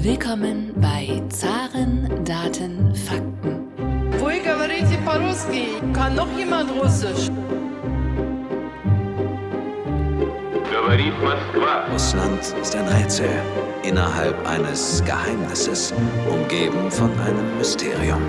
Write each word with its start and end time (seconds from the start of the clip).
Willkommen 0.00 0.72
bei 0.76 1.22
Zaren, 1.28 2.08
Daten, 2.24 2.94
Fakten. 2.94 3.68
Вы 4.18 4.40
говорите 4.40 4.96
по-русски? 5.04 5.68
Kann 5.92 6.14
noch 6.14 6.28
jemand 6.38 6.70
Russisch? 6.70 7.28
Говорит 10.72 11.12
Москва. 11.22 11.84
Russland 11.92 12.40
ist 12.62 12.74
ein 12.74 12.88
Rätsel 12.88 13.28
innerhalb 13.82 14.34
eines 14.48 15.04
Geheimnisses, 15.04 15.92
umgeben 16.30 16.90
von 16.90 17.10
einem 17.20 17.58
Mysterium. 17.58 18.22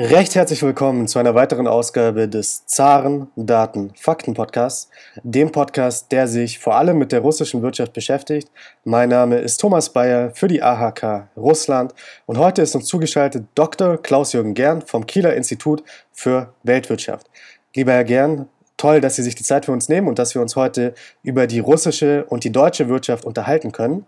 Recht 0.00 0.36
herzlich 0.36 0.62
willkommen 0.62 1.08
zu 1.08 1.18
einer 1.18 1.34
weiteren 1.34 1.66
Ausgabe 1.66 2.28
des 2.28 2.64
Zaren 2.66 3.26
Daten 3.34 3.92
Fakten 3.96 4.32
Podcasts, 4.32 4.88
dem 5.24 5.50
Podcast, 5.50 6.12
der 6.12 6.28
sich 6.28 6.60
vor 6.60 6.76
allem 6.76 6.98
mit 6.98 7.10
der 7.10 7.18
russischen 7.18 7.62
Wirtschaft 7.62 7.94
beschäftigt. 7.94 8.48
Mein 8.84 9.08
Name 9.08 9.38
ist 9.38 9.56
Thomas 9.56 9.92
Bayer 9.92 10.30
für 10.36 10.46
die 10.46 10.62
AHK 10.62 11.26
Russland 11.36 11.94
und 12.26 12.38
heute 12.38 12.62
ist 12.62 12.76
uns 12.76 12.86
zugeschaltet 12.86 13.46
Dr. 13.56 14.00
Klaus-Jürgen 14.00 14.54
Gern 14.54 14.82
vom 14.82 15.04
Kieler 15.04 15.34
Institut 15.34 15.82
für 16.12 16.54
Weltwirtschaft. 16.62 17.26
Lieber 17.74 17.90
Herr 17.94 18.04
Gern, 18.04 18.48
toll, 18.76 19.00
dass 19.00 19.16
Sie 19.16 19.24
sich 19.24 19.34
die 19.34 19.42
Zeit 19.42 19.64
für 19.64 19.72
uns 19.72 19.88
nehmen 19.88 20.06
und 20.06 20.20
dass 20.20 20.32
wir 20.32 20.42
uns 20.42 20.54
heute 20.54 20.94
über 21.24 21.48
die 21.48 21.58
russische 21.58 22.24
und 22.26 22.44
die 22.44 22.52
deutsche 22.52 22.88
Wirtschaft 22.88 23.24
unterhalten 23.24 23.72
können. 23.72 24.06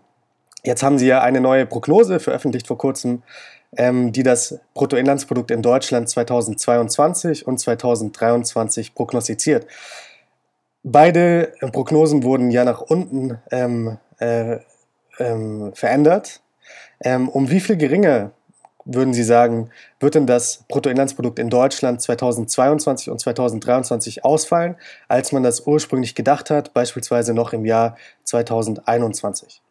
Jetzt 0.63 0.83
haben 0.83 0.97
Sie 0.97 1.07
ja 1.07 1.21
eine 1.21 1.41
neue 1.41 1.65
Prognose 1.65 2.21
veröffentlicht 2.21 2.67
vor 2.67 2.77
kurzem 2.77 3.23
ähm, 3.77 4.11
die 4.11 4.23
das 4.23 4.59
Bruttoinlandsprodukt 4.73 5.51
in 5.51 5.61
Deutschland 5.61 6.09
2022 6.09 7.47
und 7.47 7.59
2023 7.59 8.95
prognostiziert. 8.95 9.67
Beide 10.83 11.53
Prognosen 11.71 12.23
wurden 12.23 12.49
ja 12.51 12.65
nach 12.65 12.81
unten 12.81 13.37
ähm, 13.51 13.97
äh, 14.19 14.57
ähm, 15.19 15.71
verändert. 15.73 16.41
Ähm, 17.01 17.29
um 17.29 17.49
wie 17.49 17.59
viel 17.59 17.77
geringer 17.77 18.31
würden 18.85 19.13
Sie 19.13 19.23
sagen, 19.23 19.69
wird 19.99 20.15
denn 20.15 20.25
das 20.25 20.65
Bruttoinlandsprodukt 20.67 21.37
in 21.37 21.49
Deutschland 21.49 22.01
2022 22.01 23.09
und 23.11 23.19
2023 23.19 24.25
ausfallen, 24.25 24.75
als 25.07 25.31
man 25.31 25.43
das 25.43 25.67
ursprünglich 25.67 26.15
gedacht 26.15 26.49
hat, 26.49 26.73
beispielsweise 26.73 27.33
noch 27.33 27.53
im 27.53 27.65
Jahr 27.65 27.95
2021? 28.23 29.61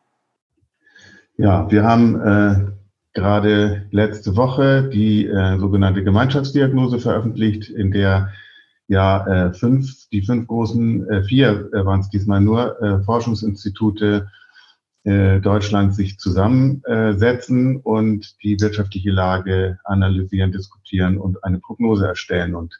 Ja, 1.36 1.70
wir 1.70 1.82
haben 1.82 2.20
äh, 2.20 2.79
gerade 3.12 3.86
letzte 3.90 4.36
Woche 4.36 4.88
die 4.88 5.26
äh, 5.26 5.58
sogenannte 5.58 6.04
Gemeinschaftsdiagnose 6.04 6.98
veröffentlicht, 6.98 7.68
in 7.68 7.90
der 7.90 8.30
ja 8.88 9.26
äh, 9.26 9.52
fünf, 9.52 10.08
die 10.10 10.22
fünf 10.22 10.46
großen, 10.46 11.08
äh, 11.08 11.22
vier 11.22 11.70
äh, 11.72 11.84
waren 11.84 12.00
es 12.00 12.10
diesmal 12.10 12.40
nur, 12.40 12.80
äh, 12.82 13.02
Forschungsinstitute 13.02 14.28
äh, 15.04 15.40
Deutschlands 15.40 15.96
sich 15.96 16.18
zusammensetzen 16.18 17.78
und 17.78 18.36
die 18.42 18.60
wirtschaftliche 18.60 19.10
Lage 19.10 19.78
analysieren, 19.84 20.52
diskutieren 20.52 21.18
und 21.18 21.42
eine 21.42 21.58
Prognose 21.58 22.06
erstellen. 22.06 22.54
Und 22.54 22.78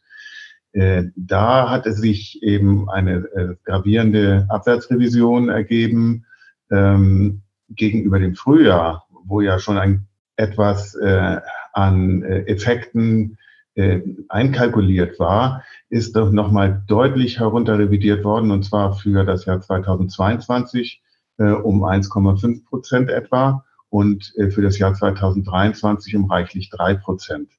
äh, 0.72 1.04
da 1.16 1.70
hat 1.70 1.86
es 1.86 1.96
sich 1.96 2.42
eben 2.42 2.90
eine 2.90 3.24
äh, 3.34 3.54
gravierende 3.64 4.46
Abwärtsrevision 4.48 5.48
ergeben 5.48 6.26
ähm, 6.70 7.42
gegenüber 7.70 8.18
dem 8.18 8.34
Frühjahr, 8.34 9.06
wo 9.24 9.40
ja 9.40 9.58
schon 9.58 9.78
ein 9.78 10.06
etwas 10.40 10.94
äh, 10.94 11.40
an 11.72 12.22
äh, 12.22 12.40
Effekten 12.46 13.38
äh, 13.74 14.00
einkalkuliert 14.28 15.18
war, 15.20 15.62
ist 15.90 16.16
doch 16.16 16.32
nochmal 16.32 16.82
deutlich 16.88 17.38
herunterrevidiert 17.38 18.24
worden, 18.24 18.50
und 18.50 18.64
zwar 18.64 18.94
für 18.94 19.24
das 19.24 19.44
Jahr 19.44 19.60
2022 19.60 21.02
äh, 21.38 21.50
um 21.50 21.84
1,5 21.84 22.64
Prozent 22.64 23.10
etwa 23.10 23.64
und 23.90 24.32
äh, 24.38 24.50
für 24.50 24.62
das 24.62 24.78
Jahr 24.78 24.94
2023 24.94 26.16
um 26.16 26.30
reichlich 26.30 26.70
drei 26.70 26.94
Prozent. 26.94 27.50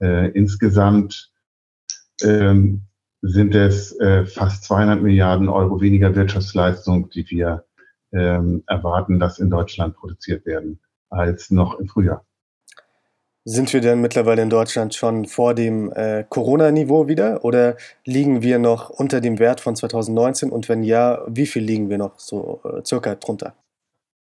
Äh, 0.00 0.30
insgesamt 0.32 1.32
ähm, 2.22 2.82
sind 3.22 3.54
es 3.54 3.98
äh, 3.98 4.26
fast 4.26 4.64
200 4.64 5.02
Milliarden 5.02 5.48
Euro 5.48 5.80
weniger 5.80 6.14
Wirtschaftsleistung, 6.14 7.10
die 7.10 7.28
wir 7.30 7.64
ähm, 8.12 8.62
erwarten, 8.66 9.18
dass 9.18 9.38
in 9.38 9.50
Deutschland 9.50 9.96
produziert 9.96 10.44
werden 10.46 10.80
als 11.10 11.50
noch 11.50 11.78
im 11.78 11.88
Frühjahr. 11.88 12.24
Sind 13.44 13.72
wir 13.72 13.80
denn 13.80 14.00
mittlerweile 14.00 14.42
in 14.42 14.50
Deutschland 14.50 14.94
schon 14.94 15.24
vor 15.24 15.54
dem 15.54 15.90
äh, 15.92 16.24
Corona-Niveau 16.28 17.08
wieder 17.08 17.44
oder 17.44 17.76
liegen 18.04 18.42
wir 18.42 18.58
noch 18.58 18.90
unter 18.90 19.20
dem 19.20 19.38
Wert 19.38 19.60
von 19.60 19.74
2019 19.74 20.50
und 20.50 20.68
wenn 20.68 20.82
ja, 20.82 21.22
wie 21.26 21.46
viel 21.46 21.62
liegen 21.62 21.88
wir 21.88 21.98
noch 21.98 22.18
so 22.18 22.60
äh, 22.64 22.84
circa 22.84 23.14
drunter? 23.14 23.54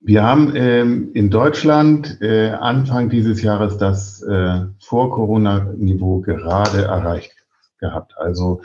Wir 0.02 0.24
haben 0.24 0.54
ähm, 0.56 1.12
in 1.14 1.30
Deutschland 1.30 2.18
äh, 2.22 2.50
Anfang 2.50 3.10
dieses 3.10 3.42
Jahres 3.42 3.78
das 3.78 4.22
äh, 4.24 4.66
Vor-Corona-Niveau 4.80 6.20
gerade 6.20 6.84
erreicht 6.84 7.34
gehabt. 7.80 8.14
Also 8.18 8.62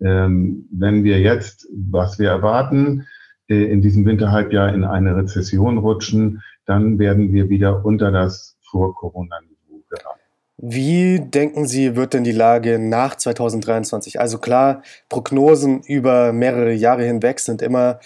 ähm, 0.00 0.68
wenn 0.70 1.04
wir 1.04 1.20
jetzt, 1.20 1.66
was 1.72 2.18
wir 2.18 2.28
erwarten, 2.28 3.06
äh, 3.48 3.64
in 3.64 3.80
diesem 3.80 4.04
Winterhalbjahr 4.04 4.74
in 4.74 4.84
eine 4.84 5.16
Rezession 5.16 5.78
rutschen, 5.78 6.42
dann 6.66 6.98
werden 6.98 7.32
wir 7.32 7.48
wieder 7.48 7.84
unter 7.84 8.10
das 8.10 8.56
Vor-Corona-Niveau 8.70 9.82
geraten. 9.88 10.20
Wie 10.58 11.20
denken 11.20 11.66
Sie, 11.66 11.96
wird 11.96 12.14
denn 12.14 12.24
die 12.24 12.32
Lage 12.32 12.78
nach 12.78 13.14
2023? 13.14 14.18
Also 14.20 14.38
klar, 14.38 14.82
Prognosen 15.08 15.82
über 15.82 16.32
mehrere 16.32 16.72
Jahre 16.72 17.04
hinweg 17.04 17.40
sind 17.40 17.60
immer 17.62 18.00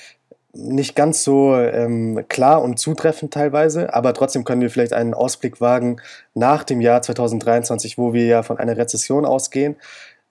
nicht 0.53 0.97
ganz 0.97 1.23
so 1.23 1.55
ähm, 1.55 2.25
klar 2.29 2.61
und 2.63 2.79
zutreffend 2.79 3.33
teilweise, 3.33 3.95
aber 3.95 4.15
trotzdem 4.15 4.43
können 4.43 4.61
wir 4.61 4.71
vielleicht 4.71 4.93
einen 4.93 5.15
Ausblick 5.15 5.61
wagen 5.61 6.01
nach 6.35 6.65
dem 6.65 6.81
Jahr 6.81 7.03
2023, 7.03 7.99
wo 7.99 8.13
wir 8.13 8.27
ja 8.27 8.43
von 8.43 8.59
einer 8.59 8.77
Rezession 8.77 9.25
ausgehen. 9.25 9.77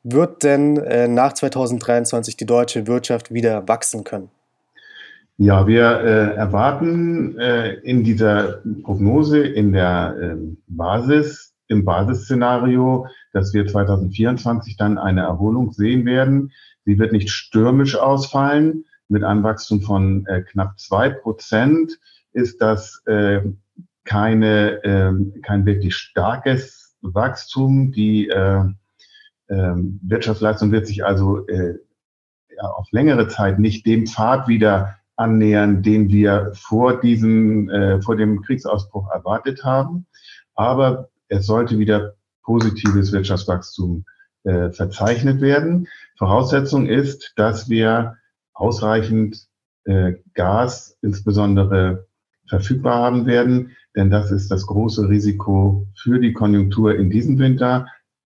Wird 0.03 0.43
denn 0.43 0.77
äh, 0.77 1.07
nach 1.07 1.33
2023 1.33 2.35
die 2.35 2.45
deutsche 2.45 2.85
Wirtschaft 2.87 3.33
wieder 3.33 3.67
wachsen 3.67 4.03
können? 4.03 4.29
Ja, 5.41 5.67
wir 5.67 6.01
äh, 6.01 6.35
erwarten 6.35 7.39
äh, 7.39 7.75
in 7.75 8.03
dieser 8.03 8.61
Prognose, 8.83 9.39
in 9.39 9.71
der 9.71 10.17
äh, 10.21 10.35
Basis, 10.67 11.55
im 11.69 11.85
Basisszenario, 11.85 13.07
dass 13.31 13.53
wir 13.53 13.65
2024 13.65 14.75
dann 14.75 14.97
eine 14.97 15.21
Erholung 15.21 15.71
sehen 15.71 16.05
werden. 16.05 16.51
Sie 16.83 16.99
wird 16.99 17.13
nicht 17.13 17.29
stürmisch 17.29 17.95
ausfallen. 17.95 18.83
Mit 19.07 19.23
einem 19.23 19.43
Wachstum 19.43 19.81
von 19.81 20.25
äh, 20.25 20.41
knapp 20.41 20.77
zwei 20.77 21.09
Prozent 21.09 21.97
ist 22.33 22.61
das 22.61 23.01
äh, 23.05 23.39
keine, 24.03 24.83
äh, 24.83 25.39
kein 25.41 25.65
wirklich 25.65 25.95
starkes 25.95 26.97
Wachstum. 26.99 27.93
Die 27.93 28.27
äh, 28.27 28.63
äh, 29.47 29.73
Wirtschaftsleistung 30.01 30.73
wird 30.73 30.85
sich 30.85 31.05
also 31.05 31.47
äh, 31.47 31.75
auf 32.59 32.91
längere 32.91 33.29
Zeit 33.29 33.57
nicht 33.57 33.85
dem 33.85 34.05
Pfad 34.05 34.49
wieder 34.49 34.98
annähern, 35.19 35.83
den 35.83 36.07
wir 36.07 36.51
vor 36.55 37.01
diesem, 37.01 37.69
äh, 37.69 38.01
vor 38.01 38.15
dem 38.15 38.41
Kriegsausbruch 38.41 39.09
erwartet 39.11 39.63
haben. 39.63 40.07
Aber 40.55 41.09
es 41.27 41.45
sollte 41.45 41.77
wieder 41.77 42.15
positives 42.43 43.11
Wirtschaftswachstum 43.11 44.05
äh, 44.45 44.71
verzeichnet 44.71 45.41
werden. 45.41 45.87
Voraussetzung 46.17 46.87
ist, 46.87 47.33
dass 47.35 47.69
wir 47.69 48.15
ausreichend 48.53 49.45
äh, 49.83 50.13
Gas 50.33 50.97
insbesondere 51.01 52.07
verfügbar 52.47 52.95
haben 52.95 53.25
werden, 53.25 53.75
denn 53.95 54.09
das 54.09 54.31
ist 54.31 54.49
das 54.49 54.65
große 54.65 55.09
Risiko 55.09 55.87
für 55.95 56.19
die 56.19 56.33
Konjunktur 56.33 56.95
in 56.95 57.09
diesem 57.09 57.37
Winter, 57.39 57.87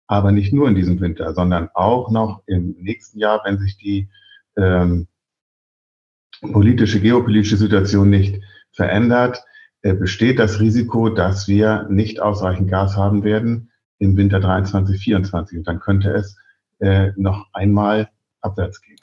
aber 0.06 0.30
nicht 0.30 0.52
nur 0.52 0.68
in 0.68 0.74
diesem 0.76 1.00
Winter, 1.00 1.34
sondern 1.34 1.68
auch 1.74 2.10
noch 2.10 2.42
im 2.46 2.76
nächsten 2.78 3.18
Jahr, 3.18 3.42
wenn 3.44 3.58
sich 3.58 3.76
die 3.76 4.08
ähm, 4.56 5.08
politische, 6.40 7.00
geopolitische 7.00 7.56
Situation 7.56 8.10
nicht 8.10 8.40
verändert, 8.72 9.42
äh, 9.82 9.94
besteht 9.94 10.38
das 10.38 10.60
Risiko, 10.60 11.08
dass 11.08 11.48
wir 11.48 11.86
nicht 11.88 12.20
ausreichend 12.20 12.70
Gas 12.70 12.96
haben 12.96 13.24
werden 13.24 13.70
im 13.98 14.16
Winter 14.16 14.40
23, 14.40 15.00
24. 15.00 15.58
Und 15.58 15.66
dann 15.66 15.80
könnte 15.80 16.10
es 16.10 16.36
äh, 16.80 17.12
noch 17.16 17.46
einmal 17.52 18.08
abwärts 18.40 18.80
gehen. 18.82 18.96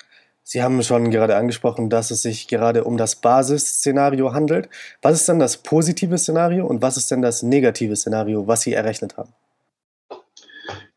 Sie 0.46 0.62
haben 0.62 0.84
schon 0.84 1.10
gerade 1.10 1.38
angesprochen, 1.38 1.90
dass 1.90 2.12
es 2.12 2.22
sich 2.22 2.50
gerade 2.50 2.84
um 2.84 2.98
das 2.98 3.16
Basisszenario 3.16 4.34
handelt. 4.34 4.70
Was 5.02 5.22
ist 5.22 5.30
denn 5.30 5.40
das 5.40 5.58
positive 5.58 6.18
Szenario 6.18 6.68
und 6.68 6.82
was 6.82 6.98
ist 6.98 7.10
denn 7.10 7.22
das 7.22 7.44
negative 7.44 7.96
Szenario, 7.96 8.46
was 8.46 8.62
Sie 8.62 8.74
errechnet 8.74 9.16
haben? 9.16 9.34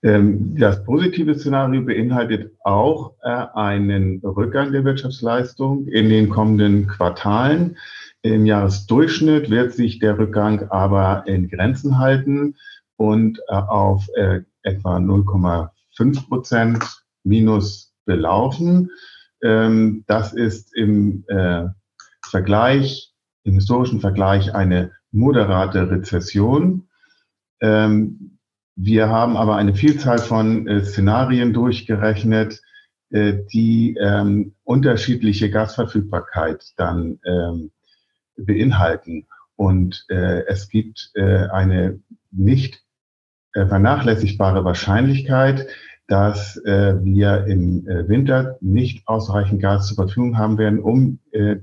Ähm, 0.07 0.55
das 0.57 0.85
positive 0.85 1.37
Szenario 1.37 1.83
beinhaltet 1.83 2.53
auch 2.63 3.15
äh, 3.23 3.47
einen 3.55 4.21
Rückgang 4.21 4.71
der 4.71 4.85
Wirtschaftsleistung 4.85 5.89
in 5.89 6.09
den 6.09 6.29
kommenden 6.29 6.87
Quartalen. 6.87 7.77
Im 8.23 8.47
Jahresdurchschnitt 8.47 9.51
wird 9.51 9.73
sich 9.73 9.99
der 9.99 10.17
Rückgang 10.17 10.69
aber 10.71 11.25
in 11.27 11.49
Grenzen 11.49 11.99
halten 11.99 12.55
und 12.95 13.41
äh, 13.49 13.55
auf 13.55 14.07
äh, 14.15 14.43
etwa 14.63 14.99
0,5 14.99 16.29
Prozent 16.29 17.03
minus 17.25 17.93
belaufen. 18.05 18.93
Ähm, 19.43 20.05
das 20.07 20.33
ist 20.33 20.73
im 20.77 21.25
Vergleich, 22.23 23.13
im 23.43 23.55
historischen 23.55 24.01
Vergleich 24.01 24.55
eine 24.55 24.93
moderate 25.11 25.91
Rezession. 25.91 26.89
Ähm, 27.61 28.36
wir 28.77 29.09
haben 29.09 29.37
aber 29.39 29.57
eine 29.57 29.75
Vielzahl 29.75 30.19
von 30.19 30.69
äh, 30.69 30.85
Szenarien 30.85 31.55
durchgerechnet, 31.55 32.61
äh, 33.11 33.39
die 33.53 33.97
ähm, 33.99 34.55
unterschiedliche 34.65 35.51
Gasverfügbarkeit 35.51 36.73
dann 36.77 37.19
ähm, 37.25 37.71
beinhalten. 38.37 39.27
Und 39.57 40.05
äh, 40.09 40.45
es 40.47 40.69
gibt 40.69 41.11
äh, 41.15 41.47
eine 41.49 42.01
nicht 42.31 42.83
äh, 43.55 43.65
vernachlässigbare 43.65 44.65
Wahrscheinlichkeit, 44.65 45.67
dass 46.07 46.59
äh, 46.59 47.03
wir 47.03 47.47
im 47.47 47.89
äh, 47.89 48.07
Winter 48.09 48.59
nicht 48.61 49.09
ausreichend 49.09 49.63
Gas 49.63 49.89
zur 49.89 49.97
Verfügung 49.97 50.37
haben 50.37 50.59
werden, 50.59 50.81
um 50.81 51.19
äh, 51.33 51.57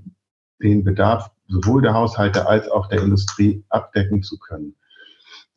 den 0.62 0.84
Bedarf 0.84 1.30
sowohl 1.48 1.84
der 1.84 1.94
Haushalte 1.94 2.48
als 2.48 2.70
auch 2.70 2.88
der 2.88 3.04
Industrie 3.04 3.64
abdecken 3.70 4.24
zu 4.24 4.40
können. 4.40 4.76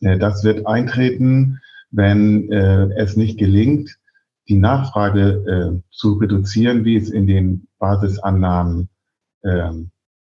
Äh, 0.00 0.18
das 0.18 0.44
wird 0.44 0.66
eintreten, 0.66 1.60
wenn 1.90 2.50
äh, 2.50 2.88
es 2.96 3.16
nicht 3.16 3.38
gelingt, 3.38 3.96
die 4.48 4.56
Nachfrage 4.56 5.80
äh, 5.80 5.82
zu 5.90 6.14
reduzieren, 6.14 6.84
wie 6.84 6.96
es 6.96 7.10
in 7.10 7.26
den 7.26 7.66
Basisannahmen 7.78 8.88
äh, 9.42 9.70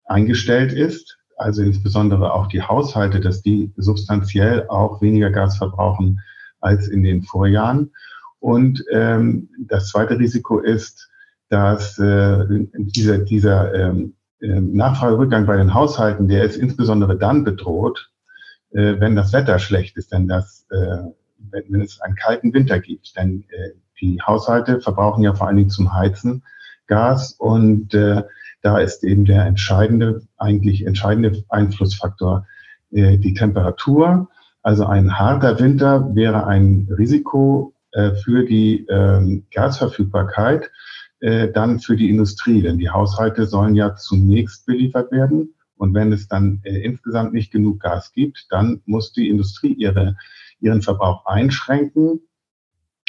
eingestellt 0.05 0.71
ist. 0.71 1.17
Also 1.35 1.61
insbesondere 1.61 2.33
auch 2.33 2.47
die 2.47 2.61
Haushalte, 2.61 3.19
dass 3.19 3.41
die 3.41 3.71
substanziell 3.77 4.67
auch 4.69 5.01
weniger 5.01 5.29
Gas 5.29 5.57
verbrauchen 5.57 6.21
als 6.59 6.87
in 6.87 7.03
den 7.03 7.23
Vorjahren. 7.23 7.91
Und 8.39 8.83
ähm, 8.91 9.49
das 9.59 9.89
zweite 9.89 10.17
Risiko 10.17 10.59
ist, 10.59 11.09
dass 11.49 11.97
äh, 11.99 12.45
dieser, 12.75 13.19
dieser 13.19 13.73
ähm, 13.73 14.15
äh, 14.39 14.59
Nachfragerückgang 14.59 15.45
bei 15.45 15.57
den 15.57 15.73
Haushalten, 15.73 16.27
der 16.27 16.43
ist 16.43 16.57
insbesondere 16.57 17.17
dann 17.17 17.43
bedroht, 17.43 18.11
äh, 18.71 18.99
wenn 18.99 19.15
das 19.15 19.33
Wetter 19.33 19.59
schlecht 19.59 19.97
ist, 19.97 20.11
denn 20.11 20.27
das, 20.27 20.65
äh, 20.71 21.03
wenn, 21.37 21.63
wenn 21.69 21.81
es 21.81 22.01
einen 22.01 22.15
kalten 22.15 22.53
Winter 22.53 22.79
gibt. 22.79 23.15
Denn 23.17 23.43
äh, 23.49 23.71
die 24.01 24.21
Haushalte 24.21 24.81
verbrauchen 24.81 25.23
ja 25.23 25.33
vor 25.33 25.47
allen 25.47 25.57
Dingen 25.57 25.69
zum 25.69 25.93
Heizen 25.93 26.43
Gas 26.87 27.33
und 27.33 27.93
äh, 27.93 28.23
da 28.61 28.79
ist 28.79 29.03
eben 29.03 29.25
der 29.25 29.45
entscheidende, 29.45 30.21
eigentlich 30.37 30.85
entscheidende 30.85 31.43
Einflussfaktor 31.49 32.47
äh, 32.91 33.17
die 33.17 33.33
Temperatur. 33.33 34.29
Also 34.61 34.85
ein 34.85 35.17
harter 35.17 35.59
Winter 35.59 36.13
wäre 36.15 36.47
ein 36.47 36.87
Risiko 36.97 37.73
äh, 37.91 38.11
für 38.11 38.45
die 38.45 38.85
äh, 38.87 39.41
Gasverfügbarkeit, 39.53 40.71
dann 41.19 41.79
für 41.79 41.95
die 41.95 42.11
Industrie, 42.11 42.61
denn 42.61 42.77
die 42.77 42.91
Haushalte 42.91 43.47
sollen 43.47 43.73
ja 43.73 43.95
zunächst 43.95 44.67
beliefert 44.67 45.11
werden. 45.11 45.55
Und 45.77 45.93
wenn 45.93 46.11
es 46.11 46.27
dann 46.27 46.59
äh, 46.63 46.79
insgesamt 46.79 47.33
nicht 47.33 47.51
genug 47.51 47.79
Gas 47.79 48.11
gibt, 48.11 48.47
dann 48.49 48.81
muss 48.85 49.13
die 49.13 49.29
Industrie 49.29 49.73
ihre, 49.73 50.17
ihren 50.59 50.81
Verbrauch 50.81 51.25
einschränken. 51.25 52.21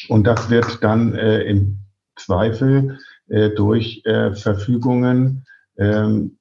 Und 0.09 0.27
das 0.27 0.51
wird 0.51 0.83
dann 0.83 1.15
äh, 1.15 1.43
im 1.43 1.79
Zweifel 2.17 2.99
äh, 3.29 3.51
durch 3.51 4.03
äh, 4.05 4.35
Verfügungen 4.35 5.45
ähm, 5.77 6.39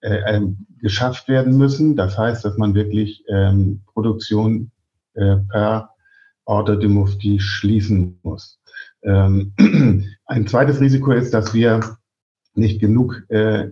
äh, 0.00 0.36
äh, 0.36 0.40
geschafft 0.80 1.28
werden 1.28 1.56
müssen. 1.56 1.96
Das 1.96 2.18
heißt, 2.18 2.44
dass 2.44 2.58
man 2.58 2.74
wirklich 2.74 3.24
ähm, 3.28 3.82
Produktion 3.86 4.72
äh, 5.14 5.36
per 5.48 5.90
Order 6.44 6.76
de 6.76 6.88
Mufti 6.88 7.38
schließen 7.38 8.18
muss. 8.22 8.60
Ähm, 9.04 9.52
ein 10.26 10.46
zweites 10.48 10.80
Risiko 10.80 11.12
ist, 11.12 11.32
dass 11.34 11.54
wir 11.54 11.98
nicht 12.54 12.80
genug 12.80 13.22
äh, 13.28 13.70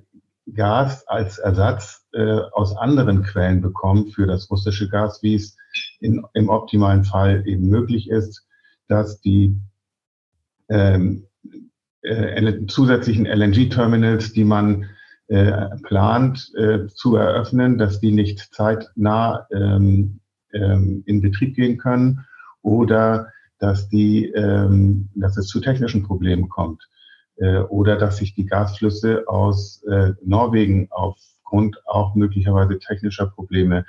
Gas 0.55 1.07
als 1.07 1.39
Ersatz 1.39 2.07
äh, 2.13 2.41
aus 2.53 2.77
anderen 2.77 3.23
Quellen 3.23 3.61
bekommen 3.61 4.09
für 4.09 4.27
das 4.27 4.51
russische 4.51 4.89
Gas, 4.89 5.23
wie 5.23 5.35
es 5.35 5.57
in, 6.01 6.25
im 6.35 6.49
optimalen 6.49 7.05
Fall 7.05 7.47
eben 7.47 7.69
möglich 7.69 8.11
ist, 8.11 8.47
dass 8.89 9.21
die 9.21 9.57
ähm, 10.69 11.27
äh, 12.03 12.67
zusätzlichen 12.67 13.27
LNG-Terminals, 13.27 14.33
die 14.33 14.45
man 14.45 14.87
äh, 15.29 15.69
plant 15.83 16.51
äh, 16.57 16.87
zu 16.89 17.17
eröffnen, 17.17 17.79
dass 17.79 18.01
die 18.01 18.13
nicht 18.13 18.53
zeitnah 18.53 19.47
ähm, 19.53 20.21
ähm, 20.53 21.05
in 21.07 21.21
Betrieb 21.21 21.55
gehen 21.55 21.79
können 21.79 22.27
oder 22.63 23.29
dass, 23.59 23.89
die, 23.89 24.27
ähm, 24.27 25.11
dass 25.15 25.37
es 25.37 25.47
zu 25.47 25.61
technischen 25.61 26.03
Problemen 26.03 26.49
kommt 26.49 26.89
oder 27.69 27.97
dass 27.97 28.19
sich 28.19 28.35
die 28.35 28.47
Gasflüsse 28.47 29.25
aus 29.27 29.83
äh, 29.85 30.13
Norwegen 30.23 30.89
aufgrund 30.91 31.81
auch 31.87 32.15
möglicherweise 32.15 32.79
technischer 32.79 33.27
Probleme 33.27 33.87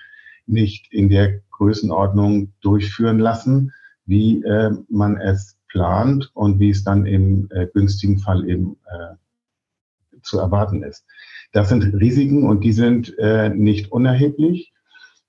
nicht 0.47 0.91
in 0.91 1.09
der 1.09 1.41
Größenordnung 1.51 2.53
durchführen 2.61 3.19
lassen, 3.19 3.73
wie 4.05 4.43
äh, 4.43 4.71
man 4.89 5.17
es 5.17 5.57
plant 5.69 6.31
und 6.33 6.59
wie 6.59 6.69
es 6.69 6.83
dann 6.83 7.05
im 7.05 7.47
äh, 7.51 7.67
günstigen 7.67 8.19
Fall 8.19 8.49
eben 8.49 8.77
äh, 8.85 9.15
zu 10.21 10.39
erwarten 10.39 10.83
ist. 10.83 11.05
Das 11.51 11.69
sind 11.69 11.93
Risiken 11.93 12.47
und 12.47 12.63
die 12.63 12.73
sind 12.73 13.17
äh, 13.17 13.49
nicht 13.49 13.91
unerheblich. 13.91 14.73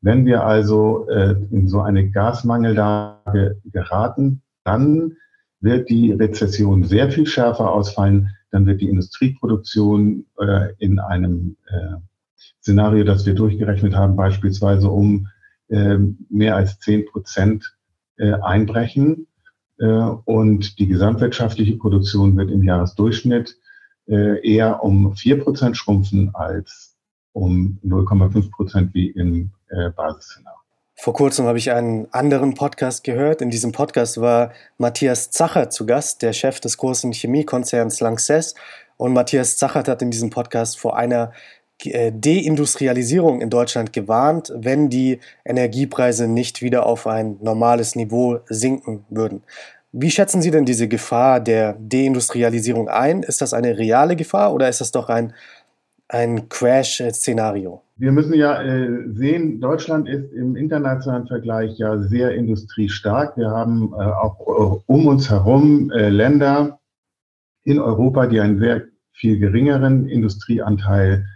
Wenn 0.01 0.27
wir 0.27 0.45
also 0.45 1.09
äh, 1.09 1.37
in 1.51 1.69
so 1.69 1.81
eine 1.81 2.11
Gasmangellage 2.11 3.61
geraten, 3.65 4.43
dann 4.65 5.17
wird 5.63 5.89
die 5.89 6.13
Rezession 6.13 6.85
sehr 6.85 7.11
viel 7.11 7.27
schärfer 7.27 7.73
ausfallen. 7.73 8.31
Dann 8.51 8.67
wird 8.67 8.81
die 8.81 8.89
Industrieproduktion 8.89 10.27
äh, 10.39 10.75
in 10.79 10.99
einem 10.99 11.57
äh, 11.69 11.97
Szenario, 12.61 13.05
das 13.05 13.25
wir 13.25 13.35
durchgerechnet 13.35 13.95
haben, 13.95 14.17
beispielsweise 14.17 14.91
um 14.91 15.29
äh, 15.69 15.99
mehr 16.29 16.57
als 16.57 16.79
zehn 16.81 17.07
Prozent 17.07 17.77
äh, 18.17 18.33
einbrechen. 18.35 19.27
Äh, 19.79 19.87
und 19.87 20.79
die 20.79 20.87
gesamtwirtschaftliche 20.87 21.77
Produktion 21.77 22.37
wird 22.37 22.51
im 22.51 22.63
Jahresdurchschnitt 22.63 23.57
äh, 24.07 24.47
eher 24.47 24.83
um 24.83 25.15
vier 25.17 25.43
Prozent 25.43 25.77
schrumpfen 25.77 26.35
als 26.35 26.97
um 27.33 27.79
0,5 27.85 28.51
Prozent 28.51 28.95
wie 28.95 29.09
im 29.09 29.53
Basisszenario. 29.97 30.62
Vor 31.03 31.15
kurzem 31.15 31.47
habe 31.47 31.59
ich 31.59 31.73
einen 31.73 32.07
anderen 32.13 32.55
Podcast 32.55 33.03
gehört. 33.03 33.43
In 33.43 33.51
diesem 33.51 33.73
Podcast 33.73 34.21
war 34.21 34.53
Matthias 34.79 35.33
Zacher 35.33 35.69
zu 35.69 35.85
Gast, 35.85 36.23
der 36.23 36.33
Chef 36.33 36.61
des 36.61 36.77
großen 36.77 37.13
Chemiekonzerns 37.13 37.99
Lanxess. 37.99 38.55
Und 38.99 39.13
Matthias 39.13 39.57
Zacher 39.57 39.83
hat 39.83 40.01
in 40.01 40.13
diesem 40.13 40.31
Podcast 40.31 40.79
vor 40.79 40.97
einer 40.97 41.33
äh, 41.83 42.13
Deindustrialisierung 42.15 43.41
in 43.41 43.51
Deutschland 43.51 43.93
gewarnt, 43.93 44.53
wenn 44.55 44.91
die 44.91 45.19
Energiepreise 45.45 46.29
nicht 46.29 46.63
wieder 46.63 46.87
auf 46.87 47.09
ein 47.09 47.37
normales 47.41 47.97
Niveau 47.97 48.39
sinken 48.47 49.05
würden. 49.11 49.43
Wie 49.91 50.13
schätzen 50.13 50.41
Sie 50.41 50.53
denn 50.53 50.67
diese 50.67 50.87
Gefahr 50.87 51.41
der 51.41 51.73
Deindustrialisierung 51.81 52.89
ein? 52.89 53.25
Ist 53.25 53.41
das 53.41 53.55
eine 53.55 53.77
reale 53.77 54.15
Gefahr 54.15 54.55
oder 54.55 54.69
ist 54.69 54.81
das 54.81 54.93
doch 54.93 55.09
ein 55.09 55.35
ein 56.09 56.49
Crash-Szenario? 56.49 57.83
Wir 58.03 58.11
müssen 58.11 58.35
ja 58.35 58.61
äh, 58.61 59.09
sehen, 59.13 59.61
Deutschland 59.61 60.09
ist 60.09 60.33
im 60.33 60.57
internationalen 60.57 61.29
Vergleich 61.29 61.79
ja 61.79 61.99
sehr 61.99 62.35
industriestark. 62.35 63.37
Wir 63.37 63.51
haben 63.51 63.93
äh, 63.93 64.03
auch 64.03 64.41
äh, 64.41 64.83
um 64.87 65.07
uns 65.07 65.31
herum 65.31 65.91
äh, 65.93 66.09
Länder 66.09 66.81
in 67.63 67.79
Europa, 67.79 68.27
die 68.27 68.41
einen 68.41 68.59
sehr 68.59 68.83
viel 69.13 69.39
geringeren 69.39 70.09
Industrieanteil 70.09 71.27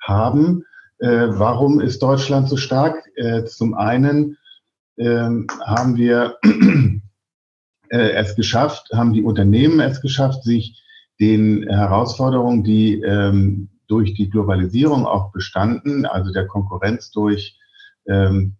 haben. 0.00 0.64
Warum 0.98 1.80
ist 1.80 2.02
Deutschland 2.02 2.48
so 2.48 2.56
stark? 2.56 2.96
Zum 3.46 3.74
einen 3.74 4.38
ähm, 4.96 5.46
haben 5.66 5.96
wir 5.96 6.38
es 7.90 8.34
geschafft, 8.34 8.88
haben 8.94 9.12
die 9.12 9.22
Unternehmen 9.22 9.80
es 9.80 10.00
geschafft, 10.00 10.44
sich 10.44 10.82
den 11.20 11.68
Herausforderungen, 11.68 12.64
die 12.64 13.02
ähm, 13.02 13.68
durch 13.94 14.12
die 14.12 14.28
Globalisierung 14.28 15.06
auch 15.06 15.30
bestanden, 15.30 16.04
also 16.04 16.32
der 16.32 16.48
Konkurrenz 16.48 17.12
durch 17.12 17.56
ähm, 18.08 18.56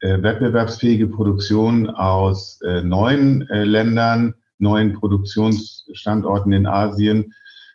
äh, 0.00 0.20
wettbewerbsfähige 0.20 1.06
Produktion 1.06 1.88
aus 1.88 2.60
äh, 2.62 2.82
neuen 2.82 3.48
äh, 3.48 3.62
Ländern, 3.62 4.34
neuen 4.58 4.92
Produktionsstandorten 4.94 6.52
in 6.52 6.66
Asien, 6.66 7.32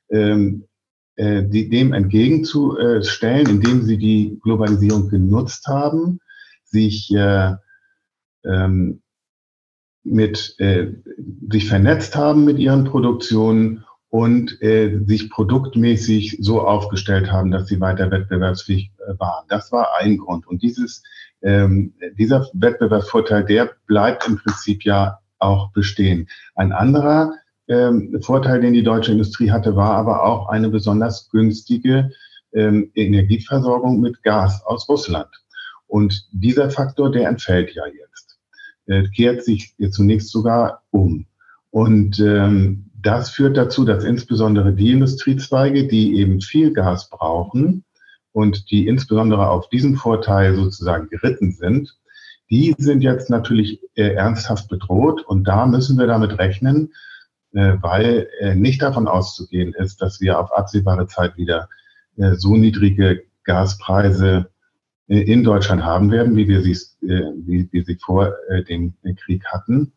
ähm, 0.09 0.65
äh, 1.15 1.43
die, 1.43 1.69
dem 1.69 1.93
entgegenzustellen, 1.93 3.47
indem 3.47 3.83
sie 3.83 3.97
die 3.97 4.37
Globalisierung 4.43 5.07
genutzt 5.07 5.65
haben, 5.67 6.19
sich 6.65 7.09
äh, 7.15 7.53
ähm, 8.43 9.01
mit 10.03 10.55
äh, 10.59 10.91
sich 11.49 11.69
vernetzt 11.69 12.17
haben 12.17 12.43
mit 12.43 12.59
ihren 12.59 12.83
Produktionen 12.83 13.85
und 14.13 14.61
äh, 14.61 14.99
sich 15.07 15.31
produktmäßig 15.31 16.37
so 16.39 16.61
aufgestellt 16.61 17.31
haben, 17.31 17.49
dass 17.49 17.65
sie 17.65 17.81
weiter 17.81 18.11
wettbewerbsfähig 18.11 18.91
äh, 18.99 19.19
waren. 19.19 19.45
Das 19.49 19.71
war 19.71 19.97
ein 19.99 20.19
Grund. 20.19 20.45
Und 20.45 20.61
dieses, 20.61 21.01
ähm, 21.41 21.95
dieser 22.15 22.47
Wettbewerbsvorteil, 22.53 23.43
der 23.43 23.71
bleibt 23.87 24.27
im 24.27 24.37
Prinzip 24.37 24.85
ja 24.85 25.17
auch 25.39 25.71
bestehen. 25.71 26.29
Ein 26.53 26.73
anderer 26.73 27.33
ähm, 27.67 28.19
Vorteil, 28.21 28.61
den 28.61 28.73
die 28.73 28.83
deutsche 28.83 29.13
Industrie 29.13 29.49
hatte, 29.49 29.75
war 29.75 29.95
aber 29.95 30.23
auch 30.23 30.47
eine 30.47 30.69
besonders 30.69 31.31
günstige 31.31 32.11
ähm, 32.53 32.91
Energieversorgung 32.93 33.99
mit 33.99 34.21
Gas 34.21 34.63
aus 34.63 34.87
Russland. 34.87 35.29
Und 35.87 36.27
dieser 36.31 36.69
Faktor, 36.69 37.11
der 37.11 37.29
entfällt 37.29 37.73
ja 37.73 37.85
jetzt, 37.87 38.37
äh, 38.85 39.07
kehrt 39.09 39.43
sich 39.43 39.73
zunächst 39.89 40.29
sogar 40.29 40.83
um. 40.91 41.25
Und 41.71 42.19
ähm, 42.19 42.91
das 43.03 43.29
führt 43.29 43.57
dazu, 43.57 43.85
dass 43.85 44.03
insbesondere 44.03 44.73
die 44.73 44.91
Industriezweige, 44.91 45.87
die 45.87 46.17
eben 46.17 46.41
viel 46.41 46.73
Gas 46.73 47.09
brauchen 47.09 47.83
und 48.31 48.71
die 48.71 48.87
insbesondere 48.87 49.49
auf 49.49 49.69
diesen 49.69 49.95
Vorteil 49.95 50.55
sozusagen 50.55 51.09
geritten 51.09 51.51
sind, 51.51 51.97
die 52.49 52.73
sind 52.77 53.01
jetzt 53.01 53.29
natürlich 53.29 53.81
äh, 53.95 54.13
ernsthaft 54.13 54.69
bedroht. 54.69 55.23
Und 55.25 55.47
da 55.47 55.65
müssen 55.65 55.97
wir 55.97 56.07
damit 56.07 56.39
rechnen, 56.39 56.93
äh, 57.53 57.75
weil 57.81 58.27
äh, 58.39 58.55
nicht 58.55 58.81
davon 58.81 59.07
auszugehen 59.07 59.73
ist, 59.73 60.01
dass 60.01 60.21
wir 60.21 60.39
auf 60.39 60.51
absehbare 60.51 61.07
Zeit 61.07 61.37
wieder 61.37 61.69
äh, 62.17 62.35
so 62.35 62.55
niedrige 62.55 63.23
Gaspreise 63.43 64.49
äh, 65.07 65.21
in 65.21 65.43
Deutschland 65.43 65.83
haben 65.83 66.11
werden, 66.11 66.35
wie 66.35 66.47
wir 66.47 66.61
sie, 66.61 66.73
äh, 67.07 67.31
wie 67.45 67.67
wir 67.71 67.83
sie 67.83 67.95
vor 67.95 68.33
dem 68.69 68.93
Krieg 69.17 69.45
hatten, 69.45 69.93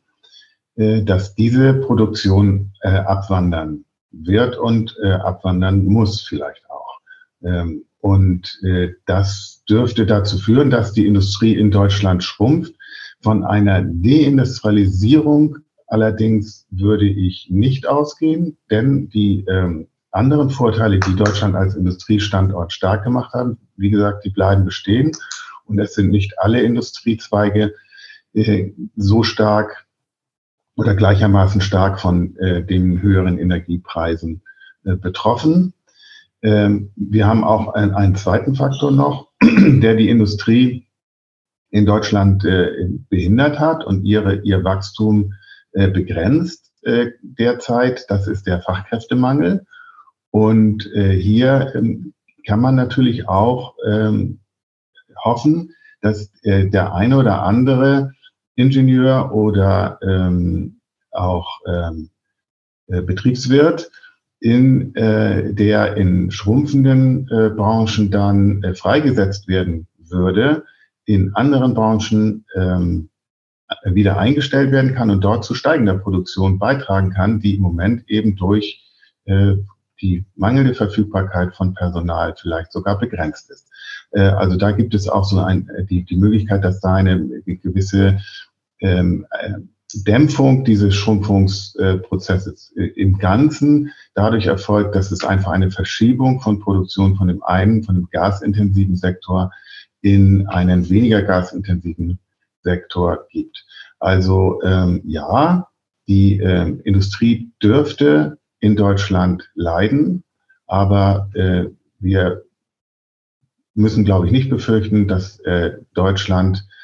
dass 0.76 1.34
diese 1.34 1.72
Produktion 1.72 2.72
abwandern 2.82 3.84
wird 4.12 4.58
und 4.58 4.94
abwandern 5.02 5.86
muss 5.86 6.20
vielleicht 6.20 6.68
auch. 6.68 7.00
Ähm, 7.42 7.84
und 8.00 8.60
das 9.06 9.62
dürfte 9.68 10.04
dazu 10.04 10.38
führen, 10.38 10.70
dass 10.70 10.92
die 10.92 11.06
Industrie 11.06 11.54
in 11.54 11.70
Deutschland 11.70 12.22
schrumpft. 12.22 12.74
Von 13.22 13.42
einer 13.42 13.82
Deindustrialisierung 13.82 15.58
allerdings 15.86 16.66
würde 16.70 17.06
ich 17.06 17.48
nicht 17.50 17.86
ausgehen, 17.86 18.56
denn 18.70 19.08
die 19.08 19.44
ähm, 19.48 19.88
anderen 20.10 20.50
Vorteile, 20.50 20.98
die 21.00 21.14
Deutschland 21.14 21.54
als 21.54 21.74
Industriestandort 21.74 22.72
stark 22.72 23.04
gemacht 23.04 23.32
haben, 23.34 23.58
wie 23.76 23.90
gesagt, 23.90 24.24
die 24.24 24.30
bleiben 24.30 24.64
bestehen. 24.64 25.12
Und 25.66 25.78
es 25.78 25.94
sind 25.94 26.10
nicht 26.10 26.38
alle 26.38 26.62
Industriezweige 26.62 27.74
äh, 28.34 28.72
so 28.96 29.22
stark 29.22 29.85
oder 30.76 30.94
gleichermaßen 30.94 31.60
stark 31.60 32.00
von 32.00 32.36
äh, 32.36 32.62
den 32.62 33.00
höheren 33.00 33.38
Energiepreisen 33.38 34.42
äh, 34.84 34.94
betroffen. 34.94 35.72
Ähm, 36.42 36.92
wir 36.96 37.26
haben 37.26 37.44
auch 37.44 37.74
ein, 37.74 37.94
einen 37.94 38.14
zweiten 38.14 38.54
Faktor 38.54 38.92
noch, 38.92 39.28
der 39.42 39.96
die 39.96 40.10
Industrie 40.10 40.86
in 41.70 41.86
Deutschland 41.86 42.44
äh, 42.44 42.88
behindert 43.08 43.58
hat 43.58 43.84
und 43.84 44.04
ihre, 44.04 44.36
ihr 44.42 44.62
Wachstum 44.62 45.32
äh, 45.72 45.88
begrenzt 45.88 46.72
äh, 46.82 47.08
derzeit. 47.22 48.04
Das 48.08 48.28
ist 48.28 48.46
der 48.46 48.60
Fachkräftemangel. 48.60 49.66
Und 50.30 50.92
äh, 50.94 51.12
hier 51.12 51.72
ähm, 51.74 52.12
kann 52.46 52.60
man 52.60 52.76
natürlich 52.76 53.28
auch 53.28 53.74
ähm, 53.86 54.40
hoffen, 55.24 55.72
dass 56.02 56.30
der 56.44 56.94
eine 56.94 57.16
oder 57.16 57.42
andere 57.42 58.12
Ingenieur 58.56 59.32
oder 59.32 59.98
ähm, 60.02 60.80
auch 61.12 61.60
ähm, 61.66 62.10
äh, 62.88 63.02
Betriebswirt 63.02 63.90
in 64.40 64.94
äh, 64.94 65.52
der 65.54 65.96
in 65.96 66.30
schrumpfenden 66.30 67.28
äh, 67.30 67.50
Branchen 67.50 68.10
dann 68.10 68.62
äh, 68.62 68.74
freigesetzt 68.74 69.48
werden 69.48 69.86
würde, 69.98 70.64
in 71.04 71.34
anderen 71.34 71.74
Branchen 71.74 72.44
ähm, 72.54 73.08
wieder 73.84 74.18
eingestellt 74.18 74.70
werden 74.70 74.94
kann 74.94 75.10
und 75.10 75.22
dort 75.22 75.44
zu 75.44 75.54
steigender 75.54 75.98
Produktion 75.98 76.58
beitragen 76.58 77.10
kann, 77.10 77.40
die 77.40 77.56
im 77.56 77.62
Moment 77.62 78.08
eben 78.08 78.36
durch 78.36 78.84
äh, 79.24 79.56
die 80.00 80.24
mangelnde 80.36 80.74
Verfügbarkeit 80.74 81.54
von 81.54 81.74
Personal 81.74 82.34
vielleicht 82.40 82.70
sogar 82.72 82.98
begrenzt 82.98 83.50
ist. 83.50 83.68
Äh, 84.12 84.20
also 84.20 84.56
da 84.56 84.72
gibt 84.72 84.94
es 84.94 85.08
auch 85.08 85.24
so 85.24 85.40
ein, 85.40 85.68
äh, 85.70 85.84
die, 85.84 86.04
die 86.04 86.16
Möglichkeit, 86.16 86.64
dass 86.64 86.80
da 86.80 86.94
eine 86.94 87.18
gewisse 87.44 88.20
ähm, 88.80 89.26
äh, 89.30 89.54
Dämpfung 90.04 90.64
dieses 90.64 90.94
Schrumpfungsprozesses 90.94 92.72
im 92.72 93.18
Ganzen 93.18 93.92
dadurch 94.14 94.46
erfolgt, 94.46 94.94
dass 94.94 95.12
es 95.12 95.24
einfach 95.24 95.52
eine 95.52 95.70
Verschiebung 95.70 96.40
von 96.40 96.58
Produktion 96.58 97.16
von 97.16 97.28
dem 97.28 97.42
einen, 97.44 97.84
von 97.84 97.94
dem 97.94 98.08
gasintensiven 98.10 98.96
Sektor 98.96 99.52
in 100.02 100.46
einen 100.48 100.90
weniger 100.90 101.22
gasintensiven 101.22 102.18
Sektor 102.62 103.26
gibt. 103.30 103.64
Also 104.00 104.60
ähm, 104.62 105.02
ja, 105.04 105.68
die 106.08 106.38
ähm, 106.38 106.80
Industrie 106.84 107.50
dürfte 107.62 108.38
in 108.60 108.76
Deutschland 108.76 109.50
leiden. 109.54 110.24
Aber 110.66 111.30
äh, 111.34 111.66
wir 111.98 112.42
müssen, 113.74 114.04
glaube 114.04 114.26
ich, 114.26 114.32
nicht 114.32 114.50
befürchten, 114.50 115.06
dass 115.06 115.38
äh, 115.40 115.78
Deutschland, 115.94 116.58
äh, 116.58 116.75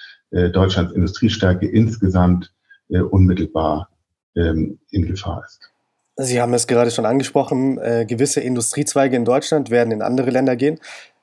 Deutschlands 0.50 0.92
Industriestärke 0.92 1.66
insgesamt 1.66 2.52
äh, 2.88 3.00
unmittelbar 3.00 3.88
ähm, 4.36 4.78
in 4.90 5.06
Gefahr 5.06 5.42
ist. 5.44 5.70
Sie 6.16 6.40
haben 6.40 6.52
es 6.54 6.66
gerade 6.66 6.90
schon 6.90 7.06
angesprochen, 7.06 7.78
äh, 7.78 8.04
gewisse 8.06 8.40
Industriezweige 8.40 9.16
in 9.16 9.24
Deutschland 9.24 9.70
werden 9.70 9.92
in 9.92 10.02
andere 10.02 10.30
Länder 10.30 10.56
gehen. 10.56 10.78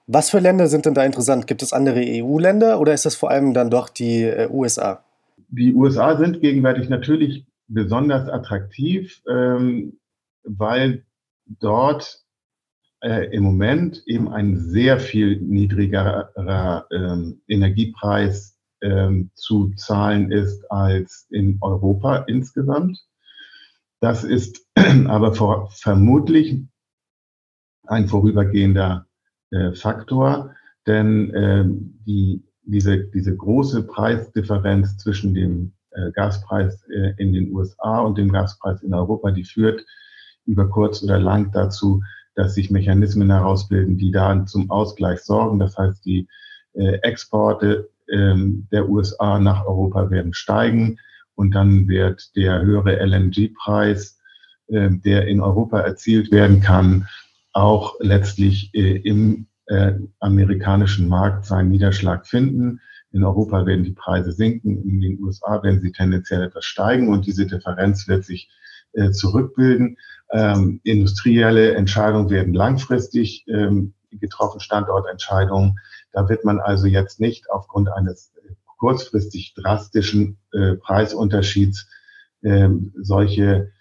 Was 0.08 0.30
für 0.32 0.39
Länder 0.39 0.68
sind 0.68 0.86
denn 0.86 0.96
da 0.96 1.06
interessant? 1.06 1.46
Gibt 1.46 1.62
es 1.62 1.74
andere 1.74 2.01
EU-Länder 2.04 2.80
oder 2.80 2.94
ist 2.94 3.06
das 3.06 3.16
vor 3.16 3.30
allem 3.30 3.54
dann 3.54 3.70
doch 3.70 3.89
die 3.89 4.24
äh, 4.24 4.50
USA? 4.50 5.04
Die 5.50 5.74
USA 5.74 6.18
sind 6.18 6.42
gegenwärtig 6.42 6.89
natürlich 6.89 7.46
besonders 7.68 8.28
attraktiv. 8.28 9.22
Ähm, 9.30 10.00
weil 10.44 11.04
dort 11.46 12.24
äh, 13.01 13.34
im 13.34 13.44
Moment 13.44 14.04
eben 14.06 14.30
ein 14.30 14.58
sehr 14.58 15.00
viel 15.00 15.39
niedrigerer 15.39 16.88
ähm, 16.92 17.42
Energiepreis 17.48 18.58
ähm, 18.81 19.31
zu 19.33 19.74
zahlen 19.75 20.31
ist 20.31 20.69
als 20.71 21.27
in 21.29 21.57
Europa 21.62 22.17
insgesamt. 22.27 23.00
Das 24.00 24.24
ist 24.24 24.65
aber 25.07 25.33
vor, 25.33 25.69
vermutlich 25.71 26.63
ein 27.88 28.07
vorübergehender 28.07 29.07
äh, 29.51 29.74
Faktor, 29.74 30.55
denn 30.88 31.33
äh, 31.33 31.65
die, 32.05 32.43
diese, 32.63 33.00
diese 33.00 33.36
große 33.36 33.83
Preisdifferenz 33.83 34.98
zwischen 34.98 35.33
dem 35.33 35.74
äh, 35.91 36.12
Gaspreis 36.12 36.83
äh, 36.89 37.13
in 37.17 37.33
den 37.33 37.51
USA 37.51 38.00
und 38.00 38.17
dem 38.17 38.31
Gaspreis 38.31 38.81
in 38.83 38.93
Europa, 38.93 39.31
die 39.31 39.43
führt 39.43 39.86
über 40.45 40.69
kurz 40.69 41.03
oder 41.03 41.19
lang 41.19 41.51
dazu, 41.51 42.01
dass 42.36 42.55
sich 42.55 42.71
Mechanismen 42.71 43.29
herausbilden, 43.29 43.98
die 43.98 44.12
da 44.12 44.45
zum 44.45 44.69
Ausgleich 44.71 45.21
sorgen. 45.21 45.59
Das 45.59 45.77
heißt, 45.77 46.05
die 46.05 46.27
äh, 46.74 47.00
Exporte 47.01 47.89
ähm, 48.12 48.68
der 48.72 48.89
USA 48.89 49.39
nach 49.39 49.66
Europa 49.66 50.10
werden 50.10 50.34
steigen 50.34 51.00
und 51.36 51.56
dann 51.56 51.88
wird 51.88 52.36
der 52.36 52.62
höhere 52.62 53.00
LNG-Preis, 53.06 54.20
äh, 54.68 54.89
der 54.92 55.28
in 55.28 55.42
Europa 55.42 55.80
erzielt 55.80 56.32
werden 56.32 56.62
kann, 56.62 57.08
auch 57.54 57.96
letztlich 58.00 58.72
äh, 58.74 58.98
im 58.98 59.48
äh, 59.68 59.94
amerikanischen 60.20 61.08
Markt 61.08 61.46
seinen 61.46 61.70
Niederschlag 61.70 62.28
finden. 62.28 62.82
In 63.12 63.24
Europa 63.24 63.66
werden 63.66 63.84
die 63.84 63.94
Preise 63.94 64.32
sinken, 64.32 64.84
in 64.84 65.01
den 65.01 65.20
USA 65.24 65.63
werden 65.63 65.82
sie 65.82 65.92
tendenziell 65.92 66.44
etwas 66.44 66.66
steigen 66.66 67.10
und 67.10 67.25
diese 67.25 67.48
Differenz 67.48 68.08
wird 68.08 68.25
sich 68.25 68.50
äh, 68.94 69.12
zurückbilden. 69.12 69.98
Ähm, 70.32 70.80
industrielle 70.84 71.74
Entscheidungen 71.74 72.30
werden 72.30 72.54
langfristig 72.54 73.46
ähm, 73.48 73.94
getroffen, 74.12 74.60
Standortentscheidungen. 74.60 75.80
Da 76.12 76.30
wird 76.30 76.46
man 76.46 76.60
also 76.60 76.88
jetzt 76.88 77.20
nicht 77.20 77.50
aufgrund 77.50 77.89
eines 77.89 78.34
kurzfristig 78.78 79.54
drastischen 79.56 80.38
äh, 80.54 80.75
Preisunterschieds 80.75 81.88
äh, 82.42 82.70
solche 83.01 83.72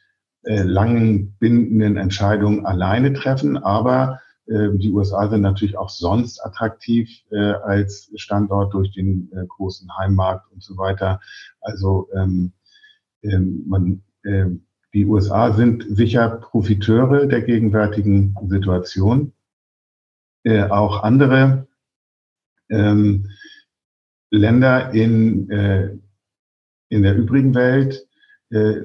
äh, 0.43 0.63
langen 0.63 1.37
bindenden 1.39 1.97
Entscheidungen 1.97 2.67
alleine 2.67 3.13
treffen. 3.13 3.57
Aber 3.57 4.21
äh, 4.47 4.71
die 4.75 4.91
USA 4.91 5.29
sind 5.29 5.43
natürlich 5.43 5.79
auch 5.79 5.91
sonst 5.91 6.45
attraktiv 6.45 7.09
äh, 7.31 7.39
als 7.39 8.11
Standort 8.17 8.75
durch 8.75 8.93
den 8.93 9.31
äh, 9.33 9.47
großen 9.47 9.89
Heimmarkt 9.97 10.51
und 10.53 10.63
so 10.63 10.77
weiter. 10.77 11.21
Also 11.61 12.09
ähm, 12.15 12.53
ähm, 13.23 13.65
man 13.67 14.03
ähm, 14.25 14.65
die 14.95 15.05
USA 15.05 15.53
sind 15.53 15.85
sicher 15.89 16.29
Profiteure 16.29 17.27
der 17.27 17.43
gegenwärtigen 17.43 18.35
Situation. 18.49 19.33
Äh, 20.45 20.65
auch 20.65 21.03
andere 21.03 21.68
ähm, 22.71 23.29
Länder 24.31 24.93
in, 24.93 25.51
äh, 25.51 25.97
in 26.91 27.03
der 27.03 27.17
übrigen 27.17 27.55
Welt 27.55 28.07
äh, 28.51 28.83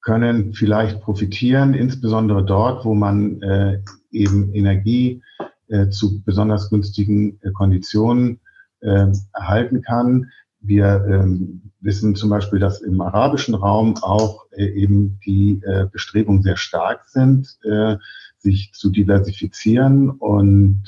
können 0.00 0.54
vielleicht 0.54 1.00
profitieren, 1.00 1.74
insbesondere 1.74 2.44
dort, 2.44 2.84
wo 2.84 2.94
man 2.94 3.42
äh, 3.42 3.82
eben 4.10 4.52
Energie 4.54 5.22
äh, 5.70 5.88
zu 5.88 6.20
besonders 6.22 6.68
günstigen 6.68 7.38
äh, 7.42 7.52
Konditionen 7.52 8.40
äh, 8.80 9.06
erhalten 9.32 9.82
kann. 9.82 10.30
Wir 10.60 11.06
ähm, 11.08 11.70
wissen 11.80 12.16
zum 12.16 12.28
Beispiel, 12.28 12.58
dass 12.58 12.80
im 12.80 13.00
arabischen 13.00 13.54
Raum 13.54 13.96
auch 14.02 14.44
eben 14.54 15.18
die 15.24 15.62
Bestrebungen 15.90 16.42
sehr 16.42 16.58
stark 16.58 17.08
sind, 17.08 17.56
sich 18.36 18.70
zu 18.74 18.90
diversifizieren 18.90 20.10
und 20.10 20.82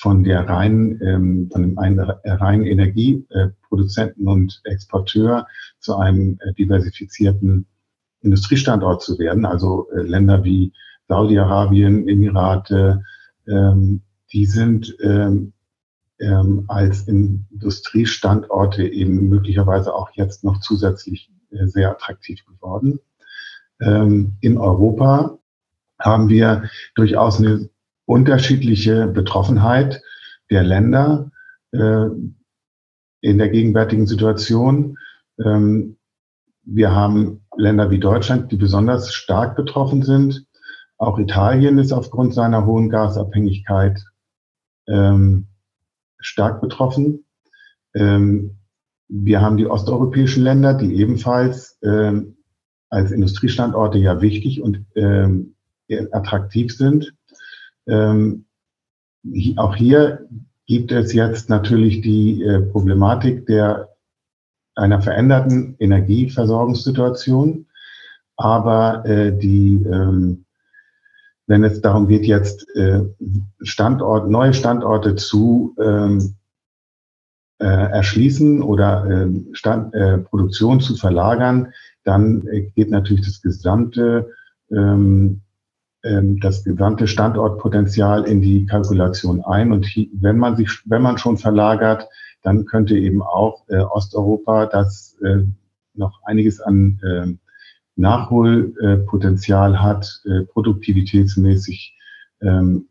von 0.00 0.24
der 0.24 0.48
reinen, 0.48 0.98
ähm, 1.02 1.50
von 1.52 1.62
dem 1.62 1.78
einen 1.78 2.00
reinen 2.00 2.64
Energieproduzenten 2.64 4.26
und 4.26 4.62
Exporteur 4.64 5.46
zu 5.78 5.96
einem 5.96 6.38
äh, 6.40 6.54
diversifizierten 6.54 7.66
Industriestandort 8.22 9.02
zu 9.02 9.18
werden. 9.18 9.44
Also 9.44 9.90
äh, 9.90 10.00
Länder 10.00 10.42
wie 10.42 10.72
Saudi-Arabien, 11.06 12.08
Emirate, 12.08 13.02
ähm, 13.46 14.00
die 14.32 14.46
sind 14.46 14.96
ähm, 15.02 15.52
ähm, 16.18 16.64
als 16.68 17.06
Industriestandorte 17.06 18.86
eben 18.86 19.28
möglicherweise 19.28 19.94
auch 19.94 20.10
jetzt 20.14 20.44
noch 20.44 20.60
zusätzlich 20.60 21.30
äh, 21.50 21.66
sehr 21.66 21.90
attraktiv 21.90 22.42
geworden. 22.46 23.00
Ähm, 23.82 24.36
in 24.40 24.56
Europa 24.56 25.36
haben 25.98 26.30
wir 26.30 26.70
durchaus 26.94 27.38
eine 27.38 27.68
unterschiedliche 28.10 29.06
Betroffenheit 29.06 30.02
der 30.50 30.64
Länder 30.64 31.30
äh, 31.70 32.06
in 33.20 33.38
der 33.38 33.48
gegenwärtigen 33.50 34.08
Situation. 34.08 34.98
Ähm, 35.38 35.96
wir 36.62 36.92
haben 36.92 37.46
Länder 37.56 37.90
wie 37.92 38.00
Deutschland, 38.00 38.50
die 38.50 38.56
besonders 38.56 39.14
stark 39.14 39.54
betroffen 39.54 40.02
sind. 40.02 40.44
Auch 40.98 41.20
Italien 41.20 41.78
ist 41.78 41.92
aufgrund 41.92 42.34
seiner 42.34 42.66
hohen 42.66 42.90
Gasabhängigkeit 42.90 44.02
ähm, 44.88 45.46
stark 46.18 46.60
betroffen. 46.60 47.24
Ähm, 47.94 48.56
wir 49.06 49.40
haben 49.40 49.56
die 49.56 49.66
osteuropäischen 49.66 50.42
Länder, 50.42 50.74
die 50.74 50.96
ebenfalls 50.96 51.78
ähm, 51.84 52.38
als 52.88 53.12
Industriestandorte 53.12 53.98
ja 53.98 54.20
wichtig 54.20 54.62
und 54.62 54.84
ähm, 54.96 55.54
attraktiv 56.10 56.76
sind. 56.76 57.14
Ähm, 57.90 58.44
auch 59.56 59.74
hier 59.74 60.26
gibt 60.66 60.92
es 60.92 61.12
jetzt 61.12 61.50
natürlich 61.50 62.00
die 62.00 62.42
äh, 62.42 62.60
Problematik 62.60 63.46
der 63.46 63.90
einer 64.74 65.02
veränderten 65.02 65.76
Energieversorgungssituation. 65.78 67.66
Aber 68.36 69.04
äh, 69.04 69.36
die, 69.36 69.84
ähm, 69.84 70.46
wenn 71.46 71.64
es 71.64 71.80
darum 71.80 72.08
geht, 72.08 72.24
jetzt 72.24 72.66
äh, 72.74 73.02
Standort, 73.60 74.30
neue 74.30 74.54
Standorte 74.54 75.16
zu 75.16 75.76
ähm, 75.78 76.36
äh, 77.58 77.66
erschließen 77.66 78.62
oder 78.62 79.04
äh, 79.04 79.28
Stand, 79.52 79.94
äh, 79.94 80.18
Produktion 80.18 80.80
zu 80.80 80.96
verlagern, 80.96 81.72
dann 82.04 82.46
äh, 82.46 82.62
geht 82.74 82.90
natürlich 82.90 83.26
das 83.26 83.42
gesamte 83.42 84.30
ähm, 84.70 85.42
das 86.02 86.64
gesamte 86.64 87.06
Standortpotenzial 87.06 88.24
in 88.24 88.40
die 88.40 88.64
Kalkulation 88.64 89.44
ein. 89.44 89.70
Und 89.70 89.86
wenn 90.20 90.38
man 90.38 90.56
sich, 90.56 90.70
wenn 90.86 91.02
man 91.02 91.18
schon 91.18 91.36
verlagert, 91.36 92.08
dann 92.42 92.64
könnte 92.64 92.96
eben 92.96 93.22
auch 93.22 93.64
äh, 93.68 93.80
Osteuropa, 93.80 94.66
das 94.66 95.18
äh, 95.22 95.44
noch 95.94 96.22
einiges 96.24 96.60
an 96.60 96.98
äh, 97.02 97.36
Nachholpotenzial 97.96 99.82
hat, 99.82 100.22
äh, 100.24 100.44
produktivitätsmäßig, 100.46 101.94
ähm, 102.40 102.88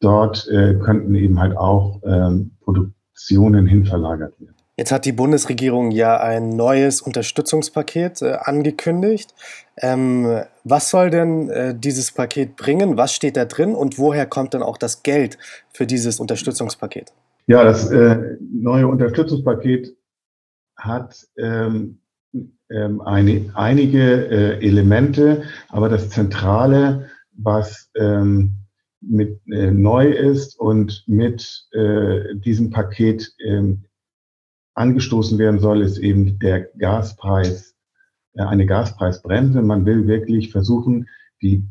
dort 0.00 0.46
äh, 0.48 0.74
könnten 0.74 1.14
eben 1.14 1.40
halt 1.40 1.56
auch 1.56 2.02
ähm, 2.04 2.50
Produktionen 2.60 3.66
hinverlagert 3.66 4.38
werden. 4.40 4.55
Jetzt 4.78 4.92
hat 4.92 5.06
die 5.06 5.12
Bundesregierung 5.12 5.90
ja 5.90 6.18
ein 6.20 6.50
neues 6.50 7.00
Unterstützungspaket 7.00 8.20
äh, 8.20 8.36
angekündigt. 8.42 9.34
Ähm, 9.78 10.42
was 10.64 10.90
soll 10.90 11.08
denn 11.08 11.48
äh, 11.48 11.74
dieses 11.74 12.12
Paket 12.12 12.56
bringen? 12.56 12.98
Was 12.98 13.14
steht 13.14 13.38
da 13.38 13.46
drin 13.46 13.74
und 13.74 13.98
woher 13.98 14.26
kommt 14.26 14.52
dann 14.52 14.62
auch 14.62 14.76
das 14.76 15.02
Geld 15.02 15.38
für 15.70 15.86
dieses 15.86 16.20
Unterstützungspaket? 16.20 17.14
Ja, 17.46 17.64
das 17.64 17.90
äh, 17.90 18.36
neue 18.40 18.86
Unterstützungspaket 18.86 19.96
hat 20.76 21.26
ähm, 21.38 22.00
ähm, 22.68 23.00
eine, 23.00 23.50
einige 23.54 24.26
äh, 24.28 24.66
Elemente, 24.66 25.44
aber 25.68 25.88
das 25.88 26.10
Zentrale, 26.10 27.08
was 27.32 27.90
ähm, 27.96 28.52
mit 29.00 29.40
äh, 29.50 29.70
neu 29.70 30.10
ist 30.10 30.58
und 30.58 31.04
mit 31.06 31.66
äh, 31.72 32.34
diesem 32.34 32.70
Paket 32.70 33.32
ähm, 33.38 33.84
angestoßen 34.76 35.38
werden 35.38 35.58
soll, 35.58 35.82
ist 35.82 35.98
eben 35.98 36.38
der 36.38 36.68
Gaspreis, 36.78 37.74
äh, 38.34 38.42
eine 38.42 38.66
Gaspreisbremse. 38.66 39.62
Man 39.62 39.86
will 39.86 40.06
wirklich 40.06 40.52
versuchen, 40.52 41.08
die 41.42 41.66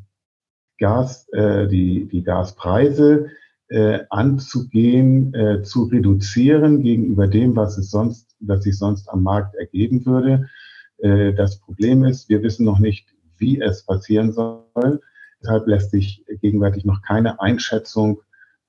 Gas, 0.78 1.28
äh, 1.32 1.68
die, 1.68 2.06
die 2.06 2.24
Gaspreise 2.24 3.30
äh, 3.70 4.00
anzugehen, 4.10 5.34
äh, 5.34 5.64
zu 5.64 5.84
reduzieren 5.84 6.84
gegenüber 6.84 7.28
dem, 7.28 7.56
was 7.56 7.78
es 7.78 7.90
sonst, 7.90 8.36
was 8.40 8.64
sich 8.64 8.78
sonst 8.78 9.10
am 9.10 9.24
Markt 9.24 9.56
ergeben 9.56 10.06
würde. 10.06 10.50
Äh, 10.98 11.34
das 11.34 11.60
Problem 11.60 12.04
ist, 12.04 12.30
wir 12.30 12.44
wissen 12.44 12.66
noch 12.66 12.80
nicht, 12.80 13.08
wie 13.38 13.62
es 13.62 13.86
passieren 13.86 14.32
soll. 14.34 15.02
Deshalb 15.42 15.68
lässt 15.68 15.92
sich 15.92 16.24
gegenwärtig 16.42 16.86
noch 16.86 17.02
keine 17.02 17.40
Einschätzung 17.40 18.22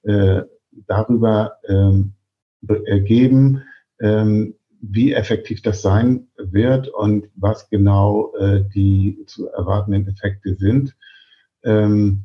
äh, 0.02 0.42
darüber 0.86 1.54
ähm, 1.68 2.12
geben, 2.62 3.62
ähm, 4.00 4.54
wie 4.80 5.12
effektiv 5.12 5.62
das 5.62 5.82
sein 5.82 6.28
wird 6.36 6.88
und 6.88 7.28
was 7.34 7.68
genau 7.70 8.34
äh, 8.36 8.62
die 8.74 9.24
zu 9.26 9.48
erwartenden 9.48 10.06
Effekte 10.08 10.54
sind. 10.54 10.94
Ähm, 11.64 12.24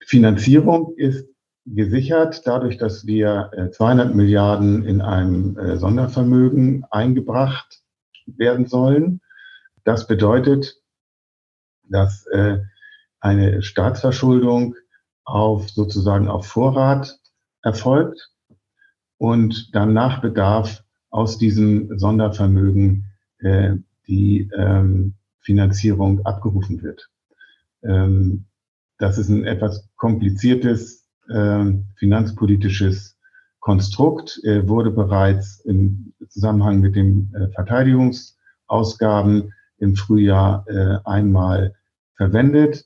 Finanzierung 0.00 0.94
ist 0.96 1.28
gesichert 1.66 2.46
dadurch, 2.46 2.78
dass 2.78 3.06
wir 3.06 3.50
200 3.72 4.10
äh, 4.10 4.14
Milliarden 4.14 4.84
in 4.84 5.00
einem 5.00 5.58
äh, 5.58 5.76
Sondervermögen 5.76 6.84
eingebracht 6.90 7.82
werden 8.26 8.66
sollen. 8.66 9.20
Das 9.84 10.06
bedeutet, 10.06 10.76
dass 11.84 12.26
äh, 12.26 12.60
eine 13.20 13.62
Staatsverschuldung 13.62 14.74
auf 15.24 15.68
sozusagen 15.70 16.28
auf 16.28 16.46
Vorrat 16.46 17.18
erfolgt 17.62 18.30
und 19.20 19.74
dann 19.74 19.92
nach 19.92 20.22
Bedarf 20.22 20.82
aus 21.10 21.36
diesem 21.36 21.98
Sondervermögen 21.98 23.06
die 24.06 24.50
ähm, 24.56 25.14
Finanzierung 25.40 26.24
abgerufen 26.26 26.82
wird. 26.82 27.08
Ähm, 27.82 28.44
das 28.98 29.18
ist 29.18 29.28
ein 29.28 29.44
etwas 29.44 29.88
kompliziertes 29.96 31.06
äh, 31.28 31.64
finanzpolitisches 31.96 33.16
Konstrukt, 33.60 34.40
äh, 34.44 34.68
wurde 34.68 34.90
bereits 34.90 35.60
im 35.60 36.12
Zusammenhang 36.28 36.80
mit 36.80 36.96
den 36.96 37.32
äh, 37.34 37.48
Verteidigungsausgaben 37.52 39.52
im 39.78 39.96
Frühjahr 39.96 40.64
äh, 40.68 40.98
einmal 41.04 41.74
verwendet 42.16 42.84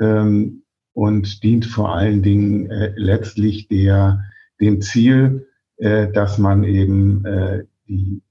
ähm, 0.00 0.62
und 0.92 1.42
dient 1.42 1.66
vor 1.66 1.94
allen 1.94 2.22
Dingen 2.22 2.70
äh, 2.70 2.92
letztlich 2.96 3.68
der, 3.68 4.24
dem 4.60 4.80
Ziel, 4.80 5.45
äh, 5.76 6.10
dass 6.10 6.38
man 6.38 6.64
eben 6.64 7.24
äh, 7.24 7.64
die 7.88 8.22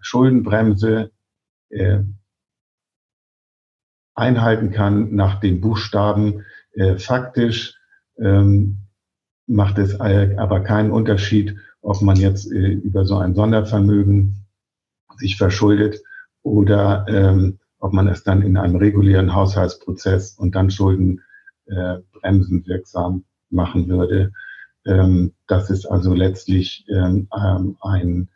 Schuldenbremse 0.00 1.10
äh, 1.70 2.00
einhalten 4.14 4.70
kann 4.70 5.14
nach 5.14 5.40
den 5.40 5.60
Buchstaben. 5.60 6.44
Äh, 6.72 6.96
faktisch 6.96 7.74
ähm, 8.18 8.78
macht 9.46 9.78
es 9.78 9.98
aber 10.00 10.60
keinen 10.60 10.90
Unterschied, 10.90 11.56
ob 11.82 12.02
man 12.02 12.16
jetzt 12.16 12.50
äh, 12.52 12.72
über 12.72 13.04
so 13.04 13.16
ein 13.16 13.34
Sondervermögen 13.34 14.46
sich 15.16 15.36
verschuldet 15.36 16.02
oder 16.42 17.06
ähm, 17.08 17.58
ob 17.78 17.92
man 17.92 18.08
es 18.08 18.22
dann 18.22 18.42
in 18.42 18.56
einem 18.56 18.76
regulären 18.76 19.34
Haushaltsprozess 19.34 20.36
und 20.38 20.54
dann 20.54 20.70
Schulden 20.70 21.22
äh, 21.66 21.98
wirksam 22.22 23.24
machen 23.48 23.88
würde. 23.88 24.32
Ähm, 24.86 25.32
das 25.46 25.70
ist 25.70 25.86
also 25.86 26.14
letztlich 26.14 26.86
ähm, 26.88 27.28
ähm 27.36 27.76
ein 27.80 28.28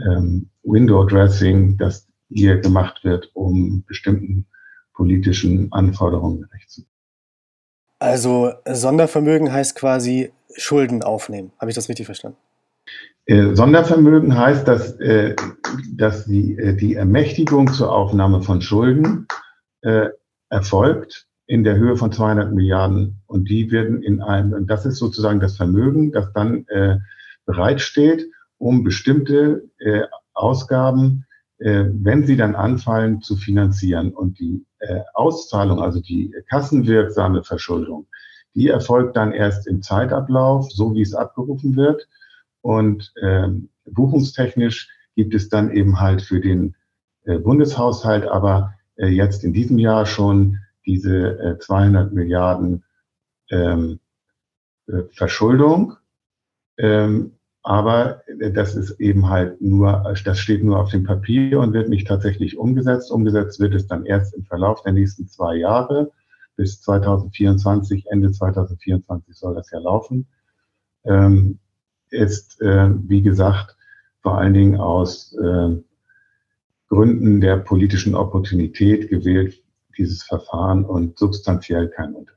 ähm, 0.00 0.50
Window 0.62 1.04
Dressing, 1.04 1.76
das 1.78 2.06
hier 2.28 2.58
gemacht 2.58 3.04
wird, 3.04 3.30
um 3.34 3.84
bestimmten 3.86 4.46
politischen 4.94 5.72
Anforderungen 5.72 6.42
gerecht 6.42 6.70
zu 6.70 6.80
werden. 6.82 6.90
Also 7.98 8.52
Sondervermögen 8.66 9.52
heißt 9.52 9.74
quasi 9.74 10.32
Schulden 10.56 11.02
aufnehmen. 11.02 11.52
Habe 11.58 11.70
ich 11.70 11.74
das 11.74 11.88
richtig 11.88 12.06
verstanden? 12.06 12.38
Äh, 13.26 13.54
Sondervermögen 13.54 14.36
heißt, 14.36 14.66
dass, 14.68 14.92
äh, 15.00 15.34
dass 15.94 16.26
die, 16.26 16.56
äh, 16.58 16.76
die 16.76 16.94
Ermächtigung 16.94 17.72
zur 17.72 17.92
Aufnahme 17.92 18.42
von 18.42 18.60
Schulden 18.60 19.26
erfolgt 20.48 21.28
in 21.46 21.64
der 21.64 21.76
Höhe 21.76 21.96
von 21.96 22.12
200 22.12 22.52
Milliarden. 22.52 23.22
Und 23.26 23.48
die 23.48 23.70
werden 23.70 24.02
in 24.02 24.20
einem, 24.20 24.52
und 24.52 24.68
das 24.68 24.86
ist 24.86 24.98
sozusagen 24.98 25.40
das 25.40 25.56
Vermögen, 25.56 26.12
das 26.12 26.32
dann 26.32 26.66
äh, 26.68 26.98
bereitsteht, 27.44 28.26
um 28.58 28.82
bestimmte 28.82 29.68
äh, 29.78 30.02
Ausgaben 30.34 31.26
äh, 31.58 31.84
wenn 31.90 32.26
sie 32.26 32.36
dann 32.36 32.54
anfallen 32.54 33.22
zu 33.22 33.36
finanzieren 33.36 34.12
und 34.12 34.38
die 34.38 34.66
äh, 34.78 35.00
Auszahlung, 35.14 35.80
also 35.80 36.00
die 36.00 36.34
kassenwirksame 36.50 37.44
Verschuldung, 37.44 38.06
die 38.54 38.68
erfolgt 38.68 39.16
dann 39.16 39.32
erst 39.32 39.66
im 39.66 39.82
Zeitablauf, 39.82 40.70
so 40.70 40.94
wie 40.94 41.02
es 41.02 41.14
abgerufen 41.14 41.76
wird. 41.76 42.08
Und 42.60 43.12
ähm, 43.22 43.70
buchungstechnisch 43.86 44.90
gibt 45.14 45.34
es 45.34 45.48
dann 45.48 45.70
eben 45.70 46.00
halt 46.00 46.20
für 46.20 46.40
den 46.40 46.74
äh, 47.24 47.38
Bundeshaushalt 47.38 48.26
aber 48.26 48.74
äh, 48.96 49.06
jetzt 49.06 49.44
in 49.44 49.52
diesem 49.52 49.78
Jahr 49.78 50.04
schon 50.04 50.58
diese 50.86 51.38
äh, 51.38 51.58
200 51.58 52.12
Milliarden 52.12 52.84
ähm, 53.50 54.00
äh, 54.86 55.02
Verschuldung. 55.12 55.96
Ähm, 56.78 57.32
aber 57.62 58.22
das 58.52 58.76
ist 58.76 59.00
eben 59.00 59.28
halt 59.28 59.60
nur, 59.60 60.14
das 60.24 60.38
steht 60.38 60.62
nur 60.62 60.78
auf 60.78 60.90
dem 60.90 61.02
Papier 61.02 61.58
und 61.58 61.72
wird 61.72 61.88
nicht 61.88 62.06
tatsächlich 62.06 62.56
umgesetzt. 62.56 63.10
Umgesetzt 63.10 63.58
wird 63.58 63.74
es 63.74 63.88
dann 63.88 64.06
erst 64.06 64.34
im 64.34 64.44
Verlauf 64.44 64.82
der 64.82 64.92
nächsten 64.92 65.26
zwei 65.26 65.56
Jahre. 65.56 66.12
Bis 66.54 66.80
2024, 66.82 68.06
Ende 68.08 68.30
2024 68.30 69.34
soll 69.34 69.56
das 69.56 69.68
ja 69.72 69.80
laufen. 69.80 70.28
Ähm, 71.04 71.58
ist, 72.10 72.60
äh, 72.60 72.88
wie 73.08 73.22
gesagt, 73.22 73.76
vor 74.22 74.38
allen 74.38 74.54
Dingen 74.54 74.76
aus 74.76 75.34
äh, 75.34 75.76
Gründen 76.88 77.40
der 77.40 77.56
politischen 77.56 78.14
Opportunität 78.14 79.08
gewählt, 79.08 79.60
dieses 79.96 80.22
Verfahren 80.22 80.84
und 80.84 81.18
substanziell 81.18 81.88
kein 81.88 82.14
Unterschied. 82.14 82.36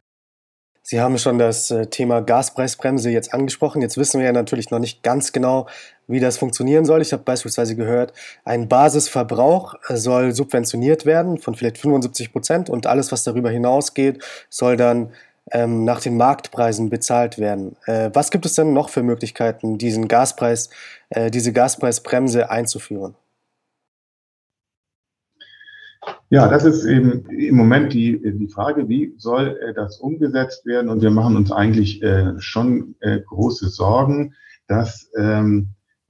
Sie 0.81 0.99
haben 0.99 1.19
schon 1.19 1.37
das 1.37 1.69
äh, 1.69 1.85
Thema 1.85 2.21
Gaspreisbremse 2.21 3.11
jetzt 3.11 3.31
angesprochen. 3.31 3.83
Jetzt 3.83 3.97
wissen 3.97 4.19
wir 4.19 4.25
ja 4.25 4.31
natürlich 4.31 4.71
noch 4.71 4.79
nicht 4.79 5.03
ganz 5.03 5.31
genau, 5.31 5.67
wie 6.07 6.19
das 6.19 6.37
funktionieren 6.37 6.83
soll. 6.83 7.03
Ich 7.03 7.13
habe 7.13 7.21
beispielsweise 7.21 7.75
gehört, 7.75 8.11
ein 8.43 8.67
Basisverbrauch 8.67 9.75
soll 9.89 10.33
subventioniert 10.33 11.05
werden 11.05 11.37
von 11.37 11.53
vielleicht 11.53 11.77
75 11.77 12.31
Prozent 12.31 12.69
und 12.71 12.87
alles, 12.87 13.11
was 13.11 13.23
darüber 13.23 13.51
hinausgeht, 13.51 14.23
soll 14.49 14.77
dann 14.77 15.11
ähm, 15.51 15.83
nach 15.83 16.01
den 16.01 16.17
Marktpreisen 16.17 16.89
bezahlt 16.89 17.37
werden. 17.37 17.75
Äh, 17.85 18.09
was 18.13 18.31
gibt 18.31 18.47
es 18.47 18.53
denn 18.53 18.73
noch 18.73 18.89
für 18.89 19.03
Möglichkeiten, 19.03 19.77
diesen 19.77 20.07
Gaspreis, 20.07 20.71
äh, 21.09 21.29
diese 21.29 21.53
Gaspreisbremse 21.53 22.49
einzuführen? 22.49 23.13
Ja, 26.31 26.47
das 26.47 26.63
ist 26.63 26.85
eben 26.85 27.25
im 27.29 27.55
Moment 27.55 27.91
die, 27.91 28.21
die 28.21 28.47
Frage, 28.49 28.87
wie 28.87 29.15
soll 29.17 29.57
äh, 29.61 29.73
das 29.73 29.97
umgesetzt 29.97 30.63
werden? 30.67 30.89
Und 30.89 31.01
wir 31.01 31.09
machen 31.09 31.35
uns 31.35 31.51
eigentlich 31.51 32.03
äh, 32.03 32.39
schon 32.39 32.93
äh, 32.99 33.19
große 33.19 33.69
Sorgen, 33.69 34.35
dass 34.67 35.09
ähm, 35.17 35.69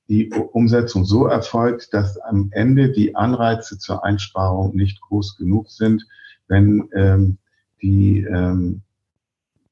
die 0.09 0.29
Umsetzung 0.29 1.05
so 1.05 1.27
erfolgt, 1.27 1.93
dass 1.93 2.17
am 2.17 2.49
Ende 2.51 2.91
die 2.91 3.15
Anreize 3.15 3.77
zur 3.77 4.03
Einsparung 4.03 4.75
nicht 4.75 4.99
groß 5.01 5.37
genug 5.37 5.69
sind, 5.69 6.05
wenn 6.49 6.89
ähm, 6.93 7.37
die 7.81 8.23
ähm, 8.23 8.81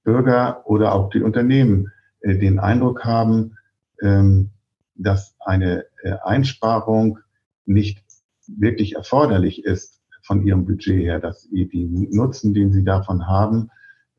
Bürger 0.05 0.61
oder 0.65 0.93
auch 0.93 1.09
die 1.09 1.21
Unternehmen 1.21 1.91
den 2.23 2.59
Eindruck 2.59 3.03
haben, 3.03 3.57
dass 4.95 5.35
eine 5.39 5.85
Einsparung 6.23 7.19
nicht 7.65 8.03
wirklich 8.47 8.95
erforderlich 8.95 9.65
ist 9.65 9.96
von 10.27 10.45
ihrem 10.45 10.65
Budget 10.65 11.01
her, 11.01 11.19
dass 11.19 11.49
die 11.49 12.07
Nutzen, 12.11 12.53
den 12.53 12.71
sie 12.71 12.83
davon 12.83 13.27
haben, 13.27 13.71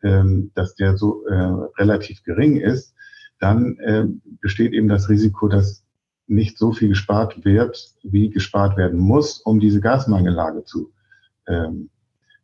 ähm, 0.02 0.50
dass 0.54 0.74
der 0.74 0.96
so 0.96 1.26
äh, 1.26 1.34
relativ 1.78 2.24
gering 2.24 2.56
ist, 2.56 2.94
dann 3.38 3.78
äh, 3.78 4.06
besteht 4.40 4.72
eben 4.72 4.88
das 4.88 5.08
Risiko, 5.08 5.48
dass 5.48 5.84
nicht 6.26 6.58
so 6.58 6.72
viel 6.72 6.88
gespart 6.88 7.44
wird, 7.44 7.94
wie 8.02 8.30
gespart 8.30 8.76
werden 8.76 8.98
muss, 8.98 9.40
um 9.40 9.60
diese 9.60 9.80
Gasmangellage 9.80 10.64
zu, 10.64 10.92
ähm, 11.46 11.90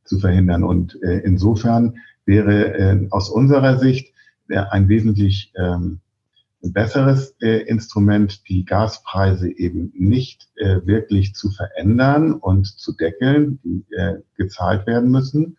zu 0.04 0.18
verhindern. 0.20 0.62
Und 0.62 1.02
äh, 1.02 1.20
insofern 1.20 1.96
wäre 2.26 2.74
äh, 2.74 3.08
aus 3.10 3.28
unserer 3.28 3.78
Sicht 3.78 4.12
ein 4.48 4.88
wesentlich 4.90 5.52
ähm, 5.56 6.00
besseres 6.72 7.34
äh, 7.40 7.62
Instrument, 7.62 8.48
die 8.48 8.64
Gaspreise 8.64 9.50
eben 9.50 9.92
nicht 9.94 10.48
äh, 10.56 10.80
wirklich 10.84 11.34
zu 11.34 11.50
verändern 11.50 12.32
und 12.32 12.66
zu 12.66 12.92
deckeln, 12.92 13.58
die 13.62 13.84
äh, 13.94 14.20
gezahlt 14.36 14.86
werden 14.86 15.10
müssen, 15.10 15.56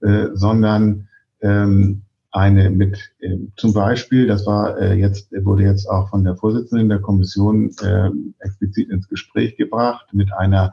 äh, 0.00 0.28
sondern 0.32 1.08
ähm, 1.40 2.02
eine 2.32 2.70
mit 2.70 3.12
äh, 3.18 3.36
zum 3.56 3.72
Beispiel, 3.72 4.26
das 4.26 4.46
war 4.46 4.78
äh, 4.78 4.94
jetzt 4.94 5.32
wurde 5.44 5.64
jetzt 5.64 5.86
auch 5.88 6.10
von 6.10 6.24
der 6.24 6.36
Vorsitzenden 6.36 6.88
der 6.88 7.00
Kommission 7.00 7.70
äh, 7.82 8.10
explizit 8.38 8.90
ins 8.90 9.08
Gespräch 9.08 9.56
gebracht 9.56 10.06
mit 10.12 10.32
einer 10.32 10.72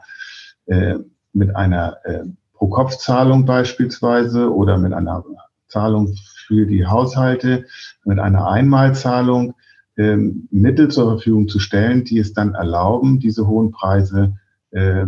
äh, 0.66 0.98
mit 1.32 1.54
einer 1.56 1.96
äh, 2.04 2.24
Pro-Kopf-Zahlung 2.54 3.44
beispielsweise 3.44 4.52
oder 4.52 4.78
mit 4.78 4.92
einer 4.92 5.24
Zahlung 5.68 6.14
für 6.48 6.66
die 6.66 6.86
Haushalte 6.86 7.66
mit 8.04 8.18
einer 8.18 8.48
Einmalzahlung 8.48 9.54
ähm, 9.96 10.48
Mittel 10.50 10.88
zur 10.88 11.10
Verfügung 11.10 11.48
zu 11.48 11.58
stellen, 11.58 12.04
die 12.04 12.18
es 12.18 12.32
dann 12.32 12.54
erlauben, 12.54 13.20
diese 13.20 13.46
hohen 13.46 13.70
Preise 13.70 14.36
äh, 14.70 15.06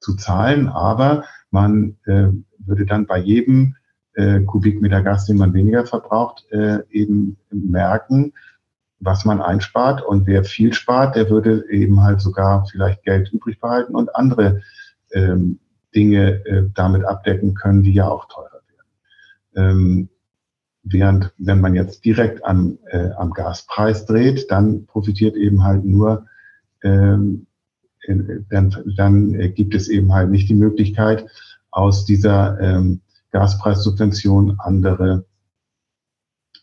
zu 0.00 0.16
zahlen. 0.16 0.68
Aber 0.68 1.24
man 1.50 1.96
äh, 2.06 2.28
würde 2.58 2.86
dann 2.86 3.06
bei 3.06 3.18
jedem 3.18 3.76
äh, 4.14 4.40
Kubikmeter 4.40 5.02
Gas, 5.02 5.26
den 5.26 5.36
man 5.36 5.52
weniger 5.52 5.84
verbraucht, 5.86 6.46
äh, 6.50 6.78
eben 6.90 7.36
merken, 7.50 8.32
was 8.98 9.24
man 9.24 9.42
einspart. 9.42 10.02
Und 10.02 10.26
wer 10.26 10.42
viel 10.44 10.72
spart, 10.72 11.16
der 11.16 11.28
würde 11.28 11.64
eben 11.70 12.02
halt 12.02 12.20
sogar 12.20 12.66
vielleicht 12.66 13.02
Geld 13.02 13.30
übrig 13.32 13.60
behalten 13.60 13.94
und 13.94 14.16
andere 14.16 14.62
ähm, 15.12 15.58
Dinge 15.94 16.46
äh, 16.46 16.70
damit 16.74 17.04
abdecken 17.04 17.54
können, 17.54 17.82
die 17.82 17.92
ja 17.92 18.08
auch 18.08 18.26
teurer 18.28 18.60
werden. 18.68 18.90
Ähm, 19.54 20.08
Während 20.88 21.32
wenn 21.38 21.60
man 21.60 21.74
jetzt 21.74 22.04
direkt 22.04 22.44
am, 22.44 22.78
äh, 22.90 23.10
am 23.18 23.32
Gaspreis 23.32 24.06
dreht, 24.06 24.50
dann 24.50 24.86
profitiert 24.86 25.36
eben 25.36 25.64
halt 25.64 25.84
nur, 25.84 26.26
ähm, 26.82 27.46
dann, 28.50 28.76
dann 28.96 29.54
gibt 29.54 29.74
es 29.74 29.88
eben 29.88 30.12
halt 30.12 30.30
nicht 30.30 30.48
die 30.48 30.54
Möglichkeit, 30.54 31.26
aus 31.72 32.04
dieser 32.04 32.60
ähm, 32.60 33.00
Gaspreissubvention 33.32 34.60
andere, 34.60 35.24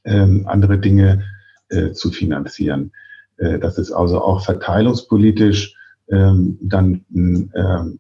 ähm, 0.06 0.48
andere 0.48 0.80
Dinge 0.80 1.26
äh, 1.68 1.92
zu 1.92 2.12
finanzieren. 2.12 2.94
Äh, 3.38 3.60
das 3.60 3.78
ist 3.78 3.92
also 3.92 4.22
auch 4.22 4.46
verteilungspolitisch 4.46 5.76
ähm, 6.10 6.58
dann 6.62 7.06
ähm, 7.14 8.00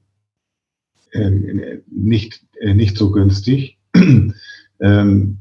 äh, 1.12 1.82
nicht, 1.88 2.44
äh, 2.60 2.74
nicht 2.74 2.98
so 2.98 3.12
günstig. 3.12 3.78
ähm, 4.80 5.38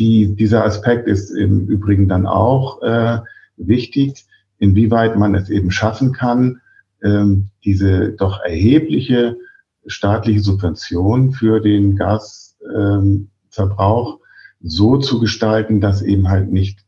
die, 0.00 0.34
dieser 0.34 0.64
Aspekt 0.64 1.06
ist 1.06 1.30
im 1.30 1.66
Übrigen 1.68 2.08
dann 2.08 2.26
auch 2.26 2.82
äh, 2.82 3.18
wichtig, 3.56 4.24
inwieweit 4.58 5.16
man 5.16 5.34
es 5.34 5.50
eben 5.50 5.70
schaffen 5.70 6.12
kann, 6.12 6.62
ähm, 7.02 7.50
diese 7.64 8.12
doch 8.12 8.40
erhebliche 8.40 9.36
staatliche 9.86 10.40
Subvention 10.40 11.32
für 11.32 11.60
den 11.60 11.96
Gasverbrauch 11.96 13.28
ähm, 14.14 14.20
so 14.62 14.96
zu 14.96 15.20
gestalten, 15.20 15.80
dass 15.80 16.02
eben 16.02 16.28
halt 16.28 16.50
nicht 16.50 16.84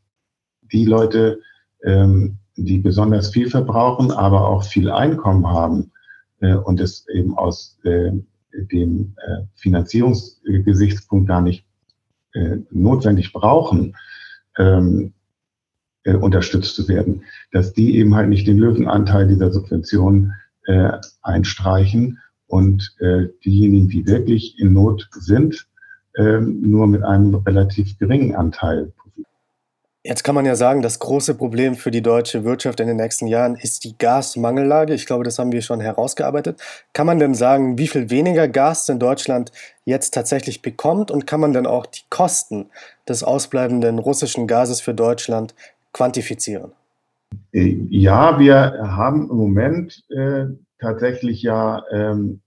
die 0.61 0.85
Leute, 0.85 1.39
ähm, 1.83 2.37
die 2.55 2.79
besonders 2.79 3.29
viel 3.29 3.49
verbrauchen, 3.49 4.11
aber 4.11 4.47
auch 4.47 4.63
viel 4.63 4.89
Einkommen 4.91 5.47
haben 5.47 5.91
äh, 6.39 6.55
und 6.55 6.79
es 6.79 7.07
eben 7.13 7.37
aus 7.37 7.79
äh, 7.83 8.11
dem 8.71 9.15
äh, 9.17 9.43
Finanzierungsgesichtspunkt 9.55 11.27
gar 11.27 11.41
nicht 11.41 11.65
äh, 12.33 12.57
notwendig 12.71 13.33
brauchen, 13.33 13.95
ähm, 14.57 15.13
äh, 16.03 16.15
unterstützt 16.15 16.75
zu 16.75 16.87
werden, 16.87 17.23
dass 17.51 17.73
die 17.73 17.97
eben 17.97 18.15
halt 18.15 18.29
nicht 18.29 18.47
den 18.47 18.57
Löwenanteil 18.57 19.27
dieser 19.27 19.51
Subvention 19.51 20.33
äh, 20.65 20.91
einstreichen 21.21 22.19
und 22.47 22.95
äh, 22.99 23.27
diejenigen, 23.43 23.89
die 23.89 24.05
wirklich 24.05 24.59
in 24.59 24.73
Not 24.73 25.09
sind, 25.11 25.67
äh, 26.15 26.39
nur 26.39 26.87
mit 26.87 27.03
einem 27.03 27.35
relativ 27.35 27.97
geringen 27.97 28.35
Anteil 28.35 28.91
Jetzt 30.05 30.23
kann 30.23 30.35
man 30.35 30.43
ja 30.45 30.57
sagen, 30.57 30.81
das 30.81 30.99
große 30.99 31.33
Problem 31.33 31.75
für 31.75 31.89
die 31.89 32.01
deutsche 32.01 32.43
Wirtschaft 32.43 32.81
in 32.81 32.87
den 32.87 32.97
nächsten 32.97 33.25
Jahren 33.25 33.55
ist 33.55 33.85
die 33.85 33.97
Gasmangellage. 33.97 34.93
Ich 34.93 35.05
glaube, 35.05 35.23
das 35.23 35.39
haben 35.39 35.53
wir 35.53 35.61
schon 35.61 35.79
herausgearbeitet. 35.79 36.61
Kann 36.91 37.07
man 37.07 37.19
denn 37.19 37.33
sagen, 37.33 37.77
wie 37.77 37.87
viel 37.87 38.09
weniger 38.09 38.49
Gas 38.49 38.89
in 38.89 38.99
Deutschland 38.99 39.53
jetzt 39.85 40.13
tatsächlich 40.13 40.61
bekommt 40.61 41.09
und 41.09 41.25
kann 41.25 41.39
man 41.39 41.53
denn 41.53 41.65
auch 41.65 41.85
die 41.85 42.01
Kosten 42.09 42.65
des 43.07 43.23
ausbleibenden 43.23 43.97
russischen 43.97 44.45
Gases 44.45 44.81
für 44.81 44.93
Deutschland 44.93 45.55
quantifizieren? 45.93 46.73
Äh, 47.53 47.77
ja, 47.89 48.37
wir 48.39 48.57
haben 48.97 49.29
im 49.29 49.37
Moment 49.37 50.03
äh, 50.09 50.47
tatsächlich 50.79 51.41
ja 51.43 51.81
ähm, 51.93 52.41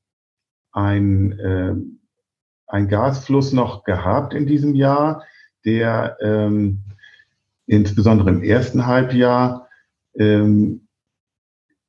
ein, 0.72 1.38
äh, 1.38 1.74
ein 2.66 2.88
Gasfluss 2.88 3.54
noch 3.54 3.84
gehabt 3.84 4.34
in 4.34 4.46
diesem 4.46 4.74
Jahr, 4.74 5.24
der 5.64 6.18
ähm, 6.20 6.82
insbesondere 7.66 8.30
im 8.30 8.42
ersten 8.42 8.86
Halbjahr 8.86 9.68
ähm, 10.14 10.88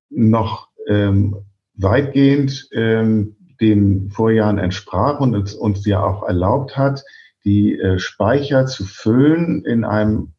noch 0.10 0.70
ähm, 0.88 1.38
weitgehend 1.76 2.68
ähm, 2.72 3.36
den 3.60 4.10
Vorjahren 4.12 4.58
entsprach 4.58 5.20
und 5.20 5.36
es 5.36 5.54
uns 5.54 5.86
ja 5.86 6.04
auch 6.04 6.24
erlaubt 6.24 6.78
hat, 6.78 7.04
die 7.44 7.80
äh, 7.80 8.00
Speicher 8.00 8.66
zu 8.66 8.86
füllen 8.86 9.64
in 9.66 9.84
einem 9.84 10.34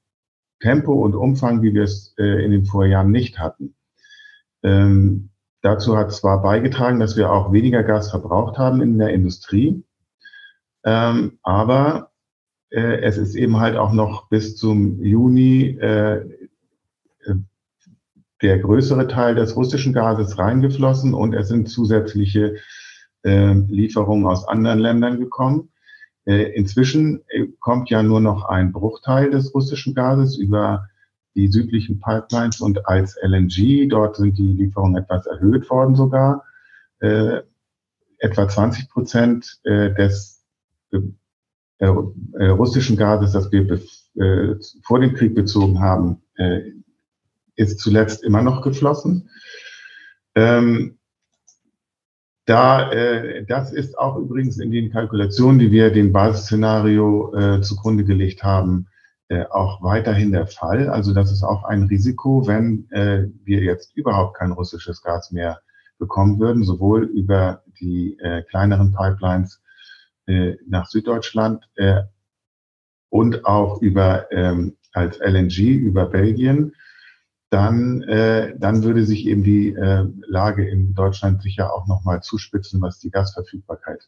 Tempo 0.61 0.92
und 0.92 1.14
Umfang, 1.14 1.62
wie 1.62 1.74
wir 1.74 1.85
es 1.85 2.14
äh, 2.18 2.44
in 2.44 2.51
den 2.51 2.64
Vorjahren 2.64 3.11
nicht 3.11 3.38
hatten. 3.38 3.74
Ähm, 4.62 5.31
dazu 5.62 5.96
hat 5.96 6.12
zwar 6.12 6.42
beigetragen, 6.42 6.98
dass 6.98 7.16
wir 7.16 7.31
auch 7.33 7.53
weniger 7.53 7.83
Gas 7.83 8.11
verbraucht 8.11 8.59
haben 8.59 8.83
in 8.83 8.98
der 8.98 9.11
Industrie, 9.11 9.85
ähm, 10.85 11.38
aber 11.42 12.07
äh, 12.70 13.00
es 13.00 13.18
ist 13.18 13.35
eben 13.35 13.59
halt 13.59 13.76
auch 13.76 13.92
noch 13.92 14.28
bis 14.28 14.57
zum 14.57 15.02
Juni 15.02 15.78
äh, 15.81 16.18
äh 17.24 17.35
der 18.40 18.61
größere 18.61 19.09
Teil 19.09 19.35
des 19.35 19.57
russischen 19.57 19.92
Gases 19.92 20.38
reingeflossen 20.38 21.12
und 21.12 21.35
es 21.35 21.48
sind 21.48 21.68
zusätzliche 21.68 22.54
äh, 23.24 23.54
Lieferungen 23.54 24.28
aus 24.28 24.46
anderen 24.46 24.78
Ländern 24.78 25.18
gekommen. 25.18 25.70
Äh, 26.24 26.52
inzwischen 26.52 27.24
äh, 27.28 27.46
kommt 27.59 27.90
ja 27.90 28.02
nur 28.04 28.20
noch 28.20 28.44
ein 28.44 28.70
Bruchteil 28.70 29.31
des 29.31 29.52
russischen 29.54 29.92
Gases 29.92 30.38
über 30.38 30.88
die 31.35 31.48
südlichen 31.48 31.98
Pipelines 32.00 32.61
und 32.61 32.87
als 32.87 33.16
LNG. 33.20 33.88
Dort 33.88 34.16
sind 34.16 34.38
die 34.38 34.52
Lieferungen 34.52 35.02
etwas 35.02 35.26
erhöht 35.26 35.68
worden 35.68 35.96
sogar. 35.96 36.44
Äh, 37.00 37.40
etwa 38.18 38.48
20 38.48 38.88
Prozent 38.88 39.59
äh, 39.64 39.94
des 39.94 40.44
russischen 41.86 42.96
Gases, 42.96 43.32
das 43.32 43.52
wir 43.52 43.80
äh, 44.16 44.56
vor 44.82 45.00
dem 45.00 45.14
Krieg 45.14 45.34
bezogen 45.34 45.80
haben, 45.80 46.22
äh, 46.36 46.60
ist 47.56 47.80
zuletzt 47.80 48.24
immer 48.24 48.42
noch 48.42 48.62
geflossen. 48.62 49.30
Ähm, 50.34 50.98
da, 52.46 52.90
äh, 52.90 53.44
das 53.44 53.72
ist 53.72 53.98
auch 53.98 54.16
übrigens 54.16 54.58
in 54.58 54.70
den 54.70 54.90
Kalkulationen, 54.90 55.58
die 55.58 55.70
wir 55.70 55.90
dem 55.90 56.12
Basisszenario 56.12 57.34
äh, 57.34 57.60
zugrunde 57.60 58.04
gelegt 58.04 58.42
haben, 58.42 58.86
äh, 59.28 59.44
auch 59.50 59.82
weiterhin 59.82 60.32
der 60.32 60.46
Fall. 60.46 60.88
Also 60.88 61.12
das 61.12 61.30
ist 61.30 61.42
auch 61.42 61.64
ein 61.64 61.82
Risiko, 61.84 62.46
wenn 62.46 62.90
äh, 62.90 63.26
wir 63.44 63.60
jetzt 63.60 63.94
überhaupt 63.96 64.38
kein 64.38 64.52
russisches 64.52 65.02
Gas 65.02 65.30
mehr 65.30 65.60
bekommen 65.98 66.38
würden, 66.38 66.64
sowohl 66.64 67.04
über 67.04 67.62
die 67.80 68.16
äh, 68.20 68.42
kleineren 68.42 68.92
Pipelines 68.92 69.60
äh, 70.28 70.56
nach 70.66 70.86
Süddeutschland 70.86 71.68
äh, 71.74 72.02
und 73.08 73.44
auch 73.44 73.82
über 73.82 74.30
ähm, 74.30 74.76
als 74.92 75.18
LNG 75.18 75.58
über 75.58 76.06
Belgien. 76.06 76.74
Dann, 77.50 78.02
äh, 78.02 78.54
dann 78.58 78.82
würde 78.82 79.04
sich 79.04 79.26
eben 79.26 79.42
die 79.42 79.70
äh, 79.70 80.06
Lage 80.26 80.68
in 80.68 80.94
Deutschland 80.94 81.42
sicher 81.42 81.72
auch 81.72 81.86
nochmal 81.86 82.20
zuspitzen, 82.20 82.82
was 82.82 82.98
die 82.98 83.10
Gasverfügbarkeit 83.10 84.06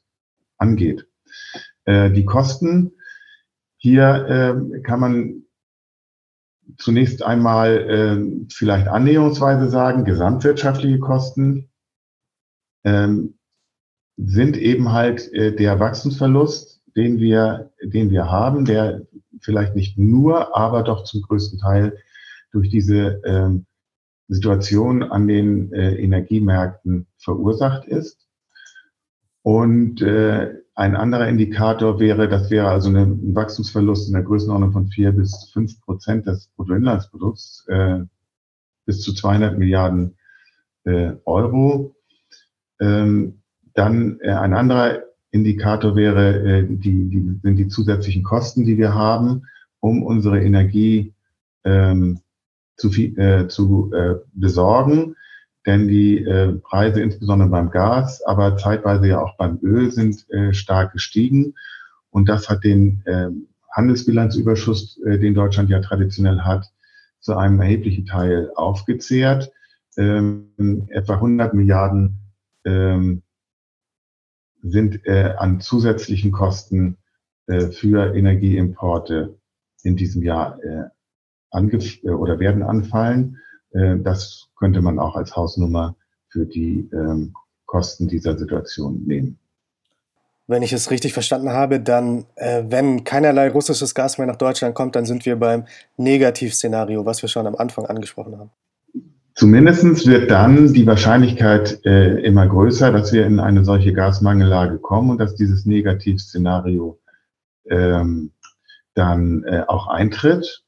angeht. 0.59 1.07
Äh, 1.87 2.11
die 2.11 2.27
Kosten, 2.27 2.93
hier 3.79 4.27
äh, 4.75 4.81
kann 4.83 5.01
man 5.01 5.43
zunächst 6.77 7.23
einmal 7.23 7.79
äh, 7.79 8.47
vielleicht 8.53 8.89
annäherungsweise 8.89 9.71
sagen, 9.71 10.05
gesamtwirtschaftliche 10.05 10.99
Kosten. 10.99 11.71
Ähm, 12.85 13.39
sind 14.27 14.57
eben 14.57 14.93
halt 14.93 15.33
äh, 15.33 15.55
der 15.55 15.81
Wachstumsverlust, 15.81 16.81
den 16.97 17.19
wir, 17.19 17.71
den 17.83 18.11
wir 18.11 18.31
haben, 18.31 18.65
der 18.65 19.07
vielleicht 19.41 19.75
nicht 19.75 19.99
nur, 19.99 20.57
aber 20.57 20.83
doch 20.83 21.05
zum 21.05 21.23
größten 21.23 21.59
Teil 21.59 21.97
durch 22.53 22.69
diese 22.69 23.21
ähm, 23.25 23.67
Situation 24.29 25.03
an 25.03 25.27
den 25.27 25.73
äh, 25.73 25.95
Energiemärkten 25.95 27.07
verursacht 27.19 27.87
ist. 27.87 28.29
Und 29.43 30.03
äh, 30.03 30.55
ein 30.75 30.97
anderer 30.97 31.29
Indikator 31.29 31.99
wäre, 31.99 32.29
das 32.29 32.51
wäre 32.51 32.69
also 32.69 32.91
ein 32.91 33.35
Wachstumsverlust 33.35 34.09
in 34.09 34.15
der 34.15 34.23
Größenordnung 34.23 34.73
von 34.73 34.89
vier 34.89 35.13
bis 35.13 35.51
fünf 35.53 35.81
Prozent 35.83 36.27
des 36.27 36.49
Bruttoinlandsprodukts 36.57 37.67
äh, 37.69 38.01
bis 38.85 39.01
zu 39.03 39.15
200 39.15 39.59
Milliarden 39.59 40.17
äh, 40.85 41.13
Euro. 41.25 41.95
Ähm, 42.81 43.40
dann 43.81 44.21
äh, 44.21 44.31
ein 44.33 44.53
anderer 44.53 45.05
Indikator 45.31 45.97
wäre, 45.97 46.39
äh, 46.41 46.67
die, 46.69 47.09
die, 47.09 47.41
sind 47.43 47.57
die 47.57 47.69
zusätzlichen 47.69 48.23
Kosten, 48.23 48.67
die 48.67 48.77
wir 48.77 48.95
haben, 48.95 49.47
um 49.81 50.03
unsere 50.03 50.43
Energie 50.43 51.15
ähm, 51.65 52.21
zu, 52.77 52.91
äh, 52.93 53.49
zu 53.49 53.91
äh, 53.95 54.17
besorgen, 54.35 55.17
denn 55.65 55.89
die 55.89 56.19
äh, 56.19 56.53
Preise 56.63 57.01
insbesondere 57.01 57.49
beim 57.49 57.71
Gas, 57.71 58.23
aber 58.23 58.59
zeitweise 58.59 59.09
ja 59.09 59.21
auch 59.23 59.37
beim 59.39 59.59
Öl 59.63 59.91
sind 59.91 60.29
äh, 60.31 60.53
stark 60.53 60.93
gestiegen 60.93 61.55
und 62.11 62.29
das 62.29 62.51
hat 62.51 62.65
den 62.65 63.03
äh, 63.07 63.29
Handelsbilanzüberschuss, 63.73 65.01
äh, 65.07 65.19
den 65.19 65.35
Deutschland 65.35 65.71
ja 65.71 65.81
traditionell 65.81 66.41
hat, 66.41 66.67
zu 67.21 67.35
einem 67.35 67.61
erheblichen 67.61 68.05
Teil 68.05 68.51
aufgezehrt. 68.57 69.51
Ähm, 69.97 70.87
etwa 70.89 71.15
100 71.15 71.55
Milliarden 71.55 72.17
ähm, 72.65 73.23
sind 74.63 75.07
äh, 75.07 75.35
an 75.39 75.61
zusätzlichen 75.61 76.33
Kosten 76.33 76.99
äh, 77.47 77.69
für 77.69 78.15
Energieimporte 78.15 79.39
in 79.83 79.97
diesem 79.97 80.23
Jahr 80.23 80.63
äh, 80.63 80.85
angef 81.51 82.03
äh, 82.05 82.11
oder 82.11 82.39
werden 82.39 82.63
anfallen. 82.63 83.39
Äh, 83.73 83.99
das 83.99 84.49
könnte 84.57 84.83
man 84.83 84.99
auch 84.99 85.17
als 85.17 85.37
Hausnummer 85.37 85.97
für 86.29 86.47
die 86.47 86.89
ähm, 86.93 87.35
Kosten 87.67 88.09
dieser 88.09 88.39
Situation 88.39 89.05
nehmen. 89.07 89.39
Wenn 90.47 90.63
ich 90.63 90.73
es 90.73 90.91
richtig 90.91 91.13
verstanden 91.13 91.51
habe, 91.51 91.79
dann, 91.79 92.27
äh, 92.35 92.65
wenn 92.67 93.05
keinerlei 93.05 93.51
russisches 93.51 93.95
Gas 93.95 94.19
mehr 94.19 94.27
nach 94.27 94.37
Deutschland 94.37 94.75
kommt, 94.75 94.97
dann 94.97 95.07
sind 95.07 95.25
wir 95.25 95.37
beim 95.37 95.65
Negativszenario, 95.97 97.07
was 97.07 97.23
wir 97.23 97.29
schon 97.29 97.47
am 97.47 97.55
Anfang 97.55 97.87
angesprochen 97.87 98.37
haben. 98.37 98.51
Zumindest 99.41 100.07
wird 100.07 100.31
dann 100.31 100.75
die 100.75 100.87
Wahrscheinlichkeit 100.87 101.81
äh, 101.87 102.21
immer 102.21 102.47
größer, 102.47 102.93
dass 102.93 103.11
wir 103.11 103.25
in 103.25 103.41
eine 103.41 103.65
solche 103.65 103.95
Gasmangellage 103.95 104.77
kommen 104.77 105.09
und 105.09 105.19
dass 105.19 105.35
dieses 105.35 105.65
Negativszenario 105.65 107.01
ähm, 107.65 108.33
dann 108.93 109.45
äh, 109.45 109.65
auch 109.67 109.89
eintritt. 109.89 110.63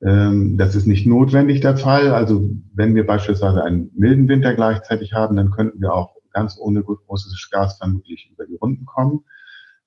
Ähm, 0.00 0.56
das 0.56 0.76
ist 0.76 0.86
nicht 0.86 1.08
notwendig 1.08 1.60
der 1.60 1.76
Fall. 1.76 2.14
Also 2.14 2.48
wenn 2.72 2.94
wir 2.94 3.04
beispielsweise 3.04 3.64
einen 3.64 3.90
milden 3.96 4.28
Winter 4.28 4.54
gleichzeitig 4.54 5.12
haben, 5.12 5.34
dann 5.34 5.50
könnten 5.50 5.80
wir 5.80 5.92
auch 5.92 6.14
ganz 6.30 6.56
ohne 6.56 6.82
russisches 6.82 7.50
Gas 7.50 7.78
vermutlich 7.78 8.30
über 8.30 8.46
die 8.46 8.54
Runden 8.54 8.86
kommen. 8.86 9.24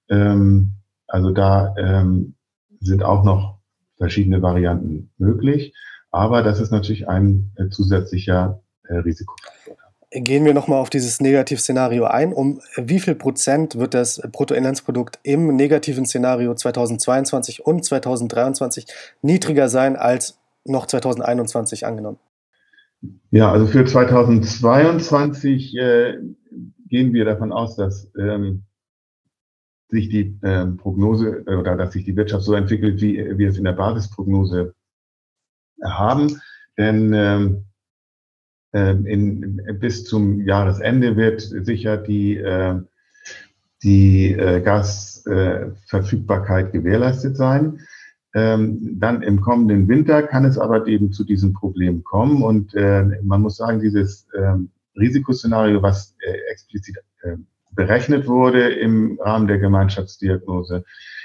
Ähm, 0.09 0.73
also 1.07 1.31
da 1.31 1.73
ähm, 1.77 2.35
sind 2.81 3.03
auch 3.03 3.23
noch 3.23 3.59
verschiedene 3.95 4.41
Varianten 4.41 5.11
möglich. 5.17 5.73
Aber 6.11 6.43
das 6.43 6.59
ist 6.59 6.71
natürlich 6.71 7.07
ein 7.07 7.51
äh, 7.55 7.69
zusätzlicher 7.69 8.61
äh, 8.87 8.95
Risikofaktor. 8.95 9.75
Gehen 10.11 10.45
wir 10.45 10.53
nochmal 10.53 10.79
auf 10.79 10.89
dieses 10.89 11.19
Negativszenario 11.19 12.05
ein. 12.05 12.31
Um 12.31 12.61
wie 12.77 12.99
viel 12.99 13.13
Prozent 13.13 13.77
wird 13.77 13.93
das 13.93 14.21
Bruttoinlandsprodukt 14.31 15.19
im 15.23 15.55
negativen 15.55 16.05
Szenario 16.05 16.55
2022 16.55 17.65
und 17.65 17.83
2023 17.83 18.85
niedriger 19.21 19.67
sein 19.67 19.97
als 19.97 20.39
noch 20.63 20.85
2021 20.85 21.85
angenommen? 21.85 22.19
Ja, 23.31 23.51
also 23.51 23.67
für 23.67 23.83
2022 23.83 25.75
äh, 25.75 26.17
gehen 26.87 27.13
wir 27.13 27.25
davon 27.25 27.51
aus, 27.51 27.75
dass 27.75 28.09
ähm, 28.17 28.63
sich 29.89 30.09
die 30.09 30.39
ähm, 30.43 30.77
Prognose 30.77 31.43
äh, 31.45 31.55
oder 31.55 31.75
dass 31.75 31.93
sich 31.93 32.05
die 32.05 32.15
Wirtschaft 32.15 32.45
so 32.45 32.53
entwickelt, 32.53 33.01
wie 33.01 33.37
wir 33.37 33.49
es 33.49 33.57
in 33.57 33.65
der 33.65 33.73
Basisprognose 33.73 34.73
haben. 35.83 36.39
Denn 36.77 37.13
ähm, 37.13 37.65
ähm, 38.73 39.05
in, 39.05 39.61
bis 39.79 40.03
zum 40.03 40.41
Jahresende 40.41 41.15
wird 41.15 41.39
sicher 41.41 41.95
die, 41.97 42.35
äh, 42.37 42.81
die 43.81 44.33
äh, 44.33 44.59
Gasverfügbarkeit 44.61 46.73
gewährleistet 46.73 47.37
sein. 47.37 47.79
Ähm, 48.35 48.99
dann 48.99 49.21
im 49.23 49.39
kommenden 49.41 49.87
Winter 49.87 50.21
kann 50.21 50.43
es 50.45 50.57
aber 50.57 50.85
eben 50.85 51.13
zu 51.13 51.23
diesem 51.23 51.53
Problem 51.53 52.03
kommen. 52.03 52.43
Und 52.43 52.75
äh, 52.75 53.05
man 53.23 53.41
muss 53.41 53.55
sagen, 53.57 53.79
dieses 53.79 54.27
Risikoszenario, 54.95 55.81
was 55.81 56.15
explizit 56.51 56.97
berechnet 57.71 58.27
wurde 58.27 58.69
im 58.69 59.19
Rahmen 59.21 59.47
der 59.47 59.59
Gemeinschaftsdiagnose, 59.59 60.83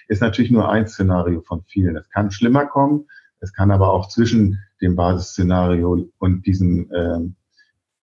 ist 0.09 0.21
natürlich 0.21 0.51
nur 0.51 0.69
ein 0.71 0.87
Szenario 0.87 1.41
von 1.41 1.62
vielen. 1.62 1.97
Es 1.97 2.11
kann 2.11 2.31
schlimmer 2.31 2.67
kommen, 2.67 3.07
es 3.43 3.53
kann 3.53 3.71
aber 3.73 3.93
auch 3.93 4.09
zwischen 4.09 4.61
dem 4.81 4.95
Basisszenario 4.97 6.09
und 6.19 6.47
diesem 6.47 6.91
ähm, 6.95 7.35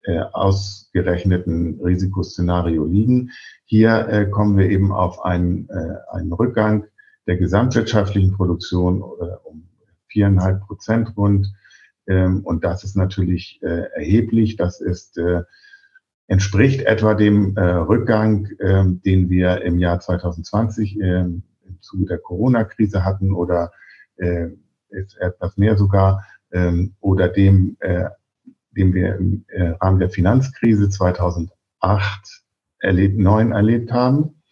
äh, 0.03 0.20
ausgerechneten 0.20 1.81
Risikoszenario 1.83 2.85
liegen. 2.85 3.31
Hier 3.64 4.09
äh, 4.09 4.27
kommen 4.27 4.57
wir 4.57 4.70
eben 4.70 4.92
auf 4.92 5.25
einen, 5.25 5.68
äh, 5.70 5.97
einen 6.12 6.33
Rückgang 6.33 6.85
der 7.27 7.37
gesamtwirtschaftlichen 7.37 8.33
Produktion 8.33 8.99
äh, 8.99 9.37
um 9.44 9.68
viereinhalb 10.09 10.61
Prozent 10.61 11.16
rund. 11.16 11.53
Ähm, 12.07 12.42
und 12.44 12.64
das 12.64 12.85
ist 12.85 12.97
natürlich 12.97 13.59
äh, 13.62 13.88
erheblich. 13.94 14.57
Das 14.57 14.81
ist 14.81 15.18
äh, 15.18 15.42
entspricht 16.29 16.83
etwa 16.83 17.14
dem 17.14 17.57
äh, 17.57 17.62
Rückgang, 17.62 18.47
äh, 18.59 18.85
den 18.87 19.31
wir 19.31 19.62
im 19.62 19.79
Jahr 19.79 19.99
2020 19.99 21.01
äh, 21.01 21.20
im 21.23 21.42
Zuge 21.81 22.07
der 22.07 22.18
Corona-Krise 22.18 23.05
hatten 23.05 23.33
oder 23.33 23.73
äh, 24.16 24.51
ist 24.94 25.16
etwas 25.18 25.57
mehr 25.57 25.76
sogar 25.76 26.24
ähm, 26.52 26.94
oder 27.00 27.28
dem, 27.28 27.76
äh, 27.80 28.07
dem 28.76 28.94
wir 28.94 29.16
im 29.16 29.44
äh, 29.48 29.70
Rahmen 29.80 30.00
der 30.00 30.11
Finanzkrise 30.11 30.88
2008 30.88 31.50
erlebt, 32.78 33.18
9 33.18 33.52
erlebt 33.52 33.92
haben. 33.92 34.42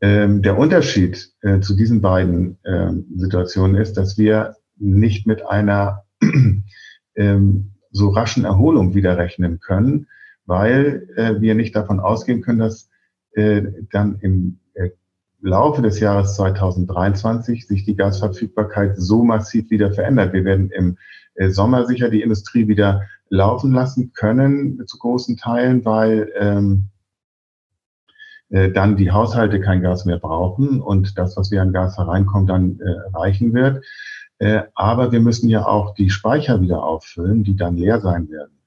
Ähm, 0.00 0.42
der 0.42 0.58
Unterschied 0.58 1.32
äh, 1.42 1.60
zu 1.60 1.76
diesen 1.76 2.00
beiden 2.00 2.58
äh, 2.64 2.92
Situationen 3.16 3.76
ist, 3.76 3.96
dass 3.96 4.18
wir 4.18 4.56
nicht 4.76 5.26
mit 5.26 5.46
einer 5.46 6.04
ähm, 7.14 7.72
so 7.90 8.08
raschen 8.08 8.44
Erholung 8.44 8.94
wieder 8.94 9.16
rechnen 9.16 9.60
können, 9.60 10.08
weil 10.44 11.08
äh, 11.16 11.40
wir 11.40 11.54
nicht 11.54 11.76
davon 11.76 12.00
ausgehen 12.00 12.42
können, 12.42 12.58
dass 12.58 12.88
äh, 13.32 13.62
dann 13.90 14.18
im 14.20 14.58
äh, 14.74 14.90
Laufe 15.42 15.82
des 15.82 16.00
Jahres 16.00 16.36
2023 16.36 17.66
sich 17.66 17.84
die 17.84 17.96
Gasverfügbarkeit 17.96 18.96
so 18.96 19.24
massiv 19.24 19.70
wieder 19.70 19.92
verändert. 19.92 20.32
Wir 20.32 20.44
werden 20.44 20.70
im 20.70 20.96
äh, 21.34 21.50
Sommer 21.50 21.84
sicher 21.86 22.08
die 22.10 22.22
Industrie 22.22 22.68
wieder 22.68 23.02
laufen 23.28 23.72
lassen 23.72 24.12
können 24.12 24.86
zu 24.86 24.98
großen 24.98 25.36
Teilen, 25.36 25.84
weil 25.84 26.32
ähm, 26.38 26.84
äh, 28.50 28.70
dann 28.70 28.96
die 28.96 29.10
Haushalte 29.10 29.60
kein 29.60 29.82
Gas 29.82 30.04
mehr 30.04 30.18
brauchen 30.18 30.80
und 30.80 31.18
das, 31.18 31.36
was 31.36 31.50
wir 31.50 31.60
an 31.60 31.72
Gas 31.72 31.98
hereinkommt, 31.98 32.48
dann 32.48 32.78
äh, 32.80 33.16
reichen 33.16 33.52
wird. 33.52 33.84
Äh, 34.38 34.62
aber 34.74 35.10
wir 35.10 35.20
müssen 35.20 35.48
ja 35.48 35.66
auch 35.66 35.94
die 35.94 36.10
Speicher 36.10 36.60
wieder 36.60 36.84
auffüllen, 36.84 37.42
die 37.42 37.56
dann 37.56 37.76
leer 37.76 38.00
sein 38.00 38.28
werden. 38.30 38.58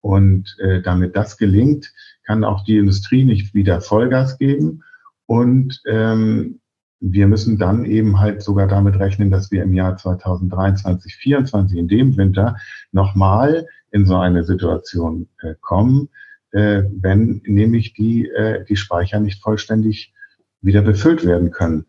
Und 0.00 0.56
äh, 0.60 0.80
damit 0.80 1.16
das 1.16 1.36
gelingt, 1.36 1.92
kann 2.24 2.44
auch 2.44 2.62
die 2.64 2.78
Industrie 2.78 3.24
nicht 3.24 3.54
wieder 3.54 3.80
Vollgas 3.80 4.38
geben. 4.38 4.84
Und 5.26 5.80
ähm, 5.86 6.60
wir 7.00 7.26
müssen 7.26 7.58
dann 7.58 7.84
eben 7.84 8.20
halt 8.20 8.42
sogar 8.42 8.66
damit 8.66 8.98
rechnen, 8.98 9.30
dass 9.30 9.50
wir 9.50 9.62
im 9.62 9.74
Jahr 9.74 9.96
2023, 9.96 10.82
2024 10.82 11.78
in 11.78 11.88
dem 11.88 12.16
Winter 12.16 12.56
nochmal 12.92 13.66
in 13.90 14.06
so 14.06 14.16
eine 14.16 14.44
Situation 14.44 15.28
äh, 15.42 15.54
kommen, 15.60 16.08
äh, 16.52 16.82
wenn 16.90 17.42
nämlich 17.46 17.94
die, 17.94 18.28
äh, 18.28 18.64
die 18.64 18.76
Speicher 18.76 19.20
nicht 19.20 19.42
vollständig 19.42 20.14
wieder 20.62 20.82
befüllt 20.82 21.24
werden 21.26 21.50
können. 21.50 21.86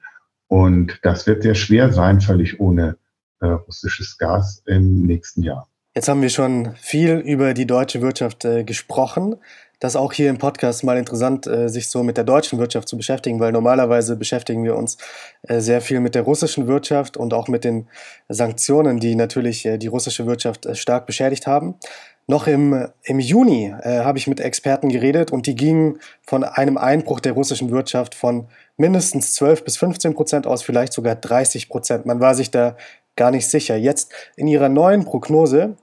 Und 0.48 1.00
das 1.02 1.26
wird 1.28 1.44
sehr 1.44 1.56
schwer 1.56 1.92
sein, 1.94 2.22
völlig 2.22 2.60
ohne 2.60 2.98
äh, 3.40 3.48
russisches 3.48 4.18
Gas 4.18 4.64
im 4.66 5.04
nächsten 5.04 5.44
Jahr. 5.44 5.68
Jetzt 5.96 6.10
haben 6.10 6.22
wir 6.22 6.30
schon 6.30 6.76
viel 6.76 7.20
über 7.20 7.54
die 7.54 7.66
deutsche 7.66 8.02
Wirtschaft 8.02 8.44
äh, 8.44 8.66
gesprochen. 8.66 9.38
Das 9.80 9.94
ist 9.94 9.96
auch 9.98 10.14
hier 10.14 10.30
im 10.30 10.38
Podcast 10.38 10.84
mal 10.84 10.98
interessant, 10.98 11.48
äh, 11.48 11.68
sich 11.70 11.90
so 11.90 12.04
mit 12.04 12.18
der 12.18 12.24
deutschen 12.24 12.60
Wirtschaft 12.60 12.88
zu 12.88 12.98
beschäftigen, 12.98 13.40
weil 13.40 13.52
normalerweise 13.52 14.16
beschäftigen 14.16 14.64
wir 14.64 14.76
uns 14.76 14.98
äh, 15.44 15.60
sehr 15.60 15.82
viel 15.82 16.00
mit 16.00 16.16
der 16.16 16.24
russischen 16.24 16.68
Wirtschaft 16.68 17.18
und 17.18 17.34
auch 17.34 17.48
mit 17.48 17.64
den 17.64 17.88
Sanktionen, 18.30 19.00
die 19.00 19.16
natürlich 19.16 19.66
äh, 19.66 19.78
die 19.78 19.88
russische 19.88 20.26
Wirtschaft 20.26 20.68
stark 20.78 21.06
beschädigt 21.06 21.48
haben. 21.48 21.76
Noch 22.28 22.48
im, 22.48 22.88
im 23.04 23.20
Juni 23.20 23.72
habe 23.84 24.18
ich 24.18 24.26
mit 24.26 24.40
Experten 24.40 24.90
geredet 24.90 25.32
und 25.32 25.46
die 25.46 25.54
gingen 25.54 26.00
von 26.24 26.44
einem 26.44 26.76
Einbruch 26.76 27.20
der 27.20 27.34
russischen 27.34 27.70
Wirtschaft 27.70 28.16
von 28.16 28.48
mindestens 28.78 29.34
12 29.34 29.64
bis 29.64 29.78
15 29.78 30.16
Prozent 30.16 30.48
aus, 30.48 30.64
vielleicht 30.64 30.92
sogar 30.94 31.14
30 31.14 31.70
Prozent. 31.70 32.08
Man 32.08 32.20
war 32.20 32.34
sich 32.34 32.50
da 32.50 32.78
gar 33.16 33.30
nicht 33.30 33.48
sicher. 33.48 33.76
Jetzt 33.76 34.12
in 34.36 34.48
ihrer 34.48 34.70
neuen 34.70 35.06
Prognose 35.06 35.76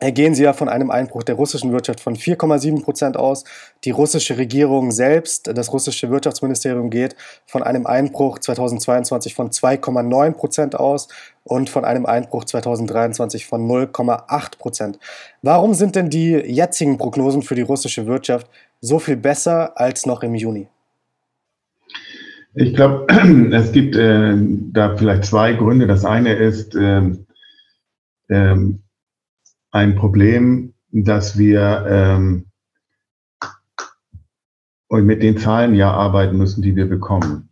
gehen 0.00 0.34
sie 0.34 0.42
ja 0.42 0.52
von 0.52 0.68
einem 0.68 0.90
Einbruch 0.90 1.22
der 1.22 1.36
russischen 1.36 1.72
Wirtschaft 1.72 2.00
von 2.00 2.16
4,7 2.16 2.82
Prozent 2.82 3.16
aus. 3.16 3.44
Die 3.84 3.90
russische 3.90 4.36
Regierung 4.36 4.90
selbst, 4.90 5.46
das 5.54 5.72
russische 5.72 6.10
Wirtschaftsministerium 6.10 6.90
geht 6.90 7.16
von 7.46 7.62
einem 7.62 7.86
Einbruch 7.86 8.38
2022 8.38 9.34
von 9.34 9.50
2,9 9.50 10.32
Prozent 10.32 10.74
aus 10.74 11.08
und 11.44 11.70
von 11.70 11.84
einem 11.84 12.06
Einbruch 12.06 12.44
2023 12.44 13.46
von 13.46 13.66
0,8 13.68 14.58
Prozent. 14.58 14.98
Warum 15.42 15.74
sind 15.74 15.94
denn 15.96 16.10
die 16.10 16.32
jetzigen 16.32 16.98
Prognosen 16.98 17.42
für 17.42 17.54
die 17.54 17.62
russische 17.62 18.06
Wirtschaft 18.06 18.48
so 18.80 18.98
viel 18.98 19.16
besser 19.16 19.78
als 19.78 20.06
noch 20.06 20.22
im 20.22 20.34
Juni? 20.34 20.68
Ich 22.54 22.74
glaube, 22.74 23.06
es 23.52 23.72
gibt 23.72 23.96
äh, 23.96 24.34
da 24.36 24.96
vielleicht 24.96 25.24
zwei 25.24 25.52
Gründe. 25.52 25.86
Das 25.86 26.04
eine 26.04 26.34
ist 26.34 26.74
ähm, 26.74 27.26
ähm, 28.28 28.83
ein 29.74 29.96
Problem, 29.96 30.72
dass 30.92 31.36
wir 31.36 31.84
ähm, 31.88 32.46
und 34.86 35.04
mit 35.04 35.20
den 35.22 35.36
Zahlen 35.36 35.74
ja 35.74 35.90
arbeiten 35.90 36.38
müssen, 36.38 36.62
die 36.62 36.76
wir 36.76 36.88
bekommen. 36.88 37.48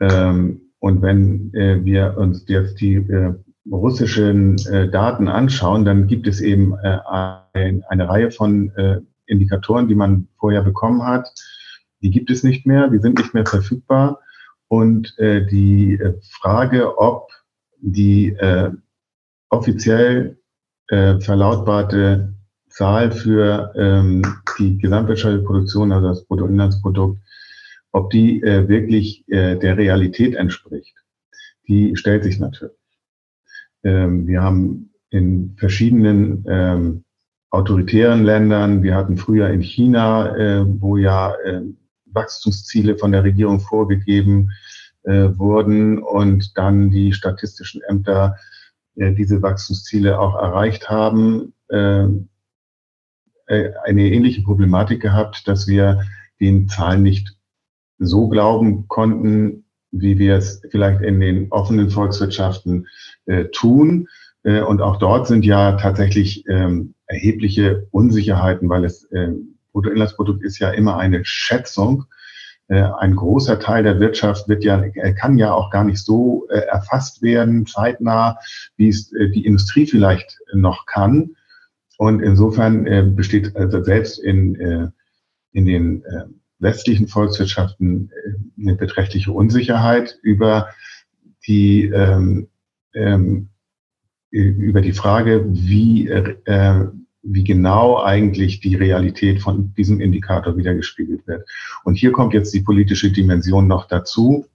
Ähm, 0.00 0.72
und 0.80 1.02
wenn 1.02 1.54
äh, 1.54 1.84
wir 1.84 2.16
uns 2.18 2.44
jetzt 2.48 2.80
die 2.80 2.94
äh, 2.94 3.34
russischen 3.70 4.58
äh, 4.66 4.90
Daten 4.90 5.28
anschauen, 5.28 5.84
dann 5.84 6.08
gibt 6.08 6.26
es 6.26 6.40
eben 6.40 6.74
äh, 6.82 6.98
ein, 7.52 7.84
eine 7.84 8.08
Reihe 8.08 8.32
von 8.32 8.72
äh, 8.74 9.00
Indikatoren, 9.26 9.86
die 9.86 9.94
man 9.94 10.26
vorher 10.40 10.62
bekommen 10.62 11.04
hat, 11.04 11.32
die 12.02 12.10
gibt 12.10 12.30
es 12.30 12.42
nicht 12.42 12.66
mehr, 12.66 12.88
die 12.88 12.98
sind 12.98 13.18
nicht 13.18 13.34
mehr 13.34 13.46
verfügbar. 13.46 14.18
Und 14.66 15.16
äh, 15.18 15.46
die 15.46 16.00
Frage, 16.40 16.98
ob 16.98 17.28
die 17.80 18.36
offiziell 19.48 20.38
äh, 20.88 21.20
verlautbarte 21.20 22.34
Zahl 22.68 23.10
für 23.10 23.72
ähm, 23.76 24.22
die 24.58 24.78
gesamtwirtschaftliche 24.78 25.44
Produktion, 25.44 25.92
also 25.92 26.08
das 26.08 26.24
Bruttoinlandsprodukt, 26.26 27.18
ob 27.92 28.10
die 28.10 28.42
äh, 28.42 28.68
wirklich 28.68 29.24
äh, 29.28 29.56
der 29.56 29.78
Realität 29.78 30.34
entspricht, 30.34 30.94
die 31.68 31.96
stellt 31.96 32.24
sich 32.24 32.38
natürlich. 32.38 32.76
Ähm, 33.82 34.26
wir 34.26 34.42
haben 34.42 34.90
in 35.10 35.54
verschiedenen 35.56 36.44
ähm, 36.48 37.04
autoritären 37.50 38.24
Ländern, 38.24 38.82
wir 38.82 38.94
hatten 38.94 39.16
früher 39.16 39.48
in 39.48 39.62
China, 39.62 40.36
äh, 40.36 40.64
wo 40.66 40.96
ja 40.98 41.34
äh, 41.44 41.62
Wachstumsziele 42.04 42.98
von 42.98 43.12
der 43.12 43.24
Regierung 43.24 43.60
vorgegeben 43.60 44.50
äh, 45.04 45.28
wurden 45.38 46.02
und 46.02 46.58
dann 46.58 46.90
die 46.90 47.12
statistischen 47.12 47.80
Ämter 47.82 48.36
diese 48.96 49.42
Wachstumsziele 49.42 50.18
auch 50.18 50.34
erreicht 50.36 50.88
haben, 50.88 51.52
äh, 51.68 52.06
äh, 53.46 53.72
eine 53.84 54.10
ähnliche 54.10 54.42
Problematik 54.42 55.00
gehabt, 55.00 55.46
dass 55.46 55.68
wir 55.68 56.02
den 56.40 56.68
Zahlen 56.68 57.02
nicht 57.02 57.36
so 57.98 58.28
glauben 58.28 58.88
konnten, 58.88 59.64
wie 59.90 60.18
wir 60.18 60.36
es 60.36 60.62
vielleicht 60.70 61.00
in 61.00 61.20
den 61.20 61.50
offenen 61.50 61.90
Volkswirtschaften 61.90 62.88
äh, 63.26 63.46
tun. 63.46 64.08
Äh, 64.42 64.62
und 64.62 64.82
auch 64.82 64.98
dort 64.98 65.26
sind 65.26 65.44
ja 65.44 65.72
tatsächlich 65.72 66.44
ähm, 66.48 66.94
erhebliche 67.06 67.86
Unsicherheiten, 67.92 68.68
weil 68.68 68.84
es 68.84 69.04
äh, 69.12 69.32
Bruttoinlandsprodukt 69.72 70.42
ist 70.42 70.58
ja 70.58 70.70
immer 70.70 70.98
eine 70.98 71.24
Schätzung. 71.24 72.04
Äh, 72.68 72.82
ein 72.98 73.14
großer 73.14 73.60
Teil 73.60 73.84
der 73.84 74.00
Wirtschaft 74.00 74.48
wird 74.48 74.64
ja, 74.64 74.88
kann 75.12 75.38
ja 75.38 75.52
auch 75.52 75.70
gar 75.70 75.84
nicht 75.84 76.04
so 76.04 76.48
äh, 76.48 76.58
erfasst 76.58 77.22
werden, 77.22 77.66
zeitnah, 77.66 78.38
wie 78.76 78.88
es 78.88 79.12
äh, 79.12 79.30
die 79.30 79.46
Industrie 79.46 79.86
vielleicht 79.86 80.38
noch 80.52 80.86
kann. 80.86 81.36
Und 81.98 82.20
insofern 82.20 83.16
besteht 83.16 83.56
also 83.56 83.82
selbst 83.82 84.18
in, 84.18 84.92
in 85.52 85.64
den 85.64 86.04
westlichen 86.58 87.08
Volkswirtschaften 87.08 88.10
eine 88.60 88.74
beträchtliche 88.74 89.32
Unsicherheit 89.32 90.18
über 90.20 90.68
die, 91.46 91.86
ähm, 91.86 92.48
ähm, 92.92 93.48
über 94.30 94.82
die 94.82 94.92
Frage, 94.92 95.46
wie 95.48 96.10
wie 97.28 97.44
genau 97.44 98.02
eigentlich 98.02 98.60
die 98.60 98.76
Realität 98.76 99.40
von 99.40 99.74
diesem 99.74 100.00
Indikator 100.00 100.56
wiedergespiegelt 100.56 101.26
wird. 101.26 101.48
Und 101.84 101.94
hier 101.94 102.12
kommt 102.12 102.34
jetzt 102.34 102.54
die 102.54 102.60
politische 102.60 103.10
Dimension 103.10 103.66
noch 103.66 103.86
dazu. 103.86 104.46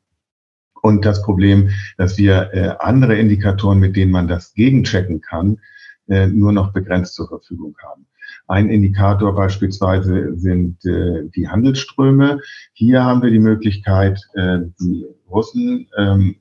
Und 0.81 1.05
das 1.05 1.21
Problem, 1.21 1.69
dass 1.97 2.17
wir 2.17 2.53
äh, 2.53 2.75
andere 2.79 3.15
Indikatoren, 3.15 3.79
mit 3.79 3.95
denen 3.95 4.11
man 4.11 4.27
das 4.27 4.53
gegenchecken 4.53 5.21
kann, 5.21 5.59
äh, 6.07 6.27
nur 6.27 6.51
noch 6.51 6.73
begrenzt 6.73 7.13
zur 7.13 7.27
Verfügung 7.27 7.75
haben. 7.83 8.07
Ein 8.47 8.69
Indikator 8.69 9.35
beispielsweise 9.35 10.35
sind 10.37 10.83
äh, 10.85 11.29
die 11.35 11.47
Handelsströme. 11.47 12.39
Hier 12.73 13.03
haben 13.03 13.21
wir 13.21 13.29
die 13.29 13.39
Möglichkeit, 13.39 14.19
äh, 14.33 14.59
die 14.79 15.05
Russen 15.29 15.87
ähm, 15.97 16.35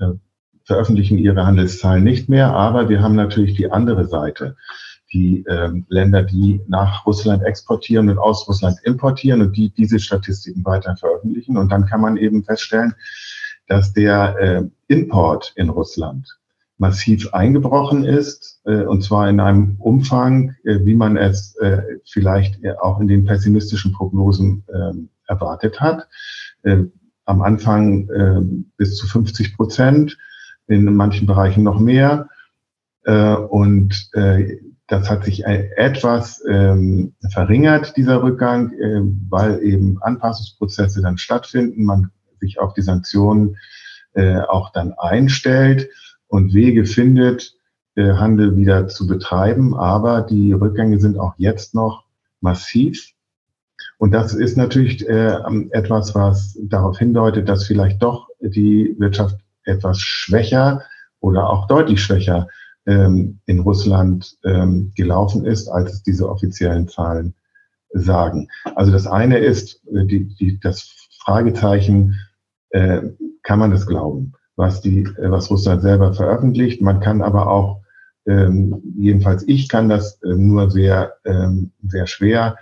äh, 0.00 0.10
veröffentlichen 0.64 1.18
ihre 1.18 1.46
Handelszahlen 1.46 2.02
nicht 2.02 2.28
mehr, 2.28 2.52
aber 2.52 2.88
wir 2.88 3.02
haben 3.02 3.14
natürlich 3.14 3.54
die 3.54 3.70
andere 3.70 4.06
Seite 4.06 4.56
die 5.14 5.44
ähm, 5.48 5.86
Länder, 5.88 6.22
die 6.22 6.60
nach 6.68 7.06
Russland 7.06 7.42
exportieren 7.44 8.10
und 8.10 8.18
aus 8.18 8.46
Russland 8.48 8.78
importieren 8.82 9.40
und 9.40 9.56
die 9.56 9.70
diese 9.70 10.00
Statistiken 10.00 10.64
weiter 10.64 10.96
veröffentlichen. 10.96 11.56
Und 11.56 11.70
dann 11.70 11.86
kann 11.86 12.00
man 12.00 12.16
eben 12.16 12.44
feststellen, 12.44 12.94
dass 13.68 13.92
der 13.92 14.36
äh, 14.38 14.62
Import 14.88 15.52
in 15.56 15.70
Russland 15.70 16.28
massiv 16.78 17.32
eingebrochen 17.32 18.04
ist, 18.04 18.60
äh, 18.64 18.82
und 18.82 19.02
zwar 19.02 19.28
in 19.28 19.40
einem 19.40 19.76
Umfang, 19.78 20.54
äh, 20.64 20.80
wie 20.82 20.94
man 20.94 21.16
es 21.16 21.56
äh, 21.56 21.82
vielleicht 22.04 22.58
auch 22.80 23.00
in 23.00 23.08
den 23.08 23.24
pessimistischen 23.24 23.92
Prognosen 23.92 24.64
ähm, 24.74 25.08
erwartet 25.26 25.80
hat. 25.80 26.06
Am 27.26 27.40
Anfang 27.42 28.66
bis 28.76 28.96
zu 28.96 29.06
50 29.06 29.56
Prozent, 29.56 30.18
in 30.66 30.84
manchen 30.94 31.26
Bereichen 31.26 31.62
noch 31.62 31.78
mehr. 31.78 32.28
Und 33.06 34.10
das 34.86 35.08
hat 35.08 35.24
sich 35.24 35.44
etwas 35.44 36.42
ähm, 36.48 37.14
verringert, 37.30 37.96
dieser 37.96 38.22
Rückgang, 38.22 38.72
weil 39.30 39.62
eben 39.62 39.98
Anpassungsprozesse 40.02 41.00
dann 41.00 41.16
stattfinden, 41.16 41.84
man 41.84 42.10
sich 42.40 42.58
auf 42.58 42.74
die 42.74 42.82
Sanktionen 42.82 43.56
auch 44.14 44.70
dann 44.70 44.92
einstellt 44.92 45.88
und 46.28 46.52
Wege 46.52 46.84
findet, 46.84 47.54
äh, 47.96 48.14
Handel 48.14 48.56
wieder 48.56 48.88
zu 48.88 49.06
betreiben. 49.06 49.76
Aber 49.76 50.22
die 50.22 50.52
Rückgänge 50.52 50.98
sind 50.98 51.16
auch 51.18 51.34
jetzt 51.36 51.74
noch 51.74 52.04
massiv. 52.40 53.12
Und 53.98 54.12
das 54.12 54.34
ist 54.34 54.56
natürlich 54.56 55.08
äh, 55.08 55.38
etwas, 55.70 56.14
was 56.14 56.58
darauf 56.60 56.98
hindeutet, 56.98 57.48
dass 57.48 57.64
vielleicht 57.66 58.02
doch 58.02 58.28
die 58.40 58.96
Wirtschaft 58.98 59.36
etwas 59.64 60.00
schwächer 60.00 60.82
oder 61.20 61.48
auch 61.48 61.68
deutlich 61.68 62.02
schwächer 62.02 62.48
ähm, 62.86 63.40
in 63.46 63.60
Russland 63.60 64.36
ähm, 64.44 64.92
gelaufen 64.96 65.44
ist, 65.44 65.68
als 65.68 65.92
es 65.92 66.02
diese 66.02 66.28
offiziellen 66.28 66.88
Zahlen 66.88 67.34
sagen. 67.92 68.48
Also 68.74 68.92
das 68.92 69.06
eine 69.06 69.38
ist 69.38 69.80
äh, 69.86 70.04
die, 70.04 70.34
die, 70.34 70.58
das 70.60 70.90
Fragezeichen, 71.24 72.16
äh, 72.70 73.02
kann 73.42 73.58
man 73.58 73.70
das 73.70 73.86
glauben? 73.86 74.34
was 74.56 74.80
die, 74.80 75.00
äh, 75.00 75.30
was 75.30 75.50
Russland 75.50 75.82
selber 75.82 76.12
veröffentlicht. 76.12 76.80
Man 76.80 77.00
kann 77.00 77.22
aber 77.22 77.48
auch, 77.48 77.82
ähm, 78.26 78.82
jedenfalls 78.96 79.44
ich 79.46 79.68
kann 79.68 79.88
das 79.88 80.20
äh, 80.22 80.34
nur 80.34 80.70
sehr, 80.70 81.14
ähm, 81.24 81.72
sehr 81.86 82.06
schwer 82.06 82.56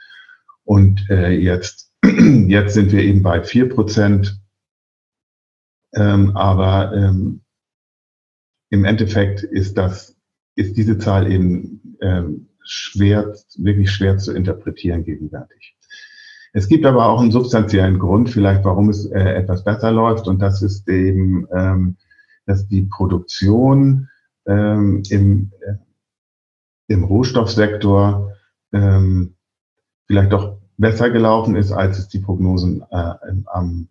Und 0.64 1.10
äh, 1.10 1.32
jetzt, 1.32 1.92
jetzt 2.04 2.74
sind 2.74 2.92
wir 2.92 3.04
eben 3.04 3.24
bei 3.24 3.44
vier 3.44 3.70
Prozent. 3.70 4.40
Ähm, 5.96 6.38
aber 6.38 6.94
ähm, 6.94 7.42
im 8.70 8.86
Endeffekt 8.86 9.42
ist 9.42 9.78
das, 9.78 10.16
ist 10.56 10.78
diese 10.78 11.00
Zahl 11.00 11.32
eben 11.32 11.98
ähm, 12.02 12.50
schwer, 12.64 13.36
wirklich 13.58 13.92
schwer 13.92 14.20
zu 14.20 14.34
interpretieren 14.34 15.04
gegenwärtig. 15.04 15.79
Es 16.54 16.68
gibt 16.68 16.86
aber 16.86 17.06
auch 17.06 17.22
einen 17.22 17.32
substanziellen 17.32 18.00
Grund, 18.00 18.30
vielleicht, 18.30 18.64
warum 18.66 18.90
es 18.90 19.06
äh, 19.06 19.20
etwas 19.20 19.64
besser 19.64 19.92
läuft, 19.92 20.28
und 20.28 20.40
das 20.40 20.62
ist 20.62 20.88
eben, 20.90 21.48
ähm, 21.54 21.98
dass 22.46 22.68
die 22.68 22.84
Produktion 22.84 24.10
ähm, 24.48 25.04
im, 25.10 25.52
äh, 25.62 25.76
im 26.88 27.04
Rohstoffsektor 27.04 28.34
ähm, 28.74 29.36
vielleicht 30.08 30.34
doch 30.34 30.58
besser 30.78 31.10
gelaufen 31.12 31.56
ist, 31.56 31.72
als 31.72 32.00
es 32.00 32.08
die 32.08 32.20
Prognosen 32.20 32.84
äh, 32.90 33.14
am 33.46 33.88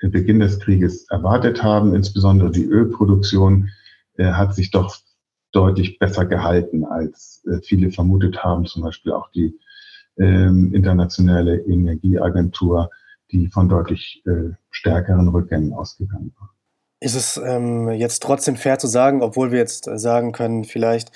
Beginn 0.00 0.40
des 0.40 0.60
Krieges 0.60 1.06
erwartet 1.10 1.62
haben. 1.62 1.94
Insbesondere 1.94 2.50
die 2.50 2.64
Ölproduktion 2.64 3.68
äh, 4.16 4.32
hat 4.32 4.54
sich 4.54 4.70
doch 4.70 4.96
deutlich 5.52 5.98
besser 5.98 6.24
gehalten, 6.24 6.84
als 6.84 7.44
äh, 7.46 7.60
viele 7.62 7.90
vermutet 7.90 8.42
haben. 8.42 8.64
Zum 8.64 8.82
Beispiel 8.82 9.12
auch 9.12 9.30
die 9.32 9.58
ähm, 10.20 10.72
internationale 10.74 11.58
Energieagentur, 11.60 12.90
die 13.32 13.48
von 13.48 13.68
deutlich 13.68 14.22
äh, 14.26 14.54
stärkeren 14.70 15.28
Rückgängen 15.28 15.72
ausgegangen 15.72 16.32
war. 16.38 16.50
Ist 17.00 17.14
es 17.14 17.40
ähm, 17.42 17.88
jetzt 17.90 18.22
trotzdem 18.22 18.56
fair 18.56 18.78
zu 18.78 18.86
sagen, 18.86 19.22
obwohl 19.22 19.52
wir 19.52 19.58
jetzt 19.58 19.88
sagen 19.94 20.32
können, 20.32 20.64
vielleicht 20.64 21.10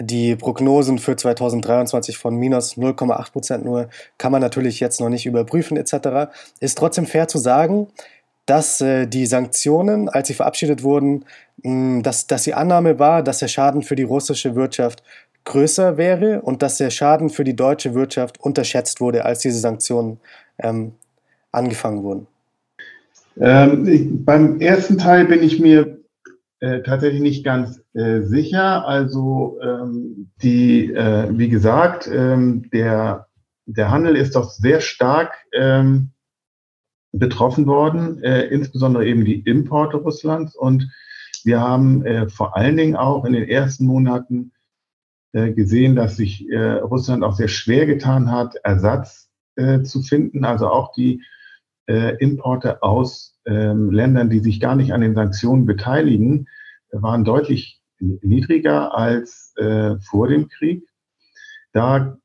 die 0.00 0.36
Prognosen 0.36 0.98
für 0.98 1.16
2023 1.16 2.18
von 2.18 2.34
minus 2.34 2.76
0,8 2.76 3.32
Prozent 3.32 3.64
nur 3.64 3.88
kann 4.18 4.32
man 4.32 4.42
natürlich 4.42 4.80
jetzt 4.80 5.00
noch 5.00 5.08
nicht 5.08 5.26
überprüfen 5.26 5.76
etc. 5.76 6.30
Ist 6.60 6.76
trotzdem 6.76 7.06
fair 7.06 7.28
zu 7.28 7.38
sagen, 7.38 7.86
dass 8.46 8.80
äh, 8.80 9.06
die 9.06 9.26
Sanktionen, 9.26 10.08
als 10.08 10.28
sie 10.28 10.34
verabschiedet 10.34 10.82
wurden, 10.82 11.24
mh, 11.62 12.02
dass, 12.02 12.26
dass 12.26 12.44
die 12.44 12.54
Annahme 12.54 12.98
war, 12.98 13.22
dass 13.22 13.38
der 13.38 13.48
Schaden 13.48 13.82
für 13.82 13.94
die 13.94 14.02
russische 14.02 14.54
Wirtschaft 14.54 15.02
größer 15.48 15.96
wäre 15.96 16.42
und 16.42 16.62
dass 16.62 16.76
der 16.76 16.90
Schaden 16.90 17.30
für 17.30 17.42
die 17.42 17.56
deutsche 17.56 17.94
Wirtschaft 17.94 18.38
unterschätzt 18.40 19.00
wurde, 19.00 19.24
als 19.24 19.40
diese 19.40 19.58
Sanktionen 19.58 20.20
ähm, 20.58 20.92
angefangen 21.50 22.02
wurden. 22.02 22.26
Ähm, 23.40 23.88
ich, 23.88 24.24
beim 24.24 24.60
ersten 24.60 24.98
Teil 24.98 25.24
bin 25.24 25.42
ich 25.42 25.58
mir 25.58 25.98
äh, 26.60 26.82
tatsächlich 26.82 27.22
nicht 27.22 27.44
ganz 27.44 27.80
äh, 27.94 28.20
sicher. 28.22 28.86
Also 28.86 29.58
ähm, 29.62 30.30
die, 30.42 30.92
äh, 30.92 31.28
wie 31.30 31.48
gesagt, 31.48 32.10
ähm, 32.12 32.68
der, 32.72 33.26
der 33.66 33.90
Handel 33.90 34.16
ist 34.16 34.36
doch 34.36 34.50
sehr 34.50 34.80
stark 34.80 35.32
ähm, 35.52 36.10
betroffen 37.12 37.66
worden, 37.66 38.22
äh, 38.22 38.42
insbesondere 38.48 39.06
eben 39.06 39.24
die 39.24 39.40
Importe 39.40 39.96
Russlands. 39.96 40.54
Und 40.54 40.90
wir 41.44 41.60
haben 41.60 42.04
äh, 42.04 42.28
vor 42.28 42.54
allen 42.54 42.76
Dingen 42.76 42.96
auch 42.96 43.24
in 43.24 43.32
den 43.32 43.48
ersten 43.48 43.86
Monaten 43.86 44.52
gesehen, 45.32 45.94
dass 45.94 46.16
sich 46.16 46.48
äh, 46.48 46.72
Russland 46.78 47.22
auch 47.22 47.34
sehr 47.34 47.48
schwer 47.48 47.86
getan 47.86 48.30
hat, 48.30 48.56
Ersatz 48.64 49.28
äh, 49.56 49.82
zu 49.82 50.02
finden. 50.02 50.44
Also 50.44 50.68
auch 50.68 50.92
die 50.92 51.22
äh, 51.86 52.16
Importe 52.16 52.82
aus 52.82 53.38
ähm, 53.46 53.90
Ländern, 53.90 54.30
die 54.30 54.40
sich 54.40 54.60
gar 54.60 54.76
nicht 54.76 54.92
an 54.92 55.00
den 55.00 55.14
Sanktionen 55.14 55.66
beteiligen, 55.66 56.46
waren 56.92 57.24
deutlich 57.24 57.80
niedriger 57.98 58.96
als 58.96 59.52
äh, 59.56 59.96
vor 59.98 60.28
dem 60.28 60.48
Krieg. 60.48 60.86
Da 61.72 62.18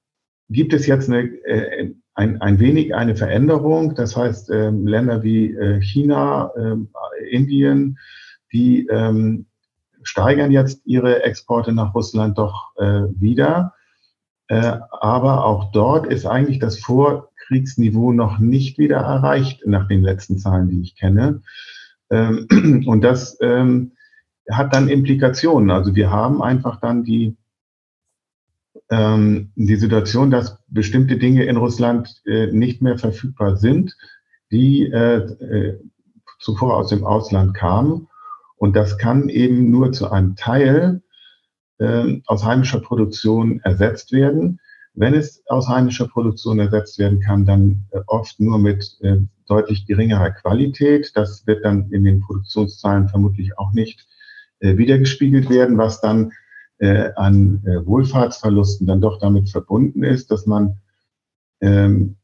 gibt 0.49 0.73
es 0.73 0.85
jetzt 0.85 1.09
eine, 1.09 1.23
äh, 1.45 1.93
ein, 2.13 2.41
ein 2.41 2.59
wenig 2.59 2.93
eine 2.93 3.15
Veränderung. 3.15 3.95
Das 3.95 4.15
heißt, 4.15 4.49
ähm, 4.51 4.85
Länder 4.85 5.23
wie 5.23 5.53
äh, 5.53 5.81
China, 5.81 6.51
ähm, 6.57 6.89
Indien, 7.29 7.97
die 8.51 8.87
steigern 10.03 10.51
jetzt 10.51 10.81
ihre 10.85 11.23
Exporte 11.23 11.73
nach 11.73 11.93
Russland 11.93 12.37
doch 12.37 12.71
äh, 12.77 13.03
wieder. 13.19 13.73
Äh, 14.47 14.77
aber 14.91 15.45
auch 15.45 15.71
dort 15.71 16.07
ist 16.07 16.25
eigentlich 16.25 16.59
das 16.59 16.79
Vor 16.79 17.29
Kriegsniveau 17.47 18.11
noch 18.11 18.39
nicht 18.39 18.77
wieder 18.77 18.97
erreicht 18.97 19.65
nach 19.65 19.87
den 19.87 20.01
letzten 20.01 20.37
Zahlen, 20.37 20.69
die 20.69 20.81
ich 20.81 20.95
kenne. 20.95 21.41
Ähm, 22.09 22.83
und 22.87 23.01
das 23.01 23.37
ähm, 23.41 23.93
hat 24.49 24.73
dann 24.73 24.89
Implikationen. 24.89 25.71
Also 25.71 25.95
wir 25.95 26.11
haben 26.11 26.41
einfach 26.41 26.79
dann 26.79 27.03
die, 27.03 27.35
ähm, 28.89 29.51
die 29.55 29.75
Situation, 29.75 30.31
dass 30.31 30.59
bestimmte 30.67 31.17
Dinge 31.17 31.43
in 31.45 31.57
Russland 31.57 32.21
äh, 32.25 32.47
nicht 32.47 32.81
mehr 32.81 32.97
verfügbar 32.97 33.57
sind, 33.57 33.95
die 34.51 34.85
äh, 34.85 35.17
äh, 35.17 35.79
zuvor 36.39 36.77
aus 36.77 36.89
dem 36.89 37.05
Ausland 37.05 37.53
kamen. 37.53 38.07
Und 38.55 38.75
das 38.75 38.97
kann 38.97 39.29
eben 39.29 39.71
nur 39.71 39.91
zu 39.91 40.11
einem 40.11 40.35
Teil 40.35 41.01
aus 42.27 42.45
heimischer 42.45 42.79
Produktion 42.79 43.59
ersetzt 43.61 44.13
werden. 44.13 44.59
Wenn 44.93 45.15
es 45.15 45.43
aus 45.47 45.67
heimischer 45.67 46.07
Produktion 46.07 46.59
ersetzt 46.59 46.99
werden 46.99 47.19
kann, 47.19 47.45
dann 47.45 47.85
äh, 47.91 47.99
oft 48.05 48.39
nur 48.39 48.59
mit 48.59 48.97
äh, 49.01 49.17
deutlich 49.47 49.87
geringerer 49.87 50.31
Qualität. 50.31 51.11
Das 51.15 51.47
wird 51.47 51.65
dann 51.65 51.89
in 51.91 52.03
den 52.03 52.21
Produktionszahlen 52.21 53.09
vermutlich 53.09 53.57
auch 53.57 53.73
nicht 53.73 54.07
äh, 54.59 54.77
wiedergespiegelt 54.77 55.49
werden, 55.49 55.77
was 55.77 56.01
dann 56.01 56.31
an 57.15 57.61
Wohlfahrtsverlusten 57.63 58.87
dann 58.87 58.99
doch 58.99 59.17
damit 59.19 59.49
verbunden 59.49 60.03
ist, 60.03 60.31
dass 60.31 60.47
man 60.47 60.79
ähm, 61.61 62.17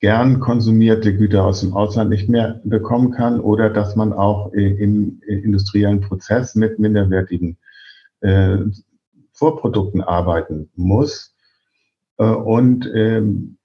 gern 0.00 0.40
konsumierte 0.40 1.16
Güter 1.16 1.44
aus 1.44 1.60
dem 1.60 1.72
Ausland 1.74 2.10
nicht 2.10 2.28
mehr 2.28 2.60
bekommen 2.64 3.10
kann 3.10 3.40
oder 3.40 3.70
dass 3.70 3.96
man 3.96 4.12
auch 4.12 4.52
im 4.52 5.20
industriellen 5.26 6.00
Prozess 6.00 6.54
mit 6.54 6.78
minderwertigen 6.78 7.56
äh, 8.20 8.58
Vorprodukten 9.32 10.02
arbeiten 10.02 10.70
muss. 10.76 11.34
Äh, 12.18 12.24
und 12.24 12.90
ähm, 12.94 13.56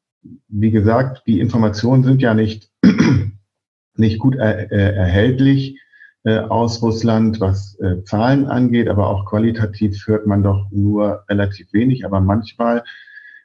wie 0.48 0.72
gesagt, 0.72 1.24
die 1.28 1.40
Informationen 1.40 2.04
sind 2.04 2.22
ja 2.22 2.34
nicht, 2.34 2.70
nicht 3.96 4.20
gut 4.20 4.36
er, 4.36 4.72
äh, 4.72 4.96
erhältlich 4.96 5.80
äh, 6.24 6.40
aus 6.40 6.82
Russland, 6.82 7.40
was 7.40 7.80
äh, 7.80 8.04
Zahlen 8.04 8.46
angeht, 8.46 8.90
aber 8.90 9.08
auch 9.08 9.26
qualitativ 9.26 10.06
hört 10.08 10.28
man 10.28 10.44
doch 10.44 10.68
nur 10.72 11.24
relativ 11.30 11.72
wenig, 11.72 12.06
aber 12.06 12.20
manchmal 12.20 12.84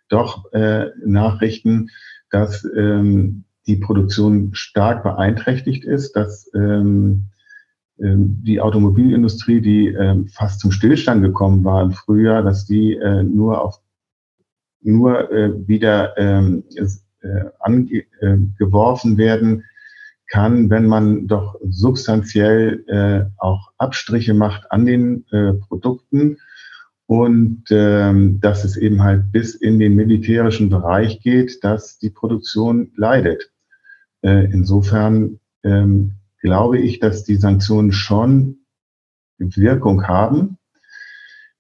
doch 0.09 0.53
äh, 0.53 0.87
Nachrichten, 1.05 1.91
dass 2.35 2.67
ähm, 2.77 3.45
die 3.67 3.77
Produktion 3.77 4.51
stark 4.55 5.05
beeinträchtigt 5.05 5.85
ist, 5.85 6.17
dass 6.17 6.51
ähm, 6.55 7.27
ähm, 8.01 8.43
die 8.43 8.61
Automobilindustrie, 8.61 9.61
die 9.61 9.87
ähm, 9.87 10.27
fast 10.29 10.61
zum 10.61 10.73
Stillstand 10.73 11.23
gekommen 11.23 11.65
war 11.65 11.83
im 11.83 11.93
Frühjahr, 11.93 12.43
dass 12.43 12.67
die 12.67 12.95
äh, 12.95 13.23
nur 13.23 13.63
auf 13.63 13.81
nur 14.83 15.31
äh, 15.31 15.67
wieder 15.67 16.19
ähm, 16.19 16.65
äh, 17.23 17.45
angeworfen 17.61 19.17
werden 19.17 19.65
kann, 20.27 20.69
wenn 20.69 20.87
man 20.87 21.27
doch 21.27 21.55
substanziell 21.69 22.85
äh, 22.89 23.31
auch 23.39 23.71
Abstriche 23.79 24.35
macht 24.35 24.71
an 24.71 24.85
den 24.85 25.25
äh, 25.31 25.55
Produkten 25.55 26.39
und 27.07 27.65
ähm, 27.71 28.41
dass 28.41 28.65
es 28.65 28.77
eben 28.77 29.03
halt 29.03 29.31
bis 29.31 29.55
in 29.55 29.79
den 29.79 29.95
militärischen 29.95 30.71
Bereich 30.71 31.21
geht, 31.21 31.63
dass 31.63 31.99
die 31.99 32.11
Produktion 32.11 32.93
leidet. 32.97 33.53
Äh, 34.23 34.45
insofern 34.53 35.39
ähm, 35.63 36.13
glaube 36.41 36.79
ich, 36.79 37.01
dass 37.01 37.25
die 37.25 37.37
Sanktionen 37.37 37.93
schon 37.93 38.59
Wirkung 39.39 40.07
haben. 40.09 40.59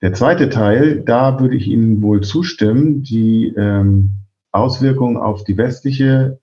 Der 0.01 0.13
zweite 0.13 0.49
Teil, 0.49 1.01
da 1.01 1.41
würde 1.41 1.57
ich 1.57 1.67
Ihnen 1.67 2.03
wohl 2.03 2.23
zustimmen, 2.23 3.03
die 3.03 3.49
ähm, 3.57 4.11
Auswirkungen 4.53 5.17
auf 5.17 5.45
die 5.45 5.57
westliche 5.57 6.41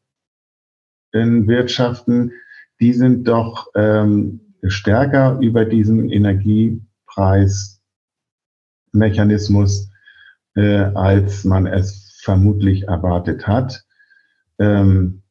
Wirtschaften, 1.13 2.31
die 2.79 2.93
sind 2.93 3.27
doch 3.27 3.67
ähm, 3.75 4.55
stärker 4.63 5.39
über 5.41 5.65
diesen 5.65 6.09
Energiepreismechanismus, 8.93 9.89
äh, 10.55 10.83
als 10.93 11.43
man 11.45 11.65
es 11.67 12.19
vermutlich 12.23 12.83
erwartet 12.83 13.47
hat. 13.47 13.83
Ähm, 14.59 15.23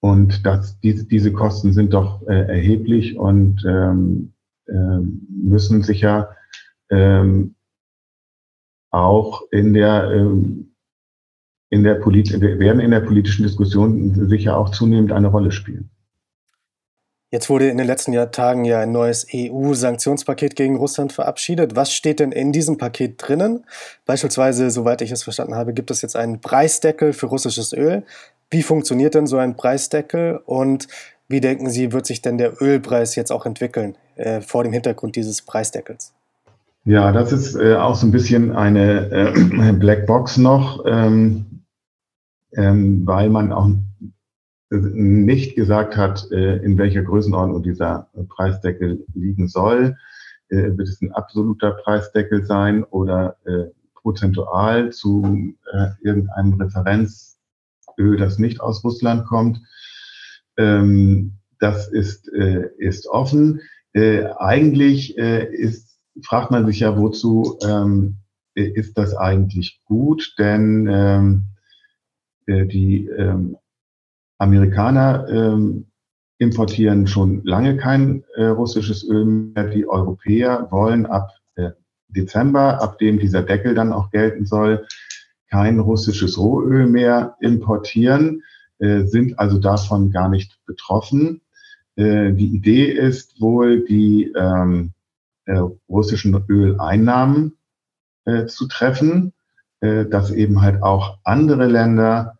und 0.00 0.46
das, 0.46 0.78
diese, 0.80 1.06
diese 1.06 1.32
Kosten 1.32 1.72
sind 1.72 1.94
doch 1.94 2.22
äh, 2.28 2.46
erheblich 2.46 3.18
und 3.18 3.64
ähm, 3.66 4.32
äh, 4.66 5.00
müssen 5.28 5.82
sicher 5.82 6.36
ähm, 6.90 7.54
auch 8.90 9.42
in 9.50 9.74
der 9.74 10.10
ähm, 10.12 10.74
in 11.68 11.82
der 11.82 11.96
Polit 11.96 12.40
werden 12.40 12.80
in 12.80 12.92
der 12.92 13.00
politischen 13.00 13.42
Diskussion 13.42 14.28
sicher 14.28 14.56
auch 14.56 14.70
zunehmend 14.70 15.10
eine 15.10 15.26
Rolle 15.26 15.50
spielen. 15.50 15.90
Jetzt 17.36 17.50
wurde 17.50 17.68
in 17.68 17.76
den 17.76 17.86
letzten 17.86 18.14
Tagen 18.32 18.64
ja 18.64 18.80
ein 18.80 18.92
neues 18.92 19.26
EU-Sanktionspaket 19.30 20.56
gegen 20.56 20.76
Russland 20.76 21.12
verabschiedet. 21.12 21.76
Was 21.76 21.92
steht 21.92 22.18
denn 22.18 22.32
in 22.32 22.50
diesem 22.50 22.78
Paket 22.78 23.16
drinnen? 23.18 23.64
Beispielsweise, 24.06 24.70
soweit 24.70 25.02
ich 25.02 25.10
es 25.12 25.22
verstanden 25.22 25.54
habe, 25.54 25.74
gibt 25.74 25.90
es 25.90 26.00
jetzt 26.00 26.16
einen 26.16 26.40
Preisdeckel 26.40 27.12
für 27.12 27.26
russisches 27.26 27.74
Öl. 27.74 28.04
Wie 28.50 28.62
funktioniert 28.62 29.14
denn 29.14 29.26
so 29.26 29.36
ein 29.36 29.54
Preisdeckel 29.54 30.40
und 30.46 30.88
wie 31.28 31.42
denken 31.42 31.68
Sie, 31.68 31.92
wird 31.92 32.06
sich 32.06 32.22
denn 32.22 32.38
der 32.38 32.62
Ölpreis 32.62 33.16
jetzt 33.16 33.30
auch 33.30 33.44
entwickeln 33.44 33.98
äh, 34.14 34.40
vor 34.40 34.64
dem 34.64 34.72
Hintergrund 34.72 35.14
dieses 35.14 35.42
Preisdeckels? 35.42 36.14
Ja, 36.86 37.12
das 37.12 37.32
ist 37.32 37.54
äh, 37.54 37.74
auch 37.74 37.96
so 37.96 38.06
ein 38.06 38.12
bisschen 38.12 38.56
eine 38.56 39.10
äh, 39.10 39.72
Blackbox 39.78 40.38
noch. 40.38 40.86
Ähm, 40.86 41.44
ähm, 42.56 43.02
weil 43.04 43.28
man 43.28 43.52
auch 43.52 43.68
nicht 44.70 45.54
gesagt 45.54 45.96
hat, 45.96 46.30
äh, 46.32 46.56
in 46.56 46.76
welcher 46.78 47.02
Größenordnung 47.02 47.62
dieser 47.62 48.10
Preisdeckel 48.28 49.04
liegen 49.14 49.48
soll. 49.48 49.96
Äh, 50.48 50.76
wird 50.76 50.88
es 50.88 51.00
ein 51.00 51.12
absoluter 51.12 51.72
Preisdeckel 51.72 52.44
sein 52.44 52.84
oder 52.84 53.36
äh, 53.44 53.66
prozentual 53.94 54.92
zu 54.92 55.54
irgendeinem 56.00 56.60
Referenzöl, 56.60 58.16
das 58.16 58.38
nicht 58.38 58.60
aus 58.60 58.84
Russland 58.84 59.26
kommt? 59.26 59.60
Ähm, 60.56 61.38
das 61.58 61.88
ist, 61.88 62.28
ist 62.28 63.08
offen. 63.08 63.62
Eigentlich 63.94 65.16
ist, 65.16 65.98
fragt 66.22 66.50
man 66.50 66.66
sich 66.66 66.80
ja, 66.80 66.98
wozu 66.98 67.58
ähm, 67.64 68.18
ist 68.54 68.96
das 68.98 69.16
eigentlich 69.16 69.80
gut? 69.86 70.34
Denn 70.38 71.46
äh, 72.46 72.66
die 72.66 73.06
ähm, 73.08 73.56
Amerikaner 74.38 75.26
ähm, 75.28 75.86
importieren 76.38 77.06
schon 77.06 77.42
lange 77.44 77.76
kein 77.76 78.24
äh, 78.34 78.46
russisches 78.46 79.08
Öl 79.08 79.24
mehr. 79.24 79.68
Die 79.68 79.88
Europäer 79.88 80.68
wollen 80.70 81.06
ab 81.06 81.30
äh, 81.54 81.70
Dezember, 82.08 82.82
ab 82.82 82.98
dem 82.98 83.18
dieser 83.18 83.42
Deckel 83.42 83.74
dann 83.74 83.92
auch 83.92 84.10
gelten 84.10 84.44
soll, 84.44 84.86
kein 85.48 85.78
russisches 85.78 86.38
Rohöl 86.38 86.86
mehr 86.86 87.36
importieren, 87.40 88.42
äh, 88.78 89.04
sind 89.04 89.38
also 89.38 89.58
davon 89.58 90.10
gar 90.10 90.28
nicht 90.28 90.58
betroffen. 90.66 91.40
Äh, 91.96 92.32
die 92.32 92.54
Idee 92.54 92.90
ist 92.90 93.40
wohl, 93.40 93.84
die 93.84 94.32
ähm, 94.36 94.92
äh, 95.46 95.62
russischen 95.88 96.44
Öleinnahmen 96.48 97.56
äh, 98.24 98.46
zu 98.46 98.68
treffen, 98.68 99.32
dass 99.78 100.30
eben 100.30 100.62
halt 100.62 100.82
auch 100.82 101.18
andere 101.22 101.66
Länder 101.66 102.35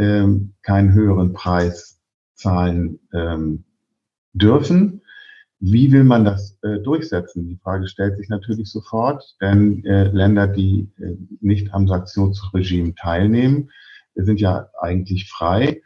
ähm, 0.00 0.54
keinen 0.62 0.92
höheren 0.94 1.34
Preis 1.34 2.00
zahlen 2.34 2.98
ähm, 3.12 3.64
dürfen. 4.32 5.02
Wie 5.58 5.92
will 5.92 6.04
man 6.04 6.24
das 6.24 6.58
äh, 6.62 6.78
durchsetzen? 6.78 7.46
Die 7.48 7.58
Frage 7.58 7.86
stellt 7.86 8.16
sich 8.16 8.30
natürlich 8.30 8.70
sofort, 8.70 9.36
denn 9.42 9.84
äh, 9.84 10.04
Länder, 10.04 10.46
die 10.46 10.88
äh, 10.98 11.16
nicht 11.42 11.74
am 11.74 11.86
Sanktionsregime 11.86 12.94
teilnehmen, 12.94 13.70
sind 14.14 14.40
ja 14.40 14.70
eigentlich 14.80 15.28
frei. 15.28 15.82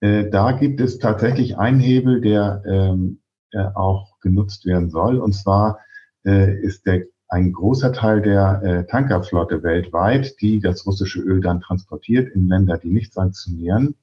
Äh, 0.00 0.30
da 0.30 0.52
gibt 0.52 0.80
es 0.80 0.98
tatsächlich 0.98 1.58
einen 1.58 1.78
Hebel, 1.78 2.22
der 2.22 2.62
ähm, 2.66 3.20
äh, 3.50 3.64
auch 3.74 4.18
genutzt 4.20 4.64
werden 4.64 4.88
soll. 4.88 5.18
Und 5.18 5.34
zwar 5.34 5.78
äh, 6.24 6.58
ist 6.62 6.86
der 6.86 7.04
ein 7.32 7.52
großer 7.52 7.94
Teil 7.94 8.20
der 8.20 8.62
äh, 8.62 8.86
Tankerflotte 8.86 9.62
weltweit, 9.62 10.38
die 10.42 10.60
das 10.60 10.86
russische 10.86 11.20
Öl 11.20 11.40
dann 11.40 11.62
transportiert 11.62 12.34
in 12.34 12.46
Länder, 12.46 12.76
die 12.76 12.90
nicht 12.90 13.14
sanktionieren, 13.14 13.94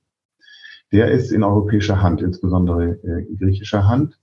der 0.92 1.12
ist 1.12 1.32
in 1.32 1.44
europäischer 1.44 2.02
Hand, 2.02 2.24
insbesondere 2.24 2.94
äh, 3.04 3.36
griechischer 3.38 3.88
Hand. 3.88 4.20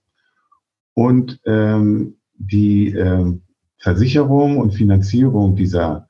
Und 0.94 1.40
ähm, 1.44 2.16
die 2.34 2.94
äh, 2.94 3.32
Versicherung 3.78 4.58
und 4.58 4.74
Finanzierung 4.74 5.54
dieser, 5.54 6.08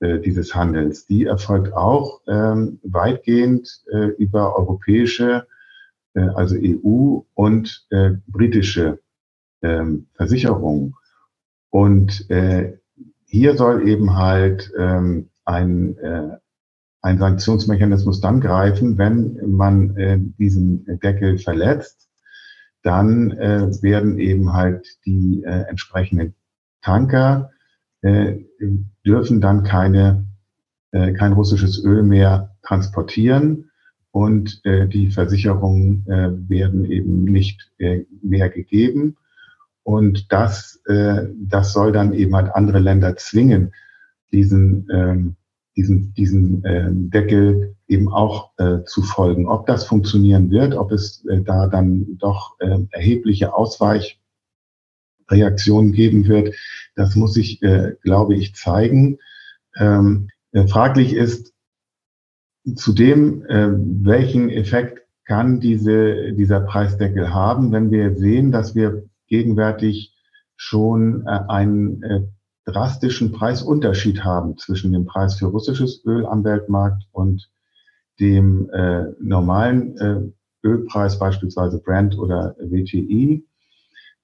äh, 0.00 0.18
dieses 0.18 0.54
Handels, 0.54 1.04
die 1.04 1.26
erfolgt 1.26 1.74
auch 1.74 2.22
ähm, 2.28 2.80
weitgehend 2.82 3.82
äh, 3.92 4.06
über 4.16 4.56
europäische, 4.56 5.46
äh, 6.14 6.20
also 6.20 6.56
EU 6.56 7.20
und 7.34 7.86
äh, 7.90 8.12
britische 8.26 9.00
ähm, 9.60 10.06
Versicherungen. 10.14 10.94
Und 11.70 12.28
äh, 12.30 12.78
hier 13.26 13.56
soll 13.56 13.88
eben 13.88 14.16
halt 14.16 14.72
ähm, 14.78 15.28
ein, 15.44 15.96
äh, 15.98 16.36
ein 17.02 17.18
Sanktionsmechanismus 17.18 18.20
dann 18.20 18.40
greifen, 18.40 18.98
wenn 18.98 19.38
man 19.46 19.96
äh, 19.96 20.18
diesen 20.38 20.84
Deckel 21.02 21.38
verletzt. 21.38 22.08
Dann 22.82 23.32
äh, 23.32 23.70
werden 23.82 24.18
eben 24.18 24.52
halt 24.52 24.86
die 25.04 25.42
äh, 25.44 25.64
entsprechenden 25.68 26.34
Tanker 26.80 27.50
äh, 28.02 28.36
dürfen 29.04 29.40
dann 29.40 29.64
keine, 29.64 30.26
äh, 30.92 31.12
kein 31.12 31.32
russisches 31.32 31.82
Öl 31.84 32.02
mehr 32.02 32.56
transportieren 32.62 33.70
und 34.10 34.60
äh, 34.64 34.86
die 34.86 35.10
Versicherungen 35.10 36.06
äh, 36.06 36.30
werden 36.48 36.84
eben 36.84 37.24
nicht 37.24 37.70
äh, 37.78 38.04
mehr 38.22 38.48
gegeben. 38.48 39.16
Und 39.88 40.30
das, 40.30 40.82
äh, 40.84 41.28
das 41.34 41.72
soll 41.72 41.92
dann 41.92 42.12
eben 42.12 42.36
halt 42.36 42.54
andere 42.54 42.78
Länder 42.78 43.16
zwingen, 43.16 43.72
diesen, 44.30 44.86
ähm, 44.92 45.36
diesen, 45.78 46.12
diesen 46.12 46.62
äh, 46.62 46.90
Deckel 46.92 47.74
eben 47.86 48.12
auch 48.12 48.50
äh, 48.58 48.84
zu 48.84 49.00
folgen. 49.00 49.48
Ob 49.48 49.64
das 49.64 49.86
funktionieren 49.86 50.50
wird, 50.50 50.74
ob 50.74 50.92
es 50.92 51.24
äh, 51.24 51.40
da 51.40 51.68
dann 51.68 52.18
doch 52.18 52.60
äh, 52.60 52.80
erhebliche 52.90 53.54
Ausweichreaktionen 53.54 55.92
geben 55.92 56.28
wird, 56.28 56.54
das 56.94 57.16
muss 57.16 57.32
sich, 57.32 57.62
äh, 57.62 57.94
glaube 58.02 58.34
ich, 58.34 58.54
zeigen. 58.54 59.16
Ähm, 59.74 60.28
äh, 60.52 60.66
fraglich 60.66 61.14
ist, 61.14 61.54
zudem, 62.74 63.42
äh, 63.46 63.70
welchen 63.72 64.50
Effekt 64.50 65.06
kann 65.24 65.60
diese, 65.60 66.34
dieser 66.34 66.60
Preisdeckel 66.60 67.32
haben, 67.32 67.72
wenn 67.72 67.90
wir 67.90 68.18
sehen, 68.18 68.52
dass 68.52 68.74
wir 68.74 69.08
gegenwärtig 69.28 70.14
schon 70.56 71.26
äh, 71.26 71.40
einen 71.48 72.02
äh, 72.02 72.20
drastischen 72.64 73.32
Preisunterschied 73.32 74.24
haben 74.24 74.58
zwischen 74.58 74.92
dem 74.92 75.06
Preis 75.06 75.36
für 75.36 75.46
russisches 75.46 76.04
Öl 76.04 76.26
am 76.26 76.44
Weltmarkt 76.44 77.04
und 77.12 77.50
dem 78.20 78.68
äh, 78.70 79.04
normalen 79.20 79.96
äh, 79.98 80.66
Ölpreis, 80.66 81.18
beispielsweise 81.18 81.80
Brent 81.80 82.18
oder 82.18 82.56
WTI. 82.58 83.46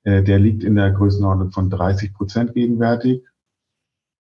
Äh, 0.03 0.23
der 0.23 0.39
liegt 0.39 0.65
in 0.65 0.75
der 0.75 0.91
Größenordnung 0.91 1.53
von 1.53 1.71
30 1.71 2.13
Prozent 2.13 2.55
gegenwärtig. 2.55 3.25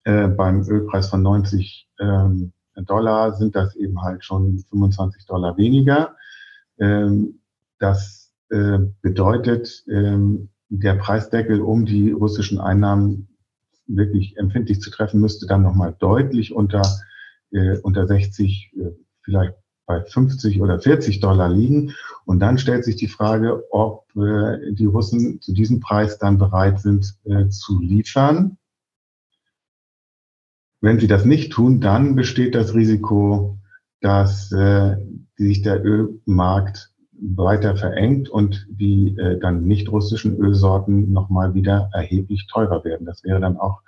Äh, 0.04 0.28
beim 0.28 0.62
Ölpreis 0.62 1.08
von 1.08 1.22
90 1.22 1.88
ähm, 1.98 2.52
Dollar 2.76 3.34
sind 3.34 3.54
das 3.54 3.74
eben 3.76 4.00
halt 4.02 4.24
schon 4.24 4.58
25 4.70 5.26
Dollar 5.26 5.56
weniger. 5.56 6.16
Ähm, 6.78 7.40
das 7.78 8.32
äh, 8.50 8.78
bedeutet, 9.02 9.84
ähm, 9.88 10.50
der 10.68 10.94
Preisdeckel, 10.94 11.60
um 11.60 11.84
die 11.86 12.10
russischen 12.10 12.60
Einnahmen 12.60 13.28
wirklich 13.86 14.36
empfindlich 14.36 14.80
zu 14.80 14.90
treffen, 14.90 15.20
müsste 15.20 15.46
dann 15.46 15.62
nochmal 15.62 15.94
deutlich 15.98 16.54
unter, 16.54 16.82
äh, 17.50 17.78
unter 17.78 18.06
60, 18.06 18.72
äh, 18.76 18.90
vielleicht 19.22 19.54
bei 19.86 20.02
50 20.02 20.62
oder 20.62 20.80
40 20.80 21.20
Dollar 21.20 21.50
liegen. 21.50 21.94
Und 22.24 22.40
dann 22.40 22.58
stellt 22.58 22.84
sich 22.84 22.96
die 22.96 23.08
Frage, 23.08 23.64
ob 23.70 24.06
äh, 24.16 24.72
die 24.72 24.86
Russen 24.86 25.40
zu 25.40 25.52
diesem 25.52 25.80
Preis 25.80 26.18
dann 26.18 26.38
bereit 26.38 26.80
sind 26.80 27.14
äh, 27.24 27.48
zu 27.48 27.80
liefern. 27.80 28.56
Wenn 30.80 31.00
sie 31.00 31.06
das 31.06 31.24
nicht 31.24 31.52
tun, 31.52 31.80
dann 31.80 32.14
besteht 32.14 32.54
das 32.54 32.74
Risiko, 32.74 33.58
dass 34.00 34.52
äh, 34.52 34.96
sich 35.36 35.62
der 35.62 35.84
Ölmarkt 35.84 36.93
weiter 37.20 37.76
verengt 37.76 38.28
und 38.28 38.66
die 38.70 39.16
äh, 39.18 39.38
dann 39.38 39.64
nicht 39.64 39.90
russischen 39.90 40.36
Ölsorten 40.36 41.12
nochmal 41.12 41.54
wieder 41.54 41.90
erheblich 41.92 42.46
teurer 42.50 42.84
werden. 42.84 43.06
Das 43.06 43.24
wäre 43.24 43.40
dann 43.40 43.56
auch 43.56 43.80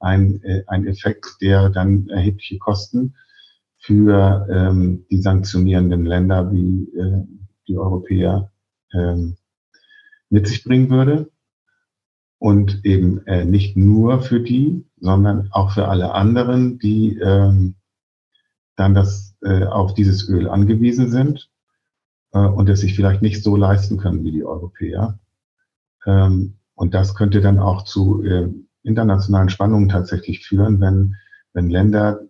ein, 0.00 0.42
äh, 0.42 0.64
ein 0.66 0.86
Effekt, 0.86 1.36
der 1.40 1.70
dann 1.70 2.08
erhebliche 2.08 2.58
Kosten 2.58 3.14
für 3.78 4.46
ähm, 4.50 5.06
die 5.10 5.20
sanktionierenden 5.20 6.04
Länder 6.04 6.52
wie 6.52 6.84
äh, 6.96 7.24
die 7.68 7.76
Europäer 7.76 8.50
ähm, 8.92 9.36
mit 10.30 10.48
sich 10.48 10.64
bringen 10.64 10.90
würde. 10.90 11.30
Und 12.38 12.84
eben 12.84 13.24
äh, 13.26 13.44
nicht 13.44 13.76
nur 13.76 14.20
für 14.20 14.40
die, 14.40 14.84
sondern 14.98 15.48
auch 15.52 15.70
für 15.70 15.86
alle 15.86 16.12
anderen, 16.12 16.80
die 16.80 17.16
ähm, 17.18 17.76
dann 18.74 18.94
das, 18.94 19.36
äh, 19.42 19.64
auf 19.64 19.94
dieses 19.94 20.28
Öl 20.28 20.48
angewiesen 20.48 21.08
sind 21.08 21.51
äh, 22.32 22.38
und 22.38 22.68
es 22.68 22.80
sich 22.80 22.94
vielleicht 22.94 23.22
nicht 23.22 23.42
so 23.42 23.56
leisten 23.56 23.98
können 23.98 24.24
wie 24.24 24.32
die 24.32 24.44
Europäer. 24.44 25.18
Ähm, 26.06 26.54
und 26.74 26.94
das 26.94 27.14
könnte 27.14 27.40
dann 27.40 27.58
auch 27.58 27.82
zu 27.82 28.22
äh, 28.24 28.48
internationalen 28.82 29.48
Spannungen 29.48 29.88
tatsächlich 29.88 30.44
führen, 30.44 30.80
wenn, 30.80 31.16
wenn 31.52 31.70
Länder 31.70 32.20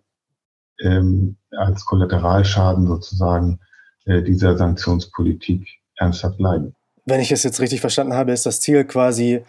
ähm, 0.81 1.37
als 1.51 1.85
Kollateralschaden 1.85 2.87
sozusagen 2.87 3.59
äh, 4.05 4.21
dieser 4.21 4.57
Sanktionspolitik 4.57 5.67
ernsthaft 5.95 6.39
leiden. 6.39 6.75
Wenn 7.05 7.19
ich 7.19 7.31
es 7.31 7.43
jetzt 7.43 7.59
richtig 7.59 7.81
verstanden 7.81 8.13
habe, 8.13 8.31
ist 8.31 8.45
das 8.45 8.61
Ziel 8.61 8.85
quasi, 8.85 9.43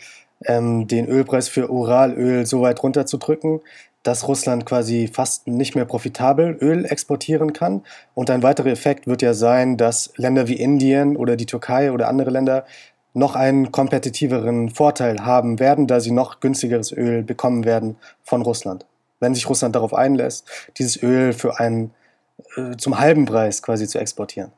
ähm, 0.47 0.87
den 0.89 1.07
Ölpreis 1.07 1.49
für 1.49 1.71
Uralöl 1.71 2.47
so 2.47 2.63
weit 2.63 2.83
runterzudrücken, 2.83 3.61
dass 4.05 4.29
Russland 4.29 4.67
quasi 4.67 5.09
fast 5.13 5.49
nicht 5.49 5.75
mehr 5.75 5.87
profitabel 5.87 6.57
Öl 6.61 6.85
exportieren 6.85 7.53
kann. 7.53 7.83
Und 8.15 8.31
ein 8.31 8.45
weiterer 8.45 8.69
Effekt 8.69 9.09
wird 9.09 9.23
ja 9.23 9.35
sein, 9.35 9.77
dass 9.77 10.13
Länder 10.17 10.47
wie 10.47 10.55
Indien 10.55 11.17
oder 11.17 11.35
die 11.35 11.47
Türkei 11.47 11.91
oder 11.91 12.09
andere 12.09 12.31
Länder 12.31 12.65
noch 13.15 13.35
einen 13.35 13.73
kompetitiveren 13.73 14.69
Vorteil 14.71 15.25
haben 15.25 15.59
werden, 15.59 15.87
da 15.87 16.01
sie 16.01 16.11
noch 16.11 16.41
günstigeres 16.41 16.93
Öl 16.93 17.23
bekommen 17.23 17.65
werden 17.65 17.97
von 18.23 18.43
Russland. 18.43 18.87
Wenn 19.21 19.35
sich 19.35 19.49
Russland 19.49 19.75
darauf 19.75 19.95
einlässt, 19.95 20.47
dieses 20.79 21.03
Öl 21.03 21.33
für 21.33 21.59
einen 21.59 21.93
äh, 22.57 22.77
zum 22.77 22.99
halben 22.99 23.25
Preis 23.25 23.63
quasi 23.63 23.89
zu 23.89 23.99
exportieren. 23.99 24.53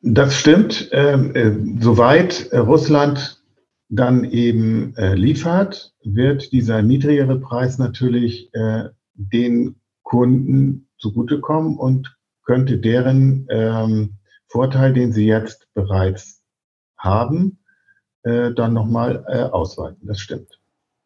Das 0.00 0.34
stimmt. 0.34 0.88
Ähm, 0.92 1.34
äh, 1.34 1.82
soweit 1.82 2.48
Russland 2.52 3.37
dann 3.88 4.24
eben 4.24 4.94
äh, 4.96 5.14
liefert, 5.14 5.94
wird 6.04 6.52
dieser 6.52 6.82
niedrigere 6.82 7.40
Preis 7.40 7.78
natürlich 7.78 8.52
äh, 8.54 8.90
den 9.14 9.76
Kunden 10.02 10.88
zugutekommen 10.98 11.78
und 11.78 12.16
könnte 12.44 12.78
deren 12.78 13.46
ähm, 13.50 14.18
Vorteil, 14.46 14.92
den 14.92 15.12
sie 15.12 15.26
jetzt 15.26 15.68
bereits 15.74 16.42
haben, 16.96 17.58
äh, 18.22 18.52
dann 18.52 18.72
nochmal 18.72 19.24
äh, 19.28 19.42
ausweiten. 19.42 20.06
Das 20.06 20.20
stimmt. 20.20 20.57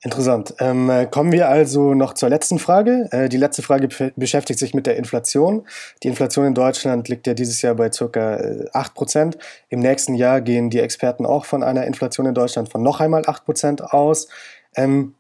Interessant. 0.05 0.55
Ähm, 0.59 0.91
äh, 0.91 1.07
kommen 1.07 1.31
wir 1.31 1.49
also 1.49 1.95
noch 1.95 2.15
zur 2.15 2.29
letzten 2.29 2.59
Frage. 2.59 3.09
Äh, 3.13 3.29
die 3.29 3.37
letzte 3.37 3.63
Frage 3.63 3.89
beschäftigt 4.17 4.59
sich 4.59 4.75
mit 4.75 4.89
der 4.89 4.97
Inflation. 4.97 5.65
Die 6.03 6.09
Inflation 6.09 6.45
in 6.45 6.55
Deutschland 6.55 7.09
liegt 7.09 7.29
ja 7.29 7.35
dieses 7.35 7.63
Jahr 7.63 7.77
bei 7.77 7.89
ca. 7.89 8.07
8%. 8.07 9.35
Äh, 9.35 9.39
Im 9.69 9.79
nächsten 9.79 10.15
Jahr 10.17 10.41
gehen 10.41 10.71
die 10.71 10.81
Experten 10.81 11.25
auch 11.25 11.45
von 11.45 11.63
einer 11.63 11.87
Inflation 11.87 12.27
in 12.27 12.35
Deutschland 12.35 12.69
von 12.69 12.83
noch 12.83 12.99
einmal 12.99 13.23
8% 13.23 13.81
aus. 13.83 14.27
Ähm, 14.75 15.15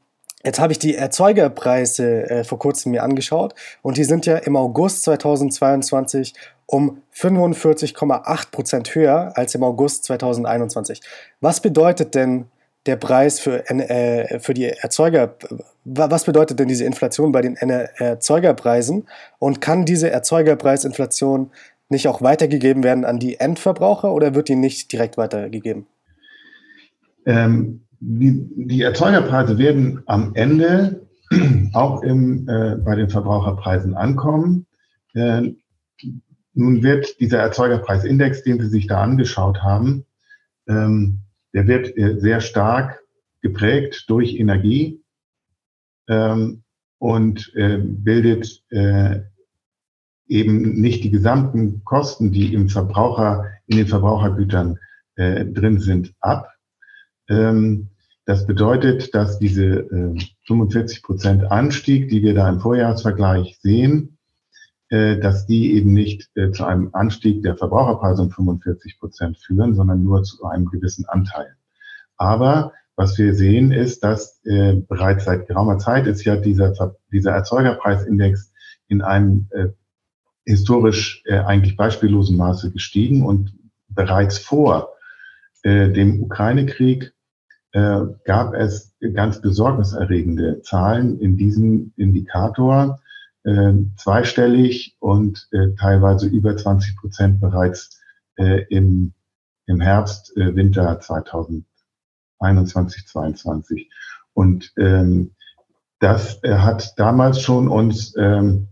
Jetzt 0.44 0.58
habe 0.58 0.72
ich 0.72 0.80
die 0.80 0.96
Erzeugerpreise 0.96 2.28
äh, 2.28 2.42
vor 2.42 2.58
kurzem 2.58 2.90
mir 2.90 3.04
angeschaut 3.04 3.54
und 3.80 3.96
die 3.96 4.02
sind 4.02 4.26
ja 4.26 4.38
im 4.38 4.56
August 4.56 5.04
2022 5.04 6.34
um 6.66 7.00
45,8% 7.14 8.94
höher 8.96 9.32
als 9.36 9.54
im 9.54 9.62
August 9.62 10.02
2021. 10.02 11.00
Was 11.40 11.60
bedeutet 11.60 12.16
denn 12.16 12.46
der 12.86 12.96
Preis 12.96 13.38
für, 13.38 13.68
äh, 13.68 14.40
für 14.40 14.54
die 14.54 14.64
Erzeuger, 14.64 15.36
was 15.84 16.24
bedeutet 16.24 16.58
denn 16.58 16.68
diese 16.68 16.84
Inflation 16.84 17.32
bei 17.32 17.42
den 17.42 17.56
Erzeugerpreisen 17.56 19.06
und 19.38 19.60
kann 19.60 19.84
diese 19.84 20.10
Erzeugerpreisinflation 20.10 21.50
nicht 21.88 22.08
auch 22.08 22.22
weitergegeben 22.22 22.82
werden 22.82 23.04
an 23.04 23.18
die 23.18 23.38
Endverbraucher 23.38 24.12
oder 24.12 24.34
wird 24.34 24.48
die 24.48 24.56
nicht 24.56 24.92
direkt 24.92 25.16
weitergegeben? 25.16 25.86
Ähm, 27.26 27.82
die, 28.00 28.48
die, 28.56 28.82
Erzeugerpreise 28.82 29.58
werden 29.58 30.02
am 30.06 30.34
Ende 30.34 31.06
auch 31.72 32.02
im, 32.02 32.48
äh, 32.48 32.76
bei 32.76 32.96
den 32.96 33.08
Verbraucherpreisen 33.08 33.94
ankommen. 33.94 34.66
Äh, 35.14 35.52
nun 36.54 36.82
wird 36.82 37.20
dieser 37.20 37.38
Erzeugerpreisindex, 37.38 38.42
den 38.42 38.60
Sie 38.60 38.68
sich 38.68 38.88
da 38.88 39.00
angeschaut 39.02 39.62
haben, 39.62 40.04
ähm, 40.68 41.18
der 41.52 41.66
wird 41.66 41.96
äh, 41.96 42.18
sehr 42.18 42.40
stark 42.40 43.02
geprägt 43.40 44.04
durch 44.08 44.38
Energie 44.38 45.02
ähm, 46.08 46.62
und 46.98 47.52
äh, 47.54 47.78
bildet 47.78 48.62
äh, 48.70 49.20
eben 50.28 50.80
nicht 50.80 51.04
die 51.04 51.10
gesamten 51.10 51.84
Kosten, 51.84 52.32
die 52.32 52.54
im 52.54 52.68
Verbraucher, 52.68 53.46
in 53.66 53.76
den 53.76 53.86
Verbrauchergütern 53.86 54.78
äh, 55.16 55.44
drin 55.44 55.78
sind, 55.78 56.14
ab. 56.20 56.48
Ähm, 57.28 57.90
das 58.24 58.46
bedeutet, 58.46 59.14
dass 59.14 59.38
diese 59.38 59.64
äh, 59.64 60.18
45 60.46 61.02
Prozent 61.02 61.50
Anstieg, 61.50 62.08
die 62.08 62.22
wir 62.22 62.34
da 62.34 62.48
im 62.48 62.60
Vorjahresvergleich 62.60 63.58
sehen, 63.60 64.11
dass 65.18 65.46
die 65.46 65.74
eben 65.74 65.92
nicht 65.92 66.28
äh, 66.34 66.50
zu 66.50 66.64
einem 66.64 66.90
Anstieg 66.92 67.42
der 67.42 67.56
Verbraucherpreise 67.56 68.22
um 68.22 68.30
45 68.30 68.98
Prozent 68.98 69.38
führen, 69.38 69.74
sondern 69.74 70.02
nur 70.02 70.22
zu 70.22 70.44
einem 70.44 70.66
gewissen 70.66 71.06
Anteil. 71.06 71.56
Aber 72.16 72.72
was 72.94 73.16
wir 73.16 73.34
sehen, 73.34 73.72
ist, 73.72 74.04
dass 74.04 74.40
äh, 74.44 74.74
bereits 74.74 75.24
seit 75.24 75.48
geraumer 75.48 75.78
Zeit 75.78 76.06
ist 76.06 76.24
ja 76.24 76.36
dieser, 76.36 76.94
dieser 77.10 77.32
Erzeugerpreisindex 77.32 78.52
in 78.88 79.00
einem 79.00 79.48
äh, 79.50 79.68
historisch 80.44 81.22
äh, 81.24 81.38
eigentlich 81.38 81.76
beispiellosen 81.76 82.36
Maße 82.36 82.70
gestiegen 82.70 83.24
und 83.24 83.54
bereits 83.88 84.38
vor 84.38 84.90
äh, 85.62 85.90
dem 85.90 86.22
Ukraine-Krieg 86.22 87.12
äh, 87.72 88.00
gab 88.24 88.54
es 88.54 88.94
ganz 89.14 89.40
besorgniserregende 89.40 90.60
Zahlen 90.62 91.18
in 91.18 91.36
diesem 91.36 91.92
Indikator, 91.96 93.00
äh, 93.44 93.72
zweistellig 93.96 94.96
und 94.98 95.48
äh, 95.52 95.74
teilweise 95.78 96.26
über 96.26 96.56
20 96.56 96.96
Prozent 96.96 97.40
bereits 97.40 98.00
äh, 98.36 98.64
im, 98.68 99.12
im 99.66 99.80
Herbst, 99.80 100.36
äh, 100.36 100.54
Winter 100.54 101.00
2021, 101.00 103.06
22. 103.06 103.90
Und 104.34 104.72
ähm, 104.78 105.32
das 105.98 106.42
äh, 106.42 106.56
hat 106.56 106.98
damals 106.98 107.40
schon 107.40 107.68
uns 107.68 108.14
ähm, 108.16 108.68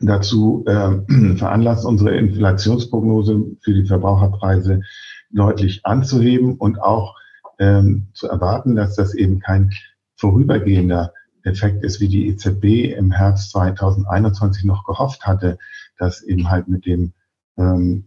dazu 0.00 0.64
äh, 0.66 0.98
veranlasst, 1.36 1.84
unsere 1.84 2.16
Inflationsprognose 2.16 3.56
für 3.60 3.74
die 3.74 3.86
Verbraucherpreise 3.86 4.82
deutlich 5.30 5.84
anzuheben 5.84 6.56
und 6.56 6.80
auch 6.80 7.14
ähm, 7.58 8.08
zu 8.14 8.28
erwarten, 8.28 8.76
dass 8.76 8.96
das 8.96 9.14
eben 9.14 9.40
kein 9.40 9.72
vorübergehender 10.16 11.12
Effekt 11.44 11.84
ist, 11.84 12.00
wie 12.00 12.08
die 12.08 12.28
EZB 12.28 12.96
im 12.96 13.10
Herbst 13.10 13.50
2021 13.50 14.64
noch 14.64 14.84
gehofft 14.84 15.26
hatte, 15.26 15.58
dass 15.98 16.22
eben 16.22 16.50
halt 16.50 16.68
mit 16.68 16.86
dem 16.86 17.12
ähm, 17.56 18.04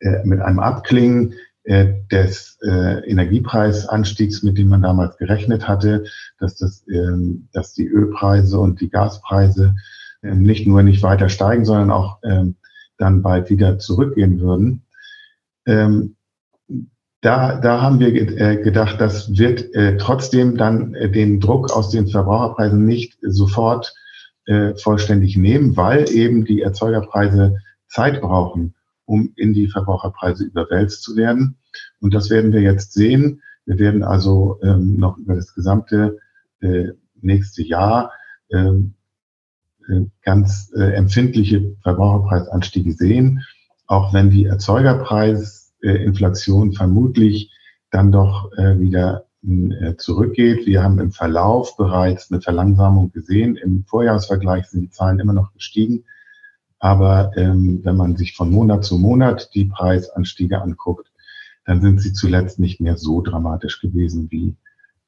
äh, 0.00 0.24
mit 0.24 0.40
einem 0.40 0.58
Abklingen 0.58 1.34
äh, 1.64 1.94
des 2.10 2.58
äh, 2.62 3.08
Energiepreisanstiegs, 3.08 4.42
mit 4.42 4.58
dem 4.58 4.68
man 4.68 4.82
damals 4.82 5.16
gerechnet 5.16 5.66
hatte, 5.66 6.04
dass 6.38 6.56
das, 6.56 6.84
ähm, 6.88 7.48
dass 7.52 7.72
die 7.72 7.86
Ölpreise 7.86 8.58
und 8.58 8.80
die 8.80 8.90
Gaspreise 8.90 9.74
ähm, 10.22 10.42
nicht 10.42 10.66
nur 10.66 10.82
nicht 10.82 11.02
weiter 11.02 11.28
steigen, 11.28 11.64
sondern 11.64 11.90
auch 11.90 12.18
ähm, 12.22 12.56
dann 12.98 13.22
bald 13.22 13.50
wieder 13.50 13.78
zurückgehen 13.78 14.40
würden. 14.40 14.82
Ähm, 15.66 16.16
da, 17.24 17.58
da 17.58 17.80
haben 17.80 18.00
wir 18.00 18.14
äh, 18.14 18.62
gedacht, 18.62 19.00
das 19.00 19.38
wird 19.38 19.74
äh, 19.74 19.96
trotzdem 19.96 20.58
dann 20.58 20.94
äh, 20.94 21.10
den 21.10 21.40
Druck 21.40 21.72
aus 21.72 21.88
den 21.88 22.06
Verbraucherpreisen 22.06 22.84
nicht 22.84 23.18
sofort 23.22 23.94
vollständig 24.76 25.38
nehmen, 25.38 25.74
weil 25.74 26.06
eben 26.10 26.44
die 26.44 26.60
Erzeugerpreise 26.60 27.56
Zeit 27.86 28.20
brauchen, 28.20 28.74
um 29.06 29.32
in 29.36 29.54
die 29.54 29.68
Verbraucherpreise 29.68 30.44
überwälzt 30.44 31.02
zu 31.02 31.16
werden. 31.16 31.56
Und 31.98 32.12
das 32.12 32.28
werden 32.28 32.52
wir 32.52 32.60
jetzt 32.60 32.92
sehen. 32.92 33.40
Wir 33.64 33.78
werden 33.78 34.04
also 34.04 34.58
ähm, 34.62 34.98
noch 34.98 35.16
über 35.16 35.34
das 35.34 35.54
gesamte 35.54 36.18
nächste 37.22 37.62
Jahr 37.62 38.12
ähm, 38.52 38.92
äh, 39.88 40.02
ganz 40.22 40.70
empfindliche 40.74 41.74
Verbraucherpreisanstiege 41.82 42.92
sehen, 42.92 43.44
auch 43.86 44.12
wenn 44.12 44.28
die 44.28 44.44
Erzeugerpreis 44.44 45.62
äh, 45.62 45.63
Inflation 45.90 46.72
vermutlich 46.72 47.50
dann 47.90 48.12
doch 48.12 48.52
äh, 48.56 48.78
wieder 48.78 49.26
äh, 49.46 49.96
zurückgeht. 49.96 50.66
Wir 50.66 50.82
haben 50.82 50.98
im 50.98 51.12
Verlauf 51.12 51.76
bereits 51.76 52.30
eine 52.30 52.40
Verlangsamung 52.40 53.12
gesehen. 53.12 53.56
Im 53.56 53.84
Vorjahresvergleich 53.84 54.66
sind 54.66 54.82
die 54.82 54.90
Zahlen 54.90 55.18
immer 55.18 55.34
noch 55.34 55.52
gestiegen. 55.52 56.04
Aber 56.78 57.32
ähm, 57.36 57.80
wenn 57.82 57.96
man 57.96 58.16
sich 58.16 58.34
von 58.34 58.50
Monat 58.50 58.84
zu 58.84 58.98
Monat 58.98 59.50
die 59.54 59.66
Preisanstiege 59.66 60.60
anguckt, 60.60 61.10
dann 61.64 61.80
sind 61.80 62.00
sie 62.00 62.12
zuletzt 62.12 62.58
nicht 62.58 62.80
mehr 62.80 62.96
so 62.96 63.20
dramatisch 63.22 63.80
gewesen 63.80 64.30
wie 64.30 64.56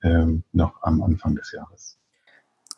ähm, 0.02 0.42
noch 0.52 0.82
am 0.82 1.02
Anfang 1.02 1.34
des 1.34 1.52
Jahres. 1.52 1.95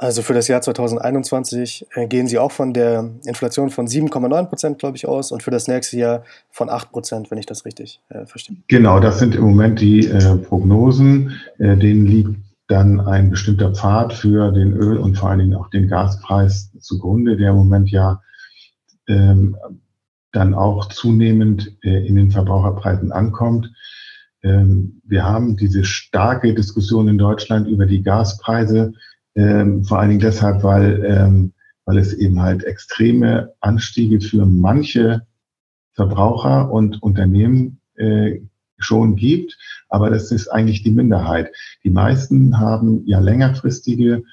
Also 0.01 0.23
für 0.23 0.33
das 0.33 0.47
Jahr 0.47 0.63
2021 0.63 1.87
äh, 1.95 2.07
gehen 2.07 2.29
Sie 2.29 2.39
auch 2.39 2.53
von 2.53 2.73
der 2.73 3.11
Inflation 3.27 3.69
von 3.71 3.89
7,9 3.89 4.45
Prozent, 4.47 4.79
glaube 4.79 4.97
ich, 4.97 5.09
aus 5.09 5.33
und 5.33 5.43
für 5.43 5.51
das 5.51 5.67
nächste 5.67 5.99
Jahr 5.99 6.25
von 6.51 6.71
8 6.71 6.93
Prozent, 6.93 7.31
wenn 7.33 7.39
ich 7.39 7.47
das 7.47 7.65
richtig 7.65 8.01
äh, 8.09 8.25
verstehe. 8.25 8.57
Genau, 8.69 9.01
das 9.01 9.19
sind 9.19 9.35
im 9.35 9.43
Moment 9.43 9.81
die 9.81 10.07
äh, 10.07 10.37
Prognosen. 10.37 11.41
Äh, 11.59 11.77
denen 11.77 12.07
liegt 12.07 12.37
dann 12.69 13.01
ein 13.01 13.31
bestimmter 13.31 13.75
Pfad 13.75 14.13
für 14.13 14.53
den 14.53 14.73
Öl- 14.73 14.99
und 14.99 15.19
vor 15.19 15.31
allen 15.31 15.41
Dingen 15.41 15.55
auch 15.55 15.69
den 15.71 15.89
Gaspreis 15.89 16.71
zugrunde, 16.79 17.37
der 17.37 17.51
im 17.51 17.57
Moment 17.57 17.91
ja 17.91 18.23
ähm, 19.09 19.57
dann 20.31 20.55
auch 20.55 20.87
zunehmend 20.91 21.77
äh, 21.83 22.07
in 22.07 22.15
den 22.15 22.31
Verbraucherpreisen 22.31 23.11
ankommt. 23.11 23.73
Ähm, 24.45 25.01
wir 25.05 25.25
haben 25.25 25.57
diese 25.57 25.83
starke 25.83 26.55
Diskussion 26.55 27.09
in 27.09 27.19
Deutschland 27.19 27.67
über 27.67 27.87
die 27.87 28.03
Gaspreise 28.03 28.93
ähm, 29.35 29.85
vor 29.85 29.99
allen 29.99 30.11
Dingen 30.11 30.21
deshalb, 30.21 30.63
weil, 30.63 31.05
ähm, 31.05 31.53
weil 31.85 31.99
es 31.99 32.13
eben 32.13 32.41
halt 32.43 32.65
extreme 32.65 33.55
Anstiege 33.61 34.21
für 34.21 34.47
manche 34.47 35.27
Verbraucher 35.93 36.71
und 36.71 37.03
Unternehmen 37.03 37.81
äh, 37.97 38.41
schon 38.79 39.17
gibt. 39.17 39.59
Aber 39.89 40.11
das 40.11 40.31
ist 40.31 40.49
eigentlich 40.49 40.83
die 40.83 40.91
Minderheit. 40.91 41.51
Die 41.85 41.91
meisten 41.91 42.59
haben 42.59 43.07
ja 43.07 43.19
längerfristige 43.19 44.25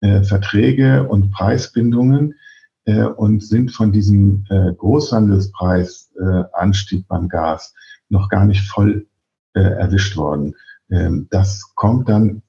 äh, 0.00 0.22
Verträge 0.22 1.06
und 1.08 1.30
Preisbindungen 1.30 2.34
äh, 2.84 3.04
und 3.04 3.44
sind 3.44 3.70
von 3.70 3.92
diesem 3.92 4.44
äh, 4.50 4.72
Großhandelspreisanstieg 4.72 7.00
äh, 7.00 7.04
beim 7.08 7.28
Gas 7.28 7.74
noch 8.08 8.28
gar 8.28 8.44
nicht 8.44 8.68
voll 8.68 9.06
äh, 9.54 9.60
erwischt 9.60 10.16
worden. 10.16 10.54
Ähm, 10.90 11.28
das 11.30 11.74
kommt 11.74 12.08
dann 12.08 12.42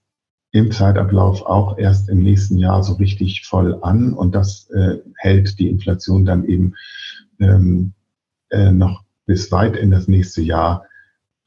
im 0.51 0.71
Zeitablauf 0.71 1.45
auch 1.45 1.77
erst 1.77 2.09
im 2.09 2.23
nächsten 2.23 2.57
Jahr 2.57 2.83
so 2.83 2.93
richtig 2.93 3.45
voll 3.45 3.77
an 3.81 4.13
und 4.13 4.33
das 4.33 4.69
äh, 4.71 4.97
hält 5.15 5.59
die 5.59 5.69
Inflation 5.69 6.25
dann 6.25 6.45
eben 6.45 6.73
ähm, 7.39 7.93
äh, 8.49 8.71
noch 8.71 9.03
bis 9.25 9.51
weit 9.51 9.75
in 9.75 9.91
das 9.91 10.07
nächste 10.07 10.41
Jahr 10.41 10.85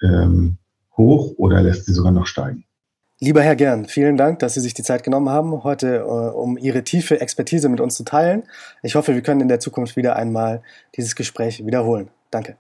ähm, 0.03 0.57
hoch 0.97 1.35
oder 1.37 1.63
lässt 1.63 1.87
sie 1.87 1.93
sogar 1.93 2.13
noch 2.13 2.27
steigen. 2.27 2.65
Lieber 3.19 3.43
Herr 3.43 3.55
Gern, 3.55 3.87
vielen 3.87 4.17
Dank, 4.17 4.41
dass 4.41 4.55
Sie 4.55 4.61
sich 4.61 4.75
die 4.75 4.83
Zeit 4.83 5.05
genommen 5.05 5.29
haben, 5.29 5.63
heute 5.63 5.99
äh, 5.99 6.01
um 6.01 6.59
Ihre 6.59 6.83
tiefe 6.83 7.21
Expertise 7.21 7.69
mit 7.69 7.81
uns 7.81 7.95
zu 7.95 8.03
teilen. 8.03 8.43
Ich 8.83 8.97
hoffe, 8.97 9.15
wir 9.15 9.23
können 9.23 9.41
in 9.41 9.49
der 9.49 9.61
Zukunft 9.61 9.97
wieder 9.97 10.17
einmal 10.17 10.61
dieses 10.97 11.15
Gespräch 11.15 11.65
wiederholen. 11.65 12.09
Danke. 12.33 12.57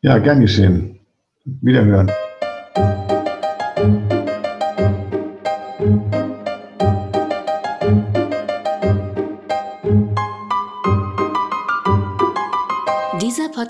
Ja, 0.00 0.16
gern 0.16 0.40
geschehen. 0.40 0.98
Wiederhören. 1.44 2.10